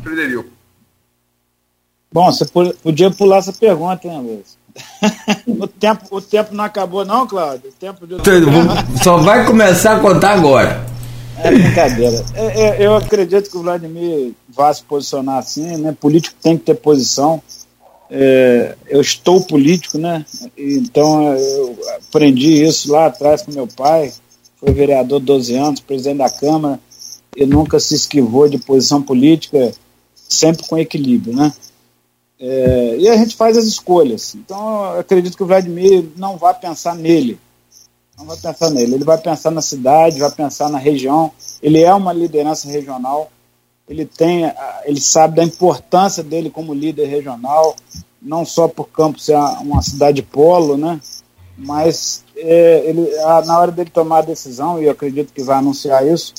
[0.03, 0.49] Frederico.
[2.11, 2.45] Bom, você
[2.81, 4.57] podia pular essa pergunta, hein, Luiz?
[5.47, 7.69] o, tempo, o tempo não acabou, não, Cláudio?
[7.69, 8.15] O tempo de...
[9.03, 10.94] Só vai começar a contar agora.
[11.43, 12.25] É brincadeira.
[12.33, 15.95] É, é, eu acredito que o Vladimir vai se posicionar assim, né?
[15.99, 17.41] Político tem que ter posição.
[18.09, 20.25] É, eu estou político, né?
[20.57, 24.13] Então eu aprendi isso lá atrás com meu pai.
[24.57, 26.79] Foi vereador 12 anos, presidente da Câmara.
[27.35, 29.73] E nunca se esquivou de posição política,
[30.13, 31.51] sempre com equilíbrio, né?
[32.39, 34.35] É, e a gente faz as escolhas.
[34.35, 37.37] Então eu acredito que o Vladimir não vai pensar nele
[38.17, 38.95] não vai pensar nele.
[38.95, 41.31] Ele vai pensar na cidade, vai pensar na região.
[41.61, 43.29] Ele é uma liderança regional.
[43.87, 44.51] Ele tem,
[44.83, 47.75] ele sabe da importância dele como líder regional,
[48.19, 50.99] não só por Campos ser uma cidade polo, né?
[51.55, 53.07] Mas é, ele,
[53.45, 56.33] na hora dele tomar a decisão, e eu acredito que vai anunciar isso,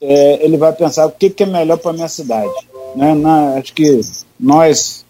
[0.00, 2.54] é, ele vai pensar o que, que é melhor para minha cidade.
[2.94, 3.14] Né?
[3.14, 4.00] Na, acho que
[4.38, 5.04] nós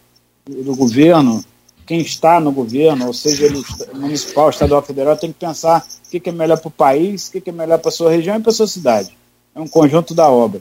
[0.49, 1.45] do governo
[1.89, 6.29] quem está no governo, ou seja, ele, municipal, estadual, federal, tem que pensar o que,
[6.29, 8.51] é melhor para o país, o que, é melhor para a sua região e para
[8.51, 9.17] a sua cidade.
[9.55, 10.61] É um conjunto da obra.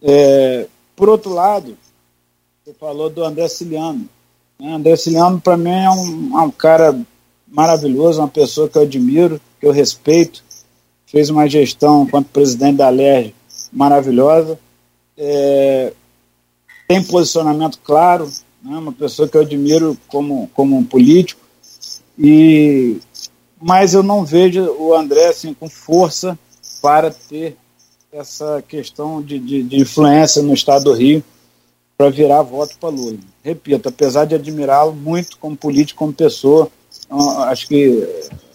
[0.00, 0.66] É,
[0.96, 1.76] por outro lado,
[2.64, 4.08] você falou do André Ciliano.
[4.58, 4.72] Né?
[4.72, 6.98] André Ciliano, para mim, é um, é um cara
[7.46, 10.42] maravilhoso, uma pessoa que eu admiro, que eu respeito.
[11.04, 13.34] Fez uma gestão enquanto presidente da LERJ
[13.70, 14.58] maravilhosa.
[15.18, 15.92] É,
[16.88, 18.26] tem posicionamento claro,
[18.64, 21.40] né, uma pessoa que eu admiro como, como um político,
[22.18, 22.96] e,
[23.60, 26.38] mas eu não vejo o André assim, com força
[26.80, 27.56] para ter
[28.12, 31.22] essa questão de, de, de influência no estado do Rio
[31.96, 33.18] para virar voto para Lula.
[33.42, 36.70] Repito, apesar de admirá-lo muito como político, como pessoa,
[37.48, 38.06] acho que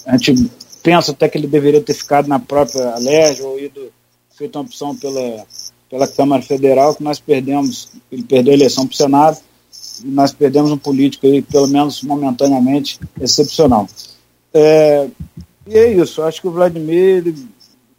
[0.06, 0.50] a gente
[0.82, 3.92] pensa até que ele deveria ter ficado na própria Alerj ou ido
[4.36, 5.46] feito uma opção pela,
[5.90, 9.38] pela Câmara Federal, que nós perdemos, ele perdeu a eleição para o Senado,
[10.04, 13.88] nós perdemos um político aí, pelo menos momentaneamente, excepcional.
[14.54, 15.08] É,
[15.68, 17.34] e é isso, acho que o Vladimir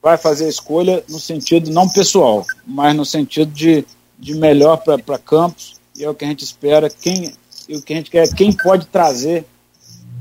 [0.02, 3.84] vai fazer a escolha no sentido não pessoal, mas no sentido de,
[4.18, 7.32] de melhor para Campos, e é o que a gente espera, quem,
[7.68, 9.44] e o que a gente quer, quem pode trazer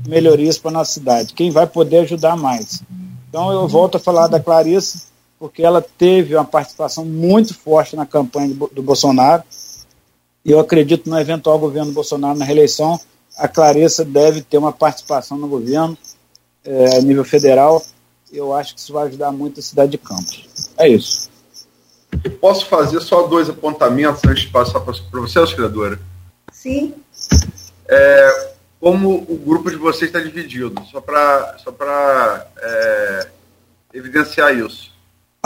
[0.06, 2.82] melhorias para nossa cidade, quem vai poder ajudar mais.
[3.28, 5.04] Então eu volto a falar da Clarice,
[5.38, 9.42] porque ela teve uma participação muito forte na campanha do Bolsonaro,
[10.44, 12.98] eu acredito no eventual governo Bolsonaro na reeleição,
[13.36, 15.96] a Clarissa deve ter uma participação no governo
[16.64, 17.82] é, a nível federal.
[18.32, 20.70] Eu acho que isso vai ajudar muito a cidade de Campos.
[20.76, 21.28] É isso.
[22.22, 25.98] Eu posso fazer só dois apontamentos antes de passar para você, auxiliadora?
[26.52, 26.94] Sim.
[27.88, 28.50] É,
[28.80, 31.74] como o grupo de vocês está dividido, só para só
[32.58, 33.28] é,
[33.94, 34.90] evidenciar isso.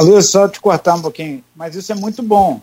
[0.00, 2.60] Luiz, só te cortar um pouquinho, mas isso é muito bom.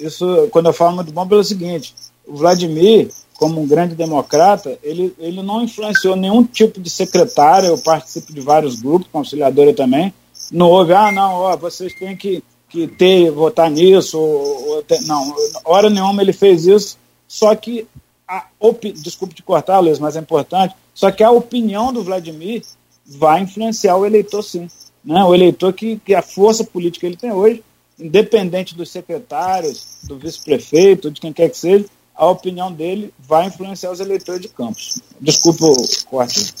[0.00, 1.94] Isso, quando eu falo muito bom, pelo seguinte:
[2.26, 7.68] o Vladimir, como um grande democrata, ele, ele não influenciou nenhum tipo de secretário.
[7.68, 10.12] Eu participo de vários grupos, conciliadora também.
[10.50, 14.18] Não houve, ah, não, ó, vocês têm que, que ter, votar nisso.
[14.18, 15.34] Ou, ou não,
[15.64, 16.98] hora nenhuma ele fez isso.
[17.26, 17.86] Só que
[18.26, 18.92] a opi...
[18.92, 22.62] desculpe te cortar, Luiz, mas é importante, só que a opinião do Vladimir
[23.06, 24.68] vai influenciar o eleitor sim.
[25.04, 25.24] Né?
[25.24, 27.62] O eleitor que, que a força política ele tem hoje,
[27.98, 33.90] independente dos secretários, do vice-prefeito, de quem quer que seja, a opinião dele vai influenciar
[33.90, 35.00] os eleitores de Campos.
[35.20, 36.52] Desculpa o corte.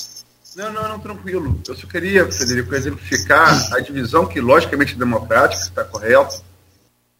[0.56, 1.60] Não, não, não, tranquilo.
[1.66, 6.42] Eu só queria, Federico, exemplificar a divisão que, logicamente, é democrática, está correto,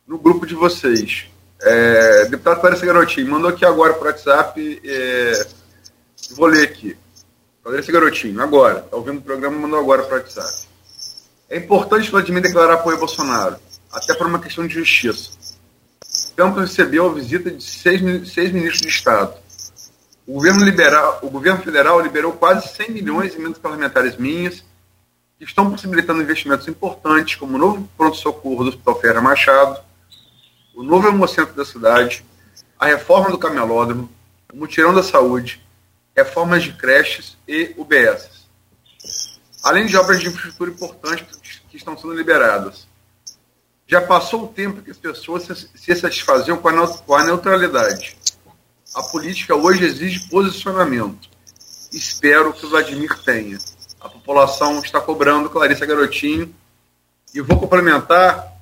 [0.06, 1.26] no grupo de vocês.
[1.60, 4.80] É, deputado Clarissa Garotinho, mandou aqui agora para o WhatsApp.
[4.84, 5.46] É,
[6.34, 6.96] vou ler aqui.
[7.62, 8.80] Clarissa Garotinho, agora.
[8.80, 10.66] Está ouvindo o programa, mandou agora para o WhatsApp.
[11.50, 13.56] É importante Vladimir declarar apoio a Bolsonaro,
[13.92, 15.30] até por uma questão de justiça.
[16.36, 18.00] Campos recebeu a visita de seis,
[18.32, 19.34] seis ministros de Estado.
[20.26, 24.62] O governo, liberal, o governo federal liberou quase 100 milhões em emendas parlamentares minhas,
[25.38, 29.80] que estão possibilitando investimentos importantes, como o novo pronto-socorro do Hospital Ferreira Machado,
[30.74, 32.24] o novo hemocentro da cidade,
[32.78, 34.10] a reforma do camelódromo,
[34.52, 35.60] o mutirão da saúde,
[36.16, 38.48] reformas de creches e UBS.
[39.62, 42.87] Além de obras de infraestrutura importantes que estão sendo liberadas.
[43.88, 48.16] Já passou o tempo que as pessoas se satisfaziam com a neutralidade.
[48.94, 51.28] A política hoje exige posicionamento.
[51.90, 53.58] Espero que o Vladimir tenha.
[53.98, 56.54] A população está cobrando Clarissa Garotinho.
[57.34, 58.58] E vou complementar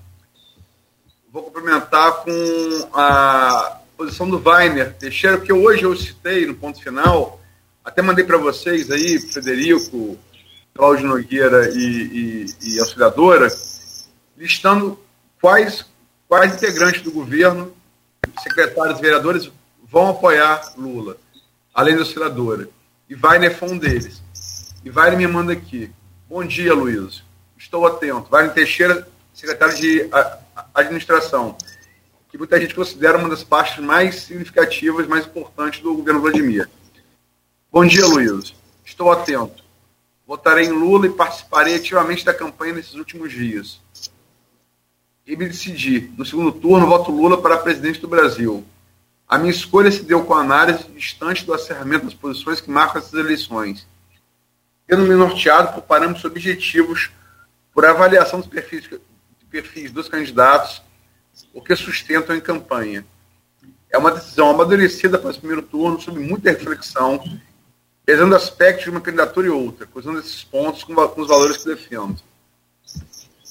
[1.37, 7.39] vou complementar com a posição do Weiner Teixeira, porque hoje eu citei no ponto final,
[7.85, 10.19] até mandei para vocês aí, Frederico,
[10.73, 13.49] Cláudio Nogueira e, e, e auxiliadora,
[14.35, 14.99] listando
[15.47, 15.85] quais,
[16.27, 17.73] quais integrantes do governo,
[18.43, 19.49] secretários e vereadores
[19.89, 21.19] vão apoiar Lula,
[21.73, 22.69] além da auxiliadora.
[23.09, 24.21] E Weiner foi um deles.
[24.85, 25.89] E Weiner me manda aqui.
[26.29, 27.23] Bom dia, Luiz.
[27.57, 28.27] Estou atento.
[28.35, 30.11] Weiner Teixeira, secretário de
[30.75, 31.57] administração,
[32.29, 36.69] que muita gente considera uma das partes mais significativas, mais importantes do governo Vladimir.
[37.71, 38.53] Bom dia, Luiz.
[38.85, 39.63] Estou atento.
[40.27, 43.86] Votarei em Lula e participarei ativamente da campanha nesses últimos dias.
[45.27, 46.13] E me decidi.
[46.17, 48.65] No segundo turno, voto Lula para presidente do Brasil.
[49.29, 53.01] A minha escolha se deu com a análise distante do acerramento das posições que marcam
[53.01, 53.87] essas eleições.
[54.87, 57.11] Tendo me norteado por parâmetros objetivos,
[57.75, 58.89] por avaliação dos perfis
[59.51, 60.83] perfis dos candidatos,
[61.55, 63.07] o que sustentam em campanha.
[63.91, 67.23] É uma decisão amadurecida para esse primeiro turno, sob muita reflexão,
[68.05, 71.69] pesando aspectos de uma candidatura e outra, cruzando esses pontos com, com os valores que
[71.69, 72.17] defendo.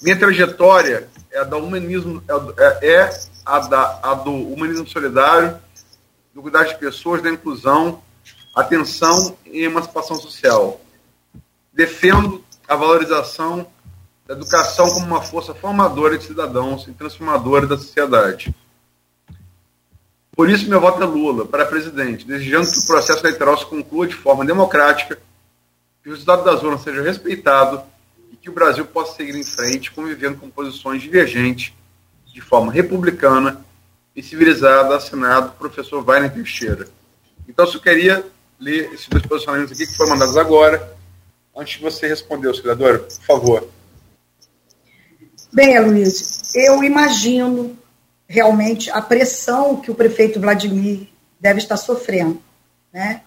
[0.02, 2.24] Minha trajetória é a, da humanismo,
[2.58, 5.58] é, é a, da, a do humanismo solidário,
[6.34, 8.02] do cuidado de pessoas, da inclusão,
[8.54, 10.82] atenção e emancipação social.
[11.74, 13.68] Defendo a valorização
[14.28, 18.54] da educação como uma força formadora de cidadãos e transformadora da sociedade.
[20.36, 24.08] Por isso, meu voto é Lula para presidente, desejando que o processo eleitoral se conclua
[24.08, 25.18] de forma democrática,
[26.04, 27.82] que o resultado das urnas seja respeitado
[28.46, 31.74] que o Brasil possa seguir em frente, convivendo com posições divergentes,
[32.32, 33.66] de forma republicana
[34.16, 36.88] e civilizada, assinado professor Wagner Teixeira.
[37.50, 38.24] Então, eu queria
[38.60, 40.96] ler esses dois posicionamentos aqui que foram mandados agora,
[41.58, 43.68] antes de você responder, senador, por favor.
[45.52, 47.76] Bem, Luiz, eu imagino
[48.28, 51.08] realmente a pressão que o prefeito Vladimir
[51.40, 52.40] deve estar sofrendo.
[52.94, 53.24] Né?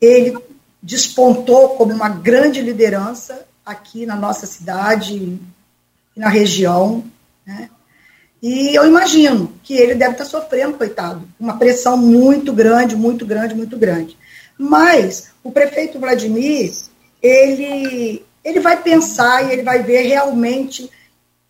[0.00, 0.36] Ele
[0.82, 7.04] despontou como uma grande liderança aqui na nossa cidade e na região.
[7.46, 7.70] Né?
[8.42, 13.54] E eu imagino que ele deve estar sofrendo, coitado, uma pressão muito grande, muito grande,
[13.54, 14.16] muito grande.
[14.58, 16.72] Mas o prefeito Vladimir,
[17.22, 20.90] ele, ele vai pensar e ele vai ver realmente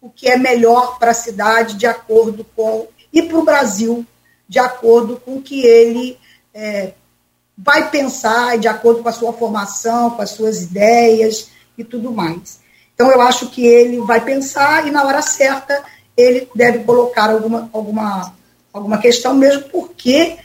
[0.01, 4.07] o que é melhor para a cidade de acordo com e para o Brasil
[4.49, 6.19] de acordo com o que ele
[6.53, 6.93] é,
[7.57, 12.61] vai pensar de acordo com a sua formação, com as suas ideias e tudo mais.
[12.95, 15.83] Então eu acho que ele vai pensar e na hora certa
[16.17, 18.35] ele deve colocar alguma alguma
[18.73, 20.37] alguma questão mesmo porque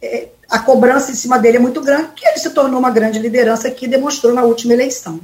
[0.00, 3.18] é, a cobrança em cima dele é muito grande, que ele se tornou uma grande
[3.18, 5.18] liderança que demonstrou na última eleição,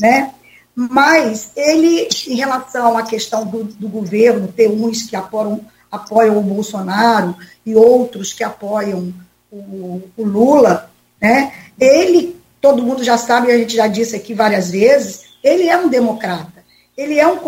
[0.00, 0.32] né?
[0.74, 5.60] Mas ele, em relação à questão do, do governo, ter uns que apoiam,
[5.90, 9.12] apoiam o Bolsonaro e outros que apoiam
[9.50, 10.90] o, o Lula,
[11.20, 11.52] né?
[11.78, 15.88] Ele, todo mundo já sabe, a gente já disse aqui várias vezes, ele é um
[15.88, 16.64] democrata,
[16.96, 17.38] ele é um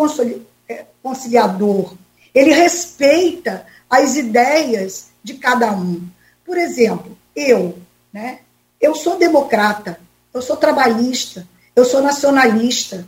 [0.69, 1.93] é, conciliador,
[2.33, 6.01] ele respeita as ideias de cada um.
[6.45, 7.77] Por exemplo, eu,
[8.11, 8.39] né?
[8.79, 9.99] Eu sou democrata,
[10.33, 13.07] eu sou trabalhista, eu sou nacionalista,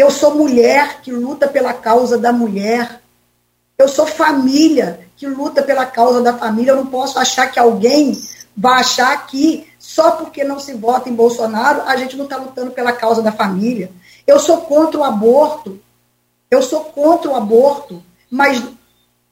[0.00, 3.02] eu sou mulher que luta pela causa da mulher.
[3.76, 6.70] Eu sou família que luta pela causa da família.
[6.70, 8.18] Eu não posso achar que alguém
[8.60, 12.72] vai achar que só porque não se vota em Bolsonaro a gente não está lutando
[12.72, 13.90] pela causa da família.
[14.26, 15.80] Eu sou contra o aborto.
[16.50, 18.62] Eu sou contra o aborto, mas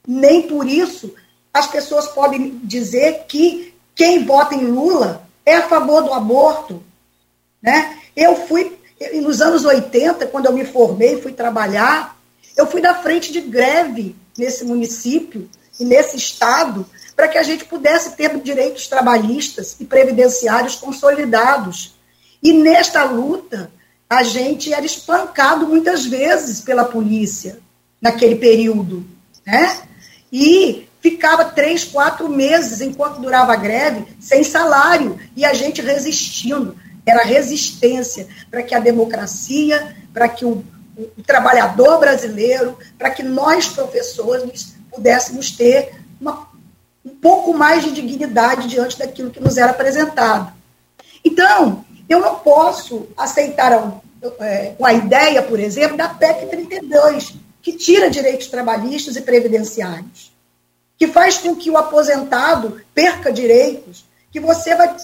[0.07, 1.13] nem por isso
[1.53, 6.81] as pessoas podem dizer que quem vota em Lula é a favor do aborto.
[7.61, 7.99] Né?
[8.15, 8.79] Eu fui
[9.21, 12.17] nos anos 80, quando eu me formei, fui trabalhar,
[12.57, 15.47] eu fui da frente de greve nesse município
[15.79, 16.85] e nesse estado
[17.15, 21.95] para que a gente pudesse ter direitos trabalhistas e previdenciários consolidados.
[22.41, 23.71] E nesta luta,
[24.09, 27.59] a gente era espancado muitas vezes pela polícia
[28.01, 29.05] naquele período,
[29.45, 29.81] né?
[30.31, 36.75] E ficava três, quatro meses enquanto durava a greve sem salário e a gente resistindo
[37.05, 40.63] era resistência para que a democracia, para que o,
[40.95, 46.47] o, o, trabalhador brasileiro, para que nós, professores, pudéssemos ter uma,
[47.05, 50.53] um pouco mais de dignidade diante daquilo que nos era apresentado.
[51.23, 54.01] Então, eu não posso aceitar a,
[54.39, 60.31] é, a ideia, por exemplo, da PEC 32, que tira direitos trabalhistas e previdenciários,
[60.97, 64.95] que faz com que o aposentado perca direitos, que você vai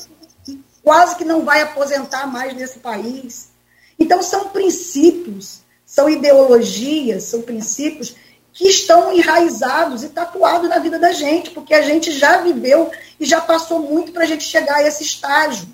[0.84, 3.50] quase que não vai aposentar mais nesse país.
[3.98, 8.16] Então, são princípios, são ideologias, são princípios
[8.56, 13.26] que estão enraizados e tatuados na vida da gente, porque a gente já viveu e
[13.26, 15.68] já passou muito para a gente chegar a esse estágio.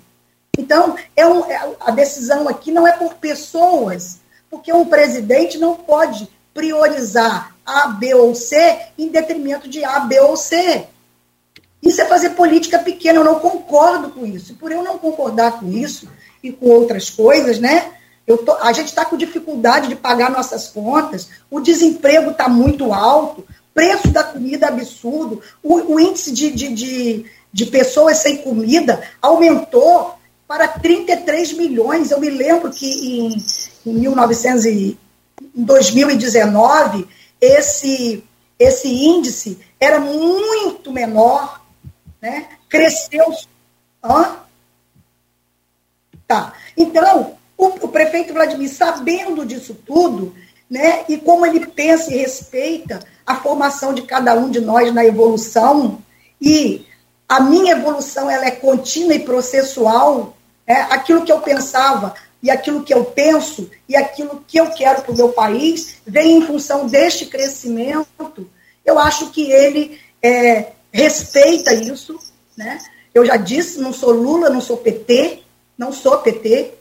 [0.58, 4.18] Então, é um, é, a decisão aqui não é por pessoas,
[4.50, 10.18] porque um presidente não pode priorizar A, B ou C em detrimento de A, B
[10.18, 10.84] ou C.
[11.80, 14.56] Isso é fazer política pequena, eu não concordo com isso.
[14.56, 16.08] Por eu não concordar com isso
[16.42, 17.92] e com outras coisas, né?
[18.26, 23.44] Tô, a gente está com dificuldade de pagar nossas contas, o desemprego está muito alto,
[23.74, 30.14] preço da comida absurdo, o, o índice de, de, de, de, pessoas sem comida aumentou
[30.46, 32.10] para 33 milhões.
[32.10, 33.36] Eu me lembro que em,
[33.86, 34.98] em 1900 e,
[35.56, 37.08] em 2019
[37.40, 38.22] esse,
[38.58, 41.62] esse índice era muito menor
[42.22, 42.48] né?
[42.68, 43.34] Cresceu.
[44.02, 44.36] Hã?
[46.26, 46.54] Tá.
[46.76, 50.34] Então, o, o prefeito Vladimir, sabendo disso tudo,
[50.68, 55.04] né, e como ele pensa e respeita a formação de cada um de nós na
[55.04, 56.02] evolução,
[56.40, 56.86] e
[57.28, 60.36] a minha evolução ela é contínua e processual,
[60.66, 65.02] né, aquilo que eu pensava e aquilo que eu penso e aquilo que eu quero
[65.02, 68.50] para o meu país vem em função deste crescimento.
[68.84, 72.18] Eu acho que ele é, respeita isso,
[72.56, 72.78] né?
[73.14, 75.42] Eu já disse, não sou Lula, não sou PT,
[75.78, 76.74] não sou PT,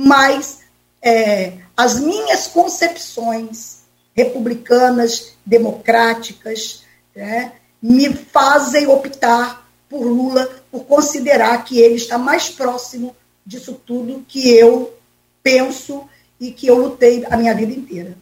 [0.00, 0.60] mas
[1.02, 3.78] é, as minhas concepções
[4.14, 6.84] republicanas, democráticas,
[7.16, 14.24] né, me fazem optar por Lula, por considerar que ele está mais próximo disso tudo
[14.28, 14.96] que eu
[15.42, 16.08] penso
[16.38, 18.16] e que eu lutei a minha vida inteira.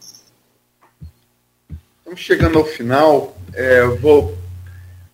[1.99, 3.37] Estamos chegando ao final.
[3.53, 4.35] É, vou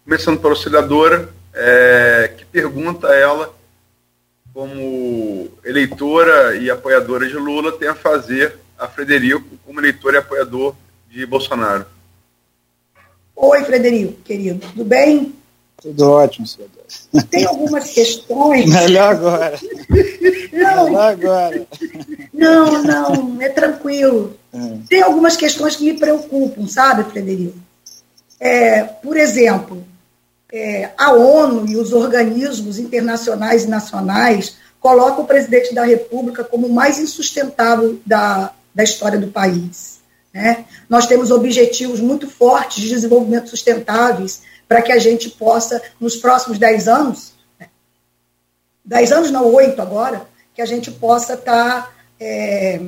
[0.06, 3.54] começando pela auxiliadora, é, que pergunta a ela,
[4.54, 10.76] como eleitora e apoiadora de Lula, tem a fazer a Frederico como eleitor e apoiador
[11.10, 11.86] de Bolsonaro.
[13.36, 15.34] Oi, Frederico, querido, tudo bem?
[15.82, 16.70] Tudo ótimo, senhor.
[17.30, 18.72] Tem algumas questões.
[18.72, 19.60] Melhor agora.
[20.54, 21.68] Não, Melhor agora.
[22.34, 24.38] Não, não, é tranquilo.
[24.54, 24.78] É.
[24.88, 27.58] Tem algumas questões que me preocupam, sabe, Frederico?
[28.40, 29.84] É, por exemplo,
[30.54, 36.68] é, a ONU e os organismos internacionais e nacionais colocam o presidente da República como
[36.68, 40.00] o mais insustentável da, da história do país.
[40.32, 40.66] Né?
[40.88, 46.60] Nós temos objetivos muito fortes de desenvolvimento sustentáveis para que a gente possa, nos próximos
[46.60, 47.34] 10 anos,
[48.86, 49.16] 10 né?
[49.16, 52.80] anos não, 8 agora, que a gente possa estar tá, é,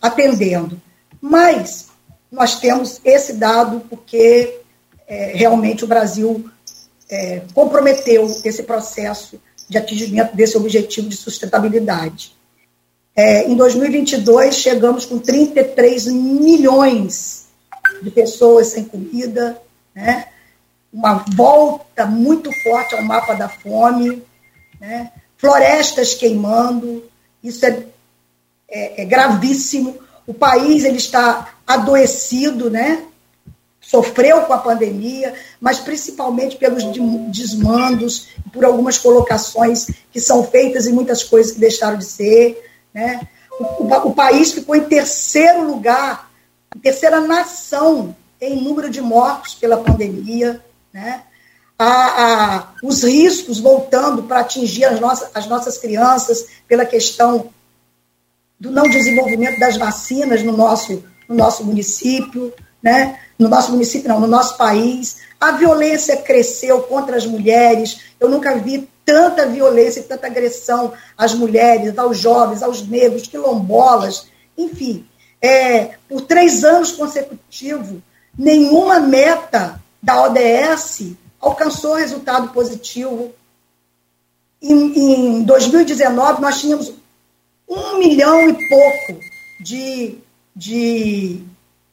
[0.00, 0.80] atendendo.
[1.20, 1.88] Mas
[2.32, 4.58] nós temos esse dado porque
[5.06, 6.50] é, realmente o Brasil
[7.12, 12.34] é, comprometeu esse processo de atingimento desse objetivo de sustentabilidade.
[13.14, 17.48] É, em 2022, chegamos com 33 milhões
[18.02, 19.60] de pessoas sem comida,
[19.94, 20.28] né?
[20.90, 24.22] uma volta muito forte ao mapa da fome,
[24.80, 25.12] né?
[25.36, 27.04] florestas queimando,
[27.44, 27.84] isso é,
[28.70, 29.98] é, é gravíssimo.
[30.26, 33.04] O país ele está adoecido, né?
[33.92, 36.82] Sofreu com a pandemia, mas principalmente pelos
[37.28, 42.70] desmandos, por algumas colocações que são feitas e muitas coisas que deixaram de ser.
[42.94, 43.28] Né?
[43.50, 46.30] O, o, o país ficou em terceiro lugar,
[46.82, 50.64] terceira nação em número de mortos pela pandemia.
[50.90, 51.22] Né?
[51.78, 57.50] A, a, os riscos voltando para atingir as nossas, as nossas crianças pela questão
[58.58, 63.18] do não desenvolvimento das vacinas no nosso, no nosso município, né?
[63.42, 65.18] No nosso município, não, no nosso país.
[65.40, 68.00] A violência cresceu contra as mulheres.
[68.18, 74.28] Eu nunca vi tanta violência e tanta agressão às mulheres, aos jovens, aos negros, quilombolas,
[74.56, 75.04] enfim.
[75.40, 77.98] É, por três anos consecutivos,
[78.38, 83.32] nenhuma meta da ODS alcançou resultado positivo.
[84.62, 86.92] Em, em 2019, nós tínhamos
[87.68, 89.20] um milhão e pouco
[89.60, 90.18] de,
[90.54, 91.42] de,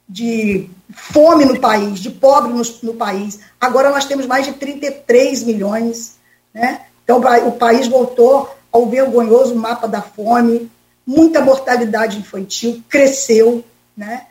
[0.08, 3.40] de fome no país, de pobre no, no, país.
[3.60, 6.18] Agora nós temos mais de 33 milhões.
[6.54, 6.82] Né?
[7.04, 10.72] Então o país voltou ao vergonhoso mapa da fome,
[11.06, 13.64] muita mortalidade infantil cresceu,
[13.96, 14.28] né?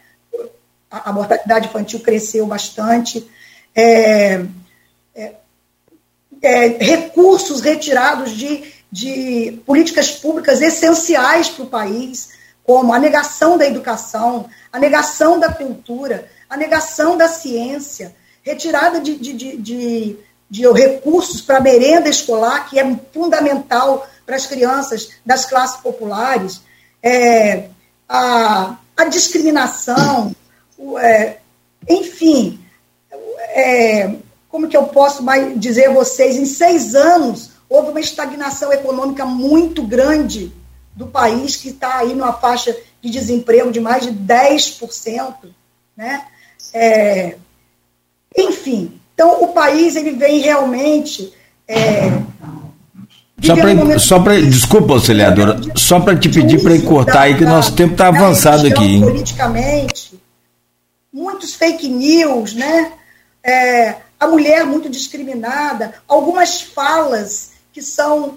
[0.90, 3.28] a, a mortalidade infantil cresceu bastante.
[3.74, 4.44] É,
[5.14, 5.32] é,
[6.40, 12.30] é, recursos retirados de, de políticas públicas essenciais para o país,
[12.64, 19.16] como a negação da educação, a negação da cultura, a negação da ciência, retirada de,
[19.16, 20.16] de, de, de,
[20.48, 26.60] de recursos para a merenda escolar, que é fundamental para as crianças das classes populares,
[27.02, 27.68] é,
[28.08, 30.34] a, a discriminação,
[30.76, 31.38] o, é,
[31.88, 32.60] enfim,
[33.50, 34.14] é,
[34.48, 39.26] como que eu posso mais dizer a vocês, em seis anos houve uma estagnação econômica
[39.26, 40.52] muito grande
[40.94, 45.34] do país, que está aí numa faixa de desemprego de mais de 10%,
[45.96, 46.26] né?
[46.72, 47.36] É,
[48.36, 51.32] enfim, então o país ele vem realmente
[51.66, 52.10] é,
[53.42, 57.50] só para, só para, desculpa, auxiliadora, só para te pedir para cortar aí que da,
[57.52, 58.96] nosso tempo está avançado aqui.
[58.96, 59.00] Hein?
[59.00, 60.20] Politicamente,
[61.12, 62.92] muitos fake news, né?
[63.42, 68.36] É, a mulher muito discriminada, algumas falas que são,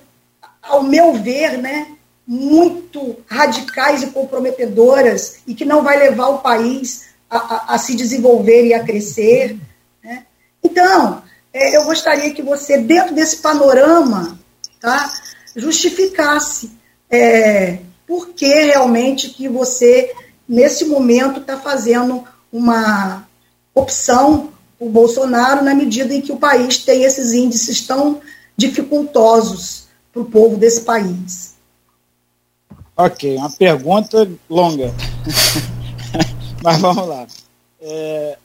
[0.61, 1.87] ao meu ver, né,
[2.27, 7.95] muito radicais e comprometedoras e que não vai levar o país a, a, a se
[7.95, 9.57] desenvolver e a crescer.
[10.03, 10.25] Né?
[10.61, 14.37] Então, é, eu gostaria que você, dentro desse panorama,
[14.81, 15.13] tá,
[15.55, 16.71] justificasse
[17.09, 20.13] é, por que realmente que você,
[20.47, 23.25] nesse momento, está fazendo uma
[23.73, 28.19] opção por Bolsonaro na medida em que o país tem esses índices tão
[28.57, 31.55] dificultosos para o povo desse país.
[32.97, 34.93] Ok, uma pergunta longa.
[36.63, 37.27] mas vamos lá.
[37.81, 38.37] É,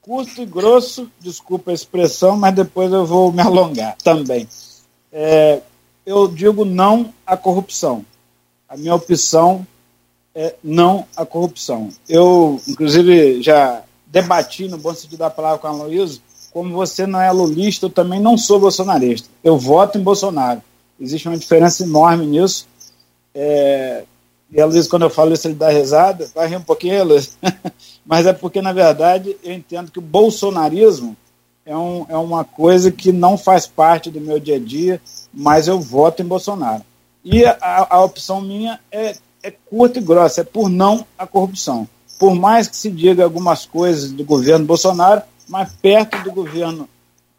[0.00, 4.48] curto e grosso, desculpa a expressão, mas depois eu vou me alongar também.
[5.12, 5.60] É,
[6.04, 8.04] eu digo não à corrupção.
[8.68, 9.66] A minha opção
[10.34, 11.90] é não à corrupção.
[12.08, 16.20] Eu, inclusive, já debati no bom sentido da palavra com a Luísa,
[16.52, 19.28] como você não é lulista, eu também não sou bolsonarista.
[19.42, 20.62] Eu voto em Bolsonaro.
[21.00, 22.68] Existe uma diferença enorme nisso.
[23.34, 24.04] É,
[24.50, 26.28] e a Luiz, quando eu falo isso, ele dá risada.
[26.34, 27.36] Vai rir um pouquinho, Luiz.
[28.06, 31.16] Mas é porque, na verdade, eu entendo que o bolsonarismo
[31.66, 35.00] é, um, é uma coisa que não faz parte do meu dia a dia,
[35.32, 36.82] mas eu voto em Bolsonaro.
[37.24, 41.88] E a, a opção minha é, é curta e grossa, é por não à corrupção.
[42.18, 46.88] Por mais que se diga algumas coisas do governo Bolsonaro, mas perto do governo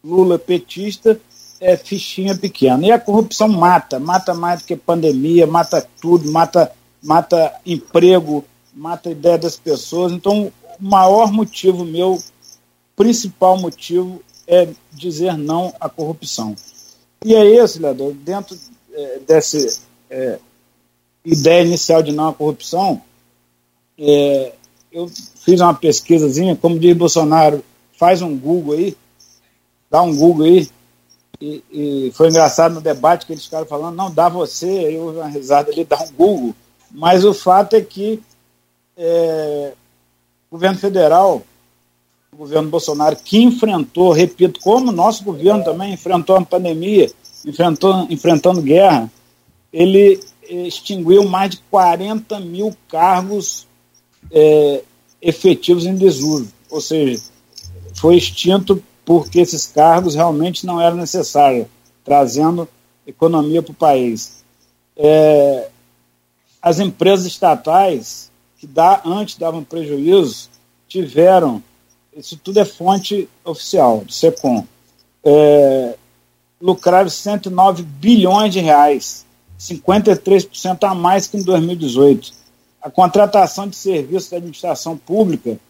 [0.04, 1.18] Lula petista,
[1.60, 2.84] é fichinha pequena.
[2.84, 6.70] E a corrupção mata, mata mais do que pandemia, mata tudo, mata
[7.06, 10.12] mata emprego, mata a ideia das pessoas.
[10.12, 12.22] Então, o maior motivo meu
[12.96, 16.54] principal motivo é dizer não à corrupção.
[17.24, 18.58] E aí, auxiliador, dentro
[18.92, 19.80] é, dessa
[20.10, 20.38] é,
[21.24, 23.00] ideia inicial de não à corrupção,
[23.98, 24.52] é,
[24.90, 27.64] eu fiz uma pesquisazinha, como diz Bolsonaro,
[27.98, 28.96] faz um Google aí,
[29.90, 30.68] dá um Google aí,
[31.40, 35.10] e, e, foi engraçado no debate que eles ficaram falando, não, dá você, aí eu
[35.10, 36.54] uma risada ali, dá um Google.
[36.90, 38.22] Mas o fato é que
[38.96, 39.72] é,
[40.50, 41.42] o governo federal,
[42.32, 47.10] o governo Bolsonaro, que enfrentou, repito, como o nosso governo também enfrentou a pandemia,
[47.44, 49.10] enfrentou, enfrentando guerra,
[49.72, 53.66] ele extinguiu mais de 40 mil cargos
[54.30, 54.82] é,
[55.20, 56.48] efetivos em desuso.
[56.70, 57.22] Ou seja,
[57.94, 61.66] foi extinto porque esses cargos realmente não eram necessários,
[62.04, 62.68] trazendo
[63.06, 64.44] economia para o país.
[64.96, 65.68] É,
[66.66, 68.28] as empresas estatais,
[68.58, 70.48] que dá, antes davam prejuízo,
[70.88, 71.62] tiveram,
[72.16, 74.66] isso tudo é fonte oficial do SECOM,
[75.24, 75.94] é,
[76.60, 79.24] lucraram 109 bilhões de reais,
[79.56, 82.32] 53% a mais que em 2018.
[82.82, 85.60] A contratação de serviços da administração pública,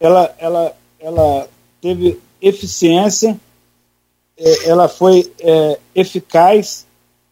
[0.00, 1.48] ela, ela, ela
[1.82, 3.38] teve eficiência,
[4.38, 6.85] é, ela foi é, eficaz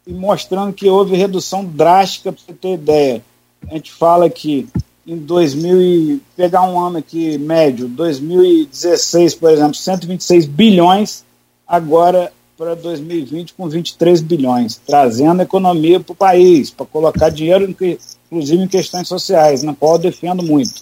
[0.05, 3.23] e mostrando que houve redução drástica, para você ter ideia.
[3.67, 4.67] A gente fala que
[5.05, 11.23] em 2000, pegar um ano aqui médio, 2016, por exemplo, 126 bilhões,
[11.67, 18.63] agora para 2020 com 23 bilhões, trazendo economia para o país, para colocar dinheiro, inclusive
[18.63, 20.81] em questões sociais, na qual eu defendo muito.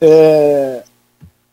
[0.00, 0.82] É,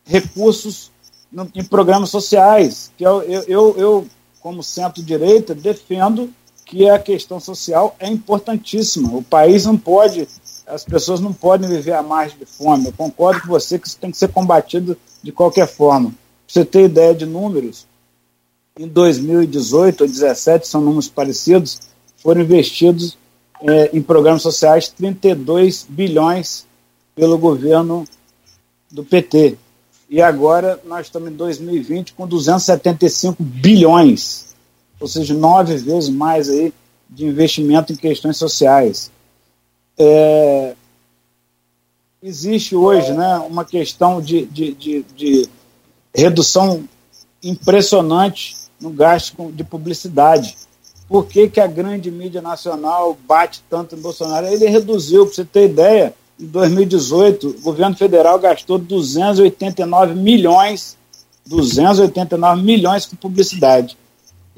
[0.04, 0.90] recursos
[1.32, 4.06] no, em programas sociais, que eu, eu, eu,
[4.40, 6.30] como centro-direita, defendo
[6.68, 9.16] que a questão social é importantíssima.
[9.16, 10.28] O país não pode,
[10.66, 12.86] as pessoas não podem viver à margem de fome.
[12.86, 16.10] Eu concordo com você que isso tem que ser combatido de qualquer forma.
[16.10, 16.16] Para
[16.46, 17.86] você ter ideia de números,
[18.78, 21.80] em 2018 ou 2017, são números parecidos,
[22.18, 23.16] foram investidos
[23.62, 26.66] é, em programas sociais 32 bilhões
[27.16, 28.04] pelo governo
[28.90, 29.56] do PT.
[30.10, 34.47] E agora nós estamos em 2020 com 275 bilhões,
[35.00, 36.72] ou seja, nove vezes mais aí
[37.08, 39.10] de investimento em questões sociais.
[39.98, 40.74] É,
[42.22, 45.48] existe hoje né, uma questão de, de, de, de
[46.14, 46.84] redução
[47.42, 50.56] impressionante no gasto de publicidade.
[51.08, 54.46] Por que, que a grande mídia nacional bate tanto em Bolsonaro?
[54.46, 60.96] Ele reduziu, para você ter ideia, em 2018, o governo federal gastou 289 milhões,
[61.46, 63.96] 289 milhões com publicidade.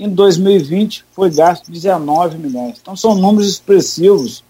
[0.00, 2.78] Em 2020 foi gasto 19 milhões.
[2.80, 4.42] Então são números expressivos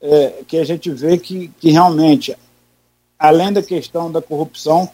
[0.00, 2.36] é, que a gente vê que, que realmente,
[3.18, 4.88] além da questão da corrupção,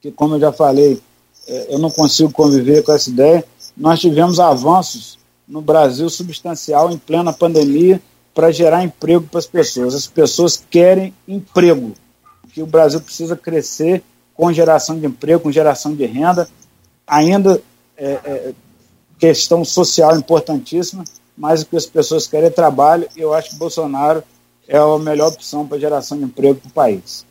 [0.00, 1.02] que como eu já falei,
[1.48, 3.44] é, eu não consigo conviver com essa ideia,
[3.76, 5.18] nós tivemos avanços
[5.48, 8.00] no Brasil substancial em plena pandemia
[8.32, 9.92] para gerar emprego para as pessoas.
[9.92, 11.94] As pessoas querem emprego,
[12.54, 14.04] que o Brasil precisa crescer
[14.34, 16.48] com geração de emprego, com geração de renda,
[17.08, 17.60] ainda
[17.96, 18.54] é, é,
[19.20, 21.04] questão social importantíssima,
[21.36, 24.24] mas o que as pessoas querem é trabalho, e eu acho que Bolsonaro
[24.66, 27.26] é a melhor opção para geração de emprego para o país.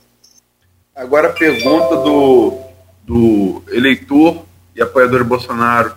[0.95, 2.59] Agora a pergunta do,
[3.03, 4.45] do eleitor
[4.75, 5.95] e apoiador Bolsonaro,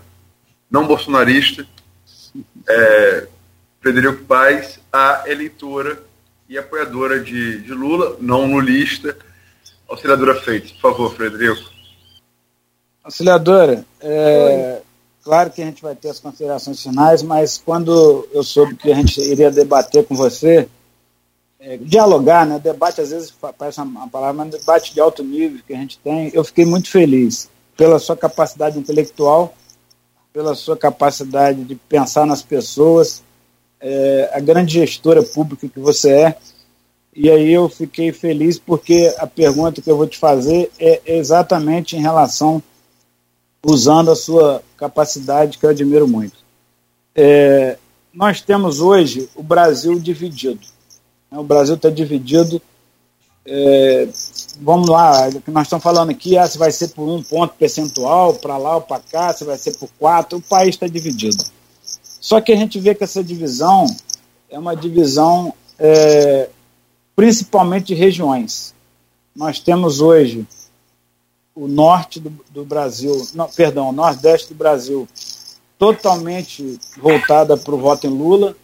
[0.71, 1.67] não bolsonarista,
[2.69, 3.27] é,
[3.81, 6.03] Frederico Paes, a eleitora
[6.49, 9.17] e apoiadora de, de Lula, não lulista,
[9.89, 10.73] auxiliadora Feitos.
[10.73, 11.71] Por favor, Frederico.
[13.03, 14.82] Auxiliadora, é,
[15.23, 18.95] claro que a gente vai ter as considerações finais, mas quando eu soube que a
[18.95, 20.69] gente iria debater com você,
[21.59, 22.59] é, dialogar, né?
[22.59, 26.31] Debate às vezes parece uma palavra, mas debate de alto nível que a gente tem,
[26.35, 29.55] eu fiquei muito feliz pela sua capacidade intelectual,
[30.33, 33.23] pela sua capacidade de pensar nas pessoas,
[33.81, 36.37] é, a grande gestora pública que você é.
[37.15, 41.97] E aí eu fiquei feliz porque a pergunta que eu vou te fazer é exatamente
[41.97, 42.63] em relação,
[43.65, 46.37] usando a sua capacidade, que eu admiro muito.
[47.15, 47.79] É,
[48.13, 50.61] nós temos hoje o Brasil dividido.
[51.31, 51.39] Né?
[51.39, 52.61] O Brasil está dividido.
[53.45, 54.09] É,
[54.61, 58.57] vamos lá, nós estamos falando aqui, ah, se vai ser por um ponto percentual, para
[58.57, 61.45] lá ou para cá, se vai ser por quatro, o país está dividido.
[62.21, 63.85] Só que a gente vê que essa divisão
[64.49, 66.49] é uma divisão é,
[67.17, 68.73] principalmente de regiões.
[69.35, 70.47] Nós temos hoje
[71.55, 75.09] o norte do, do Brasil, não, perdão, o nordeste do Brasil
[75.79, 78.57] totalmente voltada para o voto em Lula,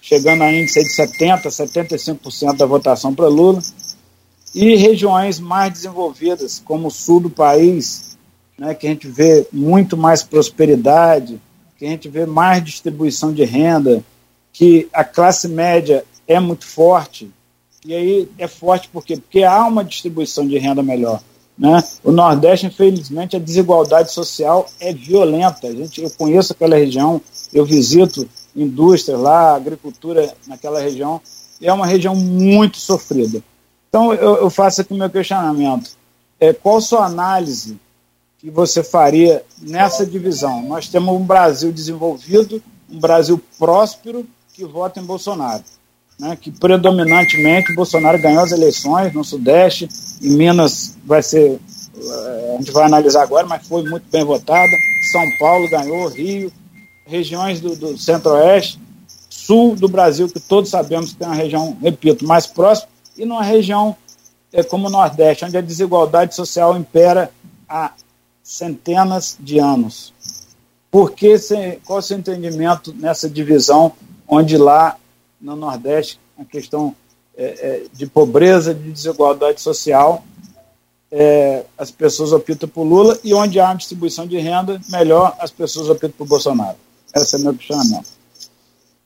[0.00, 3.60] chegando a índice de 70%, 75% da votação para Lula,
[4.54, 8.16] e regiões mais desenvolvidas, como o sul do país,
[8.58, 11.40] né, que a gente vê muito mais prosperidade,
[11.78, 14.04] que a gente vê mais distribuição de renda,
[14.52, 17.30] que a classe média é muito forte.
[17.84, 19.16] E aí é forte por quê?
[19.16, 21.20] Porque há uma distribuição de renda melhor.
[21.56, 21.82] Né?
[22.02, 25.68] O Nordeste, infelizmente, a desigualdade social é violenta.
[25.68, 27.20] A gente, eu conheço aquela região,
[27.52, 31.20] eu visito indústrias lá, agricultura naquela região,
[31.60, 33.42] é uma região muito sofrida.
[33.88, 35.90] Então, eu, eu faço aqui o meu questionamento.
[36.40, 37.78] É, qual sua análise
[38.38, 40.62] que você faria nessa divisão?
[40.62, 45.62] Nós temos um Brasil desenvolvido, um Brasil próspero que vota em Bolsonaro.
[46.18, 49.88] Né, que predominantemente Bolsonaro ganhou as eleições no Sudeste,
[50.22, 51.58] em Minas vai ser,
[51.96, 54.70] eh, a gente vai analisar agora, mas foi muito bem votada.
[55.10, 56.52] São Paulo ganhou, Rio,
[57.06, 58.80] regiões do, do Centro-Oeste,
[59.28, 63.42] Sul do Brasil, que todos sabemos que é uma região, repito, mais próxima, e numa
[63.42, 63.96] região
[64.52, 67.30] é, como o Nordeste, onde a desigualdade social impera
[67.68, 67.92] há
[68.42, 70.12] centenas de anos.
[70.90, 71.34] Por que,
[71.84, 73.92] qual o seu entendimento nessa divisão,
[74.28, 74.96] onde lá
[75.42, 76.94] no Nordeste a questão
[77.36, 80.24] é, é, de pobreza, de desigualdade social,
[81.10, 85.90] é, as pessoas optam por Lula, e onde há distribuição de renda, melhor as pessoas
[85.90, 86.76] optam por Bolsonaro?
[87.14, 88.08] Esse é o meu questionamento.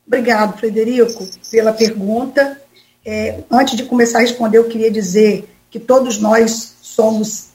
[0.05, 2.61] Obrigado, Frederico, pela pergunta.
[3.05, 7.47] É, antes de começar a responder, eu queria dizer que todos nós somos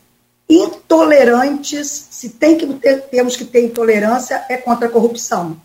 [0.48, 2.08] intolerantes.
[2.10, 5.56] Se tem que ter, temos que ter intolerância, é contra a corrupção.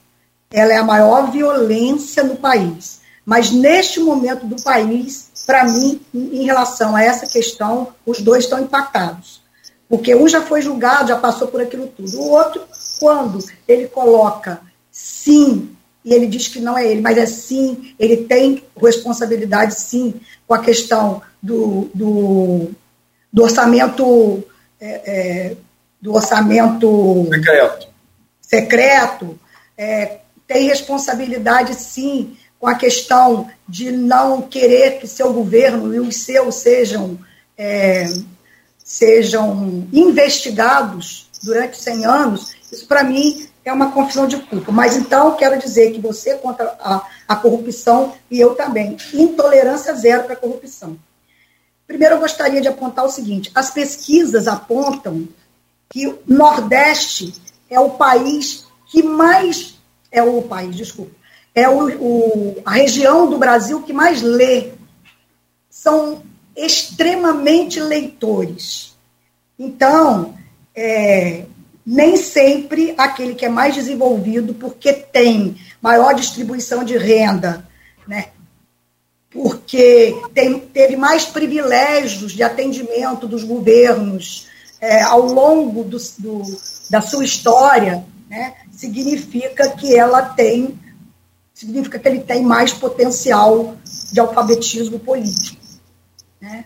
[0.49, 2.97] Ela é a maior violência no país.
[3.28, 8.62] Mas neste momento do país, para mim, em relação a essa questão, os dois estão
[8.62, 9.41] empatados.
[9.90, 12.22] Porque um já foi julgado, já passou por aquilo tudo.
[12.22, 12.62] O outro,
[13.02, 15.76] quando ele coloca sim
[16.06, 20.54] e ele diz que não é ele, mas é sim, ele tem responsabilidade sim com
[20.54, 22.72] a questão do, do,
[23.32, 24.41] do orçamento
[24.80, 25.56] é, é,
[26.02, 27.88] do orçamento secreto,
[28.41, 29.40] secreto
[29.78, 36.17] é, tem responsabilidade sim com a questão de não querer que seu governo e os
[36.17, 37.19] seus sejam
[37.57, 38.05] é,
[38.77, 44.71] sejam investigados durante 100 anos, isso para mim é uma confissão de culpa.
[44.71, 48.97] Mas então quero dizer que você contra a, a corrupção e eu também.
[49.13, 50.97] Intolerância zero para a corrupção.
[51.85, 55.27] Primeiro, eu gostaria de apontar o seguinte: as pesquisas apontam
[55.89, 57.34] que o Nordeste
[57.69, 59.75] é o país que mais.
[60.09, 61.11] É o país, desculpa.
[61.57, 64.73] É o, o, a região do Brasil que mais lê.
[65.69, 66.21] São
[66.55, 68.95] extremamente leitores.
[69.57, 70.35] Então,
[70.75, 71.45] é,
[71.84, 77.67] nem sempre aquele que é mais desenvolvido, porque tem maior distribuição de renda,
[78.07, 78.27] né?
[79.31, 84.47] porque tem, teve mais privilégios de atendimento dos governos
[84.81, 86.41] é, ao longo do, do,
[86.89, 88.53] da sua história, né?
[88.71, 90.77] significa que ela tem,
[91.57, 93.75] significa que ele tem mais potencial
[94.11, 95.57] de alfabetismo político.
[96.39, 96.65] Né?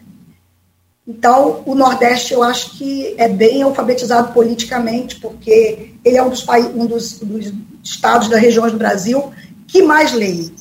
[1.07, 6.45] Então, o Nordeste, eu acho que é bem alfabetizado politicamente, porque ele é um dos,
[6.75, 9.31] um dos, dos estados das regiões do Brasil
[9.65, 10.51] que mais lê.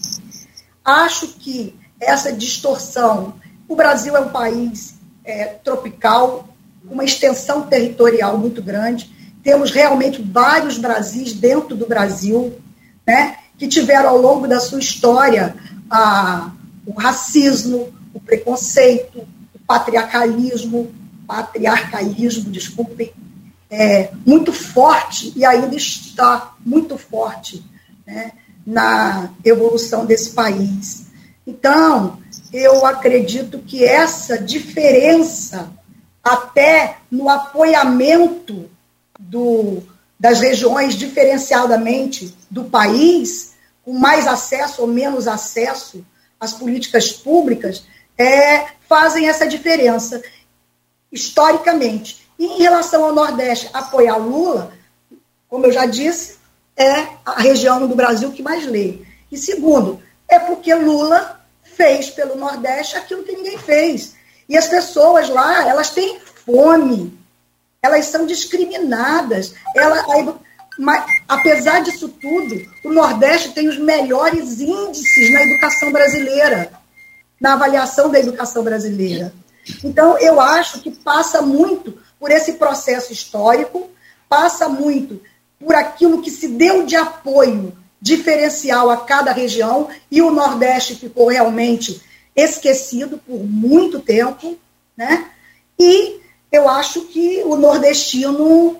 [0.84, 3.34] Acho que essa distorção.
[3.68, 4.94] O Brasil é um país
[5.24, 6.48] é, tropical,
[6.88, 9.10] uma extensão territorial muito grande.
[9.42, 12.56] Temos realmente vários Brasis dentro do Brasil,
[13.04, 15.54] né, que tiveram ao longo da sua história
[15.90, 16.50] a,
[16.86, 19.28] o racismo, o preconceito,
[19.66, 20.90] patriarcalismo,
[21.26, 23.12] patriarcalismo, desculpem,
[23.68, 27.62] é, muito forte e ainda está muito forte
[28.06, 28.32] né,
[28.66, 31.08] na evolução desse país.
[31.46, 32.18] Então,
[32.50, 35.68] eu acredito que essa diferença,
[36.24, 38.70] até no apoiamento
[39.18, 39.82] do,
[40.18, 43.49] das regiões diferenciadamente do país,
[43.84, 46.04] com mais acesso ou menos acesso
[46.38, 47.84] às políticas públicas,
[48.16, 50.22] é, fazem essa diferença
[51.10, 52.26] historicamente.
[52.38, 54.72] E em relação ao Nordeste, apoiar Lula,
[55.48, 56.38] como eu já disse,
[56.76, 58.98] é a região do Brasil que mais lê.
[59.30, 64.14] E segundo, é porque Lula fez pelo Nordeste aquilo que ninguém fez.
[64.48, 67.18] E as pessoas lá, elas têm fome,
[67.82, 69.54] elas são discriminadas.
[69.76, 70.04] Ela,
[70.80, 76.72] mas, apesar disso tudo, o Nordeste tem os melhores índices na educação brasileira
[77.40, 79.32] na avaliação da educação brasileira.
[79.82, 83.90] Então, eu acho que passa muito por esse processo histórico,
[84.28, 85.20] passa muito
[85.58, 91.28] por aquilo que se deu de apoio diferencial a cada região, e o Nordeste ficou
[91.28, 92.00] realmente
[92.34, 94.58] esquecido por muito tempo,
[94.96, 95.26] né?
[95.78, 96.20] E
[96.50, 98.76] eu acho que o nordestino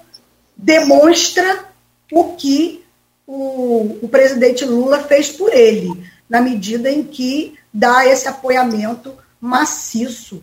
[0.57, 1.70] demonstra
[2.13, 2.85] o que
[3.27, 5.89] o, o presidente Lula fez por ele,
[6.29, 10.43] na medida em que dá esse apoiamento maciço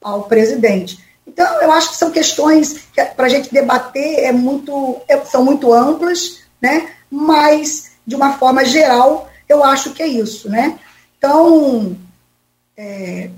[0.00, 0.98] ao presidente.
[1.26, 5.44] Então, eu acho que são questões que para a gente debater é muito, é, são
[5.44, 6.90] muito amplas, né?
[7.10, 10.48] mas, de uma forma geral, eu acho que é isso.
[10.48, 10.78] Né?
[11.18, 11.96] Então,
[12.76, 13.30] é,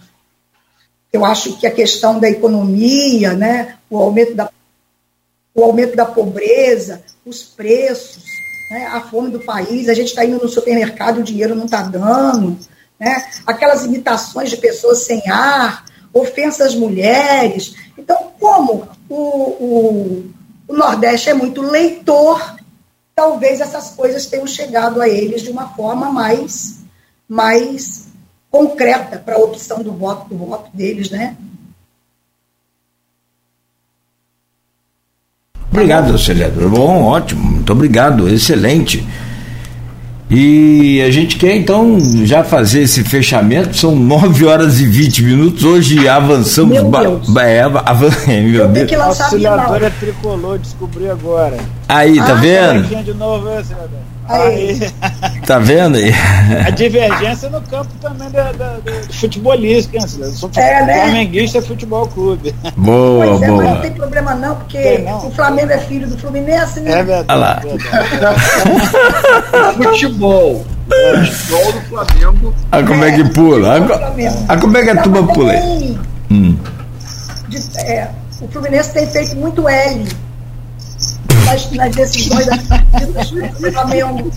[1.12, 3.76] eu acho que a questão da economia, né?
[3.90, 4.50] o, aumento da,
[5.54, 8.24] o aumento da pobreza, os preços,
[8.70, 8.86] né?
[8.86, 12.58] a fome do país, a gente está indo no supermercado, o dinheiro não está dando,
[12.98, 13.24] né?
[13.46, 17.74] aquelas imitações de pessoas sem ar, ofensas às mulheres.
[17.96, 20.32] Então, como o, o,
[20.68, 22.56] o Nordeste é muito leitor,
[23.14, 26.80] talvez essas coisas tenham chegado a eles de uma forma mais,
[27.28, 28.08] mais
[28.50, 31.36] concreta para a opção do voto, do voto deles, né?
[35.72, 36.68] Obrigado, Celedro.
[36.68, 39.04] Bom, ótimo, muito obrigado, excelente.
[40.30, 45.64] E a gente quer então já fazer esse fechamento, são 9 horas e 20 minutos.
[45.64, 46.72] Hoje avançamos.
[46.72, 47.36] Meu Deus.
[47.36, 48.08] É, avan...
[48.26, 48.88] meu Eu Deus.
[48.88, 51.58] que lançar a tricolor, descobri agora.
[51.88, 52.84] Aí, tá Ah, vendo?
[52.86, 54.11] Aqui de novo, hein, senador?
[54.28, 54.80] Aí.
[55.46, 56.12] Tá vendo aí?
[56.66, 60.32] A divergência no campo também da, da, do, do senador?
[60.32, 61.02] Sou É, né?
[61.02, 62.54] flamenguista é futebol clube.
[62.76, 63.76] Boa, Pois é, mas não boa.
[63.82, 65.26] tem problema não, porque Tem não.
[65.26, 66.92] o Flamengo é filho do Fluminense, né?
[67.00, 67.40] É verdade.
[67.40, 67.62] Lá.
[67.64, 67.76] é
[68.06, 68.40] verdade.
[69.82, 70.64] Futebol.
[70.88, 72.54] Futebol do Flamengo.
[72.70, 73.76] Ah, como é que pula?
[73.76, 74.44] É, Ah, Flamengo.
[74.48, 75.52] ah, como é que a Não, turma pula
[76.30, 76.56] Hum.
[77.48, 78.08] de- é,
[78.40, 80.06] o Fluminense tem feito muito L
[81.44, 82.46] nas, nas decisões
[83.72, 84.30] Flamengo.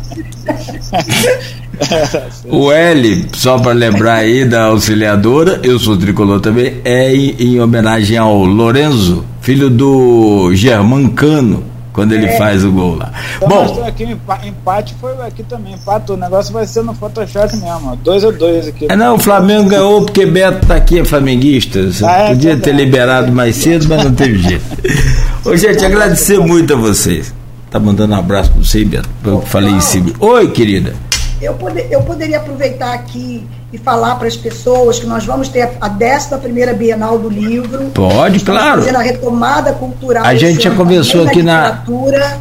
[2.46, 7.60] O L, só para lembrar aí da auxiliadora, eu sou tricolor também, é em, em
[7.60, 13.10] homenagem ao Lorenzo, filho do Germancano, quando ele faz o gol lá.
[13.38, 14.04] Então, Bom, aqui,
[14.44, 16.18] empate foi aqui também, empatou.
[16.18, 17.96] O negócio vai ser no Photoshop mesmo, ó.
[17.96, 18.88] 2 a 2 aqui.
[18.90, 21.90] É, não, o Flamengo ganhou porque Beto tá aqui, é flamenguista.
[21.90, 24.66] Você Ah, é, podia tá ter liberado mais cedo, mas não teve jeito.
[25.46, 27.34] Ô, gente, agradecer muito a vocês.
[27.72, 29.08] Tá mandando um abraço pra você, Beto.
[29.24, 30.12] Eu falei em cima.
[30.20, 30.94] Oi, querida.
[31.42, 35.70] Eu, pode- eu poderia aproveitar aqui e falar para as pessoas que nós vamos ter
[35.82, 37.88] a 11 Bienal do Livro.
[37.94, 38.82] Pode, claro.
[38.82, 40.24] Fazendo a retomada cultural.
[40.24, 41.84] A gente já também aqui na-.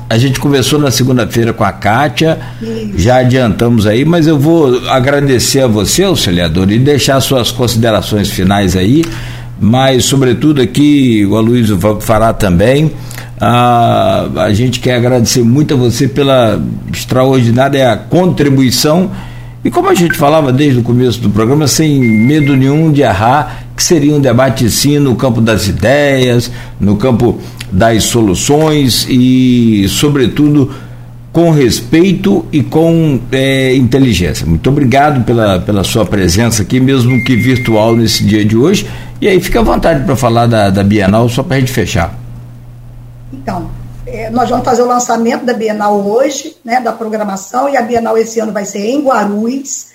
[0.09, 2.99] A gente conversou na segunda-feira com a Kátia, Isso.
[2.99, 8.77] já adiantamos aí, mas eu vou agradecer a você, auxiliador, e deixar suas considerações finais
[8.77, 9.05] aí,
[9.61, 12.93] mas sobretudo aqui o Aloysio vai fará também.
[13.41, 16.63] Ah, a gente quer agradecer muito a você pela
[16.93, 19.11] extraordinária contribuição
[19.65, 23.65] e como a gente falava desde o começo do programa, sem medo nenhum de errar,
[23.75, 27.41] que seria um debate sim no campo das ideias, no campo
[27.73, 30.71] das soluções e, sobretudo,
[31.33, 34.47] com respeito e com eh, inteligência.
[34.47, 38.87] Muito obrigado pela, pela sua presença aqui, mesmo que virtual nesse dia de hoje.
[39.21, 42.15] E aí fica à vontade para falar da, da Bienal, só para a gente fechar.
[43.33, 43.69] Então,
[44.07, 48.17] é, nós vamos fazer o lançamento da Bienal hoje, né, da programação, e a Bienal
[48.19, 49.89] esse ano vai ser em Guarulhos,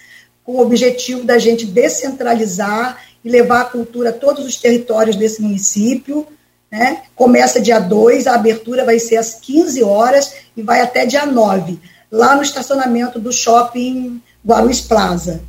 [0.43, 5.41] com o objetivo da gente descentralizar e levar a cultura a todos os territórios desse
[5.41, 6.25] município.
[6.71, 7.03] Né?
[7.15, 11.79] Começa dia 2, a abertura vai ser às 15 horas e vai até dia 9,
[12.11, 15.41] lá no estacionamento do shopping Guarulhos Plaza.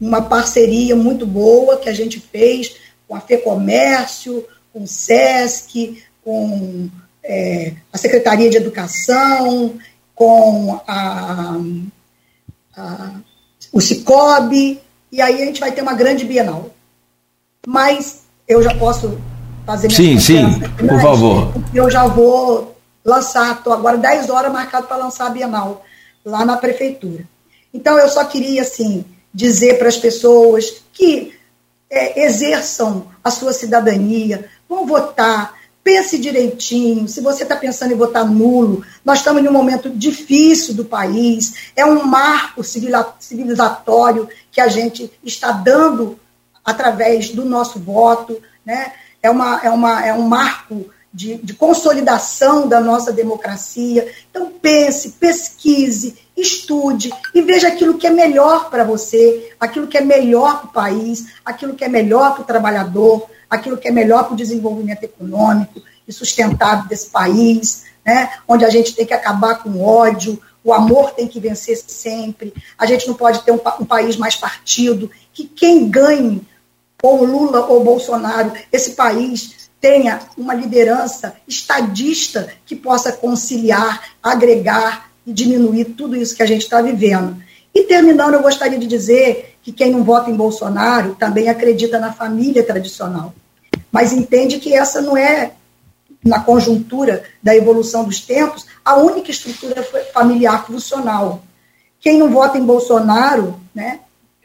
[0.00, 2.76] Uma parceria muito boa que a gente fez
[3.08, 6.90] com a FEComércio, com o SESC, com
[7.24, 9.74] é, a Secretaria de Educação,
[10.14, 11.56] com a,
[12.76, 13.10] a,
[13.72, 14.80] o Cicobi,
[15.10, 16.70] e aí a gente vai ter uma grande Bienal.
[17.66, 19.18] Mas eu já posso
[19.64, 21.54] fazer minhas Sim, sim, considerações por favor.
[21.74, 25.82] Eu já vou lançar, estou agora 10 horas marcado para lançar a Bienal,
[26.24, 27.24] lá na Prefeitura.
[27.72, 31.34] Então, eu só queria, assim, dizer para as pessoas que
[31.90, 35.53] é, exerçam a sua cidadania, vão votar,
[35.84, 37.06] pense direitinho.
[37.06, 41.70] Se você está pensando em votar nulo, nós estamos em um momento difícil do país,
[41.76, 46.18] é um marco civilizatório que a gente está dando
[46.64, 48.92] através do nosso voto, né?
[49.24, 54.06] é, uma, é, uma, é um marco de, de consolidação da nossa democracia.
[54.30, 60.02] Então, pense, pesquise, estude e veja aquilo que é melhor para você, aquilo que é
[60.02, 64.24] melhor para o país, aquilo que é melhor para o trabalhador, aquilo que é melhor
[64.24, 68.30] para o desenvolvimento econômico e sustentável desse país, né?
[68.46, 72.54] onde a gente tem que acabar com o ódio, o amor tem que vencer sempre,
[72.78, 76.42] a gente não pode ter um, um país mais partido, que quem ganhe,
[77.02, 85.32] ou Lula ou Bolsonaro, esse país tenha uma liderança estadista que possa conciliar, agregar e
[85.32, 87.36] diminuir tudo isso que a gente está vivendo.
[87.74, 92.12] E terminando, eu gostaria de dizer que quem não vota em Bolsonaro também acredita na
[92.12, 93.34] família tradicional,
[93.94, 95.52] mas entende que essa não é,
[96.24, 101.44] na conjuntura da evolução dos tempos, a única estrutura familiar funcional.
[102.00, 104.00] Quem não vota em Bolsonaro, né,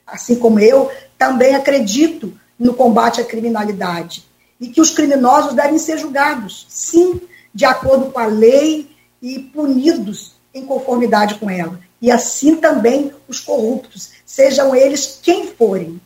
[0.06, 4.24] assim como eu, também acredito no combate à criminalidade
[4.62, 7.20] e que os criminosos devem ser julgados, sim,
[7.52, 11.80] de acordo com a lei e punidos em conformidade com ela.
[12.00, 16.00] E assim também os corruptos, sejam eles quem forem.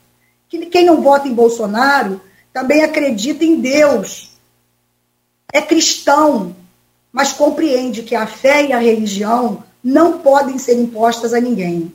[0.47, 2.21] Quem não vota em Bolsonaro
[2.53, 4.29] também acredita em Deus,
[5.51, 6.55] é cristão,
[7.11, 11.91] mas compreende que a fé e a religião não podem ser impostas a ninguém.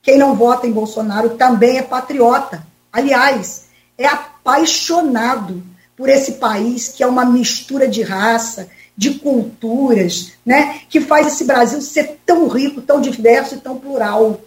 [0.00, 2.66] Quem não vota em Bolsonaro também é patriota.
[2.92, 3.66] Aliás,
[3.98, 5.62] é apaixonado
[5.96, 11.44] por esse país que é uma mistura de raça, de culturas, né, que faz esse
[11.44, 14.40] Brasil ser tão rico, tão diverso e tão plural.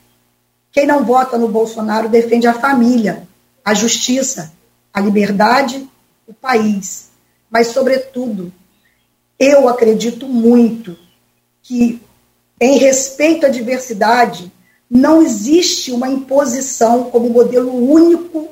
[0.71, 3.27] Quem não vota no Bolsonaro defende a família,
[3.63, 4.51] a justiça,
[4.93, 5.87] a liberdade,
[6.27, 7.09] o país.
[7.49, 8.51] Mas, sobretudo,
[9.39, 10.97] eu acredito muito
[11.61, 12.01] que,
[12.59, 14.51] em respeito à diversidade,
[14.89, 18.49] não existe uma imposição como modelo único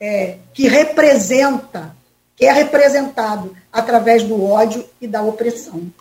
[0.00, 1.94] é, que representa
[2.34, 5.92] que é representado através do ódio e da opressão.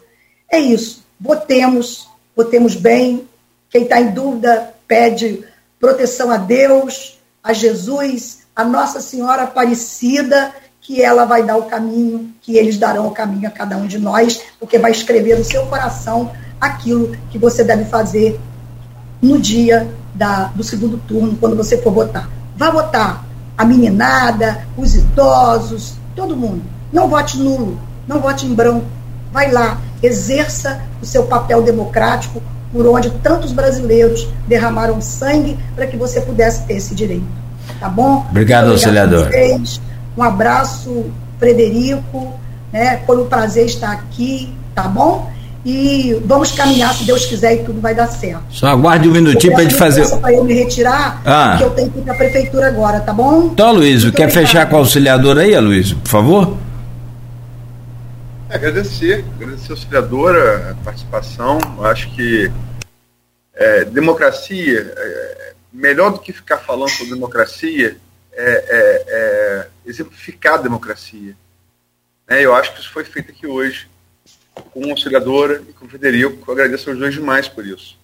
[0.49, 1.03] É isso.
[1.19, 3.27] Votemos, votemos bem.
[3.69, 5.43] Quem está em dúvida pede
[5.77, 10.51] proteção a Deus, a Jesus, a Nossa Senhora Aparecida,
[10.81, 13.97] que ela vai dar o caminho, que eles darão o caminho a cada um de
[13.97, 18.39] nós, porque vai escrever no seu coração aquilo que você deve fazer
[19.21, 22.29] no dia da, do segundo turno, quando você for votar.
[22.55, 23.25] Vá votar
[23.57, 26.63] a meninada, os idosos, todo mundo.
[26.91, 28.85] Não vote nulo, não vote em branco.
[29.31, 35.97] Vai lá, exerça o seu papel democrático, por onde tantos brasileiros derramaram sangue para que
[35.97, 37.27] você pudesse ter esse direito.
[37.79, 38.25] Tá bom?
[38.29, 39.29] Obrigado, auxiliador.
[40.17, 41.05] Um abraço,
[41.37, 42.39] Frederico.
[42.71, 43.01] Né?
[43.05, 45.31] Foi um prazer estar aqui, tá bom?
[45.65, 48.43] E vamos caminhar, se Deus quiser, e tudo vai dar certo.
[48.49, 50.07] Só aguarde um minutinho para a gente fazer.
[50.17, 51.49] Para eu me retirar, ah.
[51.51, 53.49] porque eu tenho que ir para a prefeitura agora, tá bom?
[53.51, 54.31] Então, Luiz, quer obrigado.
[54.31, 56.57] fechar com o auxiliador aí, Luiz, por favor?
[58.49, 61.59] É, agradecer, agradecer a auxiliadora, a participação.
[61.83, 62.49] Acho que
[63.53, 65.37] é, democracia, é,
[65.71, 67.97] melhor do que ficar falando sobre democracia,
[68.33, 71.35] é, é, é exemplificar a democracia.
[72.27, 73.87] É, eu acho que isso foi feito aqui hoje
[74.71, 76.43] com a auxiliadora e com o Federico.
[76.47, 77.97] Eu agradeço aos dois demais por isso.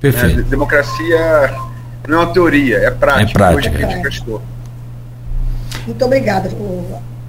[0.00, 0.40] Perfeito.
[0.40, 1.50] É, democracia
[2.08, 3.30] não é uma teoria, é prática.
[3.30, 3.76] É prática.
[3.76, 4.42] Hoje a gente gastou.
[5.86, 6.50] Muito obrigada,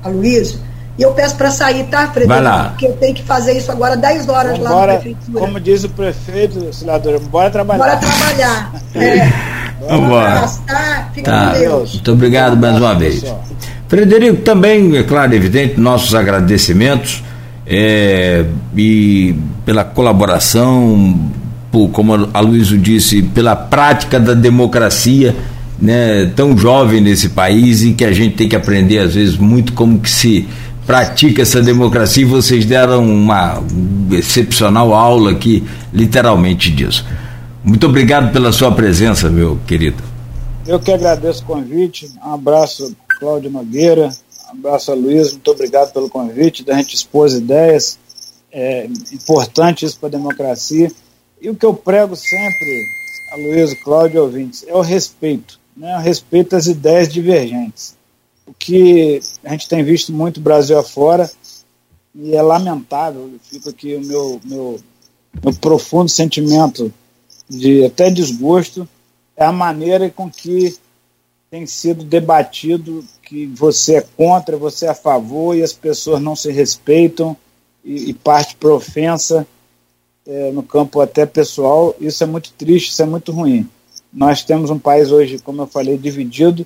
[0.04, 0.60] Aloysio.
[1.02, 2.28] E eu peço para sair, tá, Frederico?
[2.28, 2.66] Vai lá.
[2.66, 5.40] Porque eu tenho que fazer isso agora 10 horas vamos lá na prefeitura.
[5.40, 7.84] Como diz o prefeito, senador, bora trabalhar.
[7.84, 8.72] Bora trabalhar.
[8.94, 9.34] é.
[9.80, 10.48] Vamos embora.
[10.68, 11.10] Tá?
[11.12, 11.54] Fica tá.
[11.54, 11.94] com Deus.
[11.94, 13.26] Muito obrigado mais uma vez.
[13.88, 17.24] Frederico, também, é claro, evidente, nossos agradecimentos
[17.66, 18.46] é,
[18.78, 19.34] e
[19.66, 21.20] pela colaboração,
[21.72, 25.36] por, como a Luísa disse, pela prática da democracia
[25.82, 29.74] né, tão jovem nesse país e que a gente tem que aprender às vezes muito
[29.74, 30.48] como que se
[30.86, 33.62] pratica essa democracia e vocês deram uma
[34.12, 35.64] excepcional aula aqui,
[35.94, 37.06] literalmente disso.
[37.64, 40.04] Muito obrigado pela sua presença, meu querido.
[40.66, 42.12] Eu que agradeço o convite.
[42.24, 44.10] Um abraço, Cláudio Nogueira,
[44.50, 47.98] um abraço a Luiz, muito obrigado pelo convite, da gente expor ideias,
[48.52, 48.88] é
[50.00, 50.92] para a democracia.
[51.42, 52.86] E o que eu prego sempre,
[53.34, 55.96] a Luiz, Cláudio e ouvintes, é o respeito, né?
[55.98, 57.96] o respeito às ideias divergentes.
[58.52, 61.32] O que a gente tem visto muito Brasil afora,
[62.14, 64.80] e é lamentável, fica aqui o meu, meu,
[65.42, 66.94] meu profundo sentimento
[67.50, 68.86] de até desgosto,
[69.38, 70.78] é a maneira com que
[71.50, 76.36] tem sido debatido que você é contra, você é a favor e as pessoas não
[76.36, 77.38] se respeitam
[77.86, 79.48] e, e parte para ofensa
[80.28, 81.96] é, no campo até pessoal.
[82.02, 83.70] Isso é muito triste, isso é muito ruim.
[84.12, 86.66] Nós temos um país hoje, como eu falei, dividido,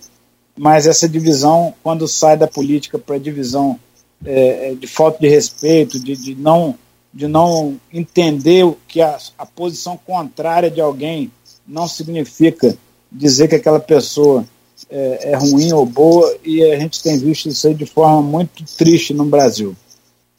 [0.57, 3.79] mas essa divisão, quando sai da política para divisão
[4.25, 6.75] é, é, de falta de respeito, de, de, não,
[7.13, 11.31] de não entender que a, a posição contrária de alguém
[11.67, 12.77] não significa
[13.11, 14.45] dizer que aquela pessoa
[14.89, 18.63] é, é, ruim ou boa, e a gente tem visto isso aí de forma muito
[18.77, 19.75] triste no Brasil.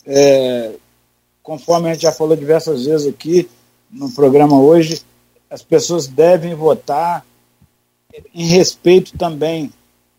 [0.06, 0.72] É,
[1.42, 3.48] conforme a gente já falou diversas vezes aqui
[3.90, 5.02] no programa hoje,
[5.50, 7.24] as pessoas devem votar
[8.34, 9.70] em respeito também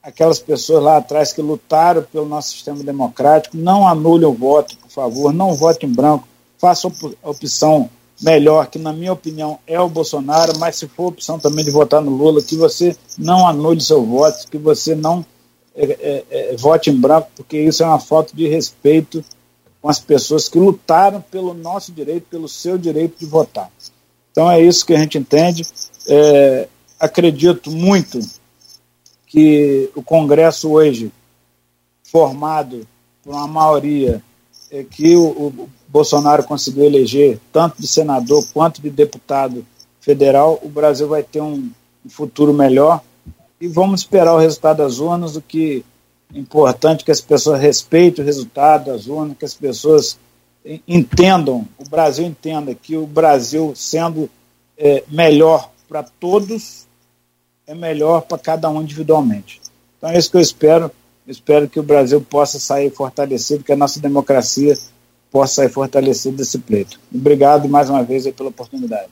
[0.07, 4.89] aquelas pessoas lá atrás que lutaram pelo nosso sistema democrático, não anulem o voto, por
[4.89, 6.25] favor, não vote em branco,
[6.57, 6.87] faça
[7.21, 7.89] a opção
[8.21, 12.01] melhor, que na minha opinião é o Bolsonaro, mas se for opção também de votar
[12.01, 15.25] no Lula, que você não anule seu voto, que você não
[15.75, 19.21] é, é, é, vote em branco, porque isso é uma falta de respeito
[19.81, 23.69] com as pessoas que lutaram pelo nosso direito, pelo seu direito de votar.
[24.31, 25.63] Então é isso que a gente entende.
[26.07, 28.19] É, acredito muito
[29.27, 31.11] que o Congresso hoje,
[32.03, 32.87] formado
[33.23, 34.23] por uma maioria
[34.71, 39.65] é, que o, o Bolsonaro conseguiu eleger, tanto de senador quanto de deputado
[39.99, 41.69] federal, o Brasil vai ter um,
[42.05, 43.01] um futuro melhor.
[43.59, 45.83] E vamos esperar o resultado das urnas, o que
[46.33, 50.17] é importante que as pessoas respeitem o resultado das urnas, que as pessoas
[50.87, 54.29] entendam, o Brasil entenda que o Brasil sendo
[54.77, 56.86] é, melhor para todos,
[57.67, 59.61] é melhor para cada um individualmente.
[59.97, 60.85] Então é isso que eu espero.
[61.27, 64.73] Eu espero que o Brasil possa sair fortalecido, que a nossa democracia
[65.29, 66.97] possa sair fortalecido desse pleito.
[67.13, 69.09] Obrigado mais uma vez pela oportunidade.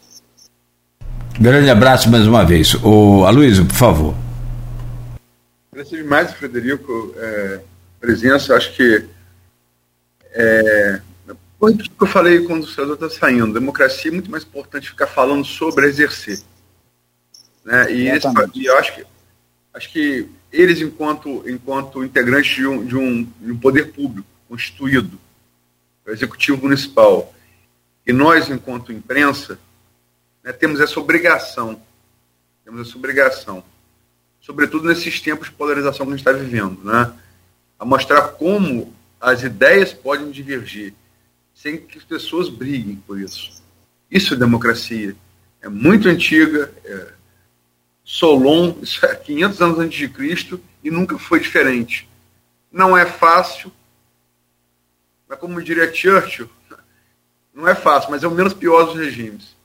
[1.37, 2.73] Grande abraço mais uma vez.
[2.75, 4.15] O Aloysio, por favor.
[5.73, 7.59] Agradeço demais, Frederico, é,
[7.99, 8.55] presença.
[8.55, 9.05] Acho que
[10.31, 11.01] é,
[11.59, 15.43] que eu falei quando o senador está saindo, democracia é muito mais importante ficar falando
[15.43, 16.39] sobre exercer.
[17.65, 17.91] Né?
[17.91, 18.03] E,
[18.53, 19.05] e eu acho que,
[19.73, 25.19] acho que eles, enquanto, enquanto integrantes de um, de, um, de um poder público constituído,
[26.05, 27.33] o executivo municipal,
[28.05, 29.59] e nós, enquanto imprensa,
[30.43, 31.81] né, temos essa obrigação,
[32.63, 33.63] temos essa obrigação,
[34.39, 37.11] sobretudo nesses tempos de polarização que a gente está vivendo, né,
[37.79, 40.93] a mostrar como as ideias podem divergir
[41.55, 43.63] sem que as pessoas briguem por isso.
[44.11, 45.15] Isso é democracia.
[45.61, 47.13] É muito antiga, é
[48.05, 52.07] Solon, isso é 500 anos antes de Cristo e nunca foi diferente.
[52.71, 53.71] Não é fácil,
[55.27, 56.47] mas como diria Churchill,
[57.51, 59.55] não é fácil, mas é o menos pior dos regimes.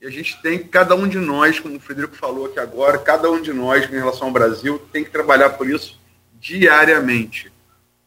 [0.00, 3.30] E a gente tem, cada um de nós, como o Frederico falou aqui agora, cada
[3.30, 5.98] um de nós, em relação ao Brasil, tem que trabalhar por isso
[6.38, 7.50] diariamente.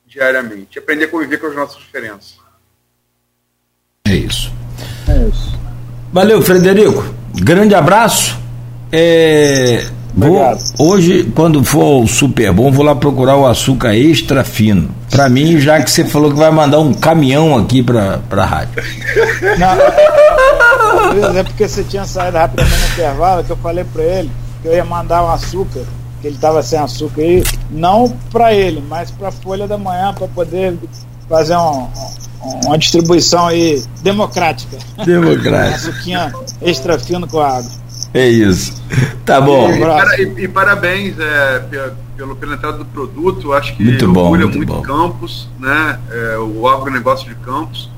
[0.05, 0.77] Diariamente.
[0.77, 2.38] Aprender a conviver com as nossas diferenças.
[4.05, 4.51] É isso.
[5.07, 5.51] É isso.
[6.11, 7.03] Valeu, Frederico.
[7.35, 8.43] Grande abraço.
[8.95, 9.84] É,
[10.15, 10.40] Vou,
[10.78, 14.91] hoje, quando for o Super Bom, vou lá procurar o açúcar extra fino.
[15.10, 18.84] Para mim, já que você falou que vai mandar um caminhão aqui para a rádio.
[19.57, 24.30] Não, é porque você tinha saído rapidamente no intervalo, que eu falei para ele
[24.61, 25.82] que eu ia mandar um açúcar,
[26.22, 30.14] que ele estava sem açúcar aí, não para ele, mas para a Folha da Manhã,
[30.14, 30.78] para poder
[31.28, 31.90] fazer um,
[32.41, 34.78] um, uma distribuição aí democrática.
[35.06, 35.76] Democrática.
[35.76, 37.82] Açuquinha extra fino com água.
[38.14, 38.81] É isso.
[39.26, 39.69] Tá bom.
[39.72, 41.64] E, e, e parabéns é,
[42.15, 43.53] pelo, pela entrada do produto.
[43.53, 44.81] Acho que muito bom, orgulha muito, muito bom.
[44.81, 45.99] Campos, né?
[46.11, 47.91] É, o agronegócio de Campos.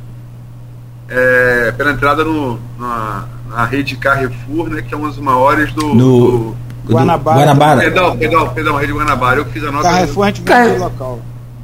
[1.07, 4.81] É, pela entrada no, na, na rede Carrefour, né?
[4.81, 5.93] Que é uma das maiores do.
[5.93, 6.55] No...
[6.83, 7.39] do Guanabara.
[7.39, 7.81] Guanabara.
[7.81, 9.39] Perdão, perdão, perdão, rede Guanabara.
[9.39, 9.89] Eu fiz a nota.
[9.89, 11.19] Carrefour a gente vende local.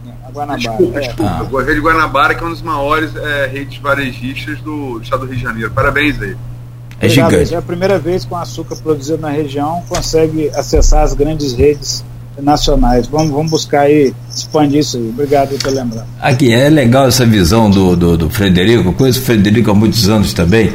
[0.06, 0.60] A Guanabara.
[0.60, 1.02] Desculpa, é.
[1.02, 1.32] desculpa.
[1.32, 1.60] Ah.
[1.60, 5.28] A rede Guanabara, que é uma das maiores é, redes varejistas do, do estado do
[5.28, 5.72] Rio de Janeiro.
[5.72, 6.36] Parabéns aí.
[7.02, 7.54] É gigante.
[7.54, 12.04] É a primeira vez que o açúcar produzido na região consegue acessar as grandes redes
[12.40, 13.08] nacionais.
[13.08, 15.10] Vamos, vamos buscar aí expandir isso aí.
[15.10, 16.06] Obrigado por lembrar.
[16.22, 20.34] Aqui, é legal essa visão do, do, do Frederico, conheço o Frederico há muitos anos
[20.34, 20.72] também.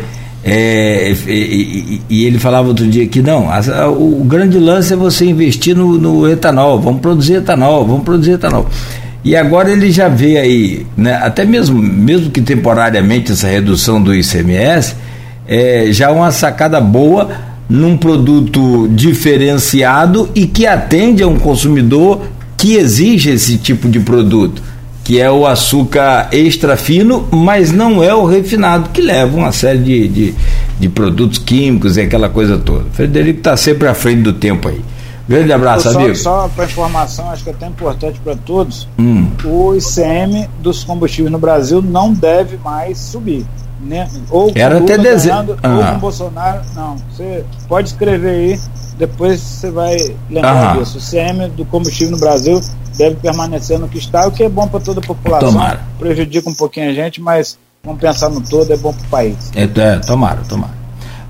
[0.48, 4.96] É, e, e, e, ele falava outro dia que não, a, o grande lance é
[4.96, 8.68] você investir no, no, etanol, vamos produzir etanol, vamos produzir etanol.
[9.24, 14.14] E agora ele já vê aí, né, até mesmo, mesmo que temporariamente essa redução do
[14.14, 14.94] ICMS,
[15.48, 17.30] é, já uma sacada boa
[17.68, 22.22] num produto diferenciado e que atende a um consumidor
[22.56, 24.62] que exige esse tipo de produto,
[25.04, 29.78] que é o açúcar extra fino, mas não é o refinado, que leva uma série
[29.78, 30.34] de, de,
[30.80, 32.84] de produtos químicos e aquela coisa toda.
[32.84, 34.80] O Frederico está sempre à frente do tempo aí.
[35.28, 36.14] Grande abraço, só, amigo.
[36.14, 39.28] Só para informação, acho que é até importante para todos, hum.
[39.44, 43.44] o ICM dos combustíveis no Brasil não deve mais subir.
[43.80, 44.08] Né?
[44.30, 45.58] Ou Era até dezembro.
[45.62, 45.76] Ah.
[45.76, 46.62] Ou com Bolsonaro.
[46.74, 48.60] Não, você pode escrever aí,
[48.98, 49.96] depois você vai
[50.30, 50.76] lembrar ah.
[50.76, 50.98] disso.
[50.98, 52.60] O CM do combustível no Brasil
[52.96, 55.52] deve permanecer no que está, o que é bom para toda a população.
[55.52, 55.80] Tomara.
[55.98, 59.36] Prejudica um pouquinho a gente, mas vamos pensar no todo, é bom para o país.
[59.54, 60.72] É, é, tomara, tomara.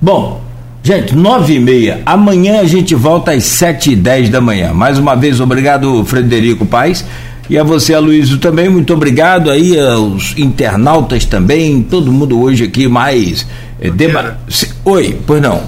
[0.01, 0.40] Bom,
[0.82, 2.02] gente, nove e meia.
[2.06, 4.73] Amanhã a gente volta às sete e dez da manhã.
[4.73, 7.05] Mais uma vez, obrigado, Frederico Paes.
[7.48, 12.89] E a você, Aloysio, também, muito obrigado aí aos internautas também, todo mundo hoje aqui
[12.89, 13.47] mais
[13.81, 14.39] é, deba...
[14.85, 15.62] Oi, pois não.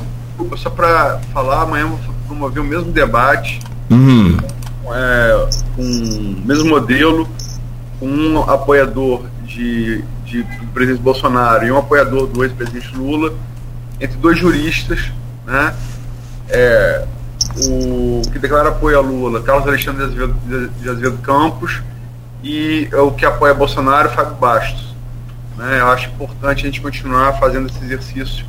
[0.56, 3.60] Só para falar, amanhã vou promover o mesmo debate
[3.90, 4.36] Uhum.
[4.92, 7.26] é, com o mesmo modelo,
[7.98, 13.32] com um apoiador de, de, do presidente Bolsonaro e um apoiador do ex-presidente Lula,
[14.00, 15.10] entre dois juristas,
[15.46, 15.74] né?
[16.50, 17.04] É,
[17.66, 21.82] o que declara apoio a Lula, Carlos Alexandre de Azevedo, de Azevedo Campos,
[22.42, 24.94] e o que apoia Bolsonaro, Fábio Bastos.
[25.56, 25.80] Né?
[25.80, 28.44] Eu acho importante a gente continuar fazendo esse exercício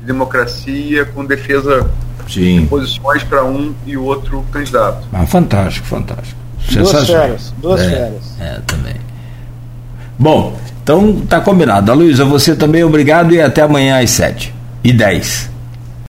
[0.00, 1.88] de democracia com defesa
[2.28, 2.62] Sim.
[2.62, 5.06] de posições para um e outro candidato.
[5.12, 6.40] Ah, fantástico, fantástico.
[6.72, 8.36] Duas férias, duas é, férias.
[8.40, 8.96] É, também.
[10.18, 11.92] Bom, então tá combinado.
[11.94, 14.52] Luísa, você também obrigado e até amanhã às 7
[14.82, 15.51] e 10.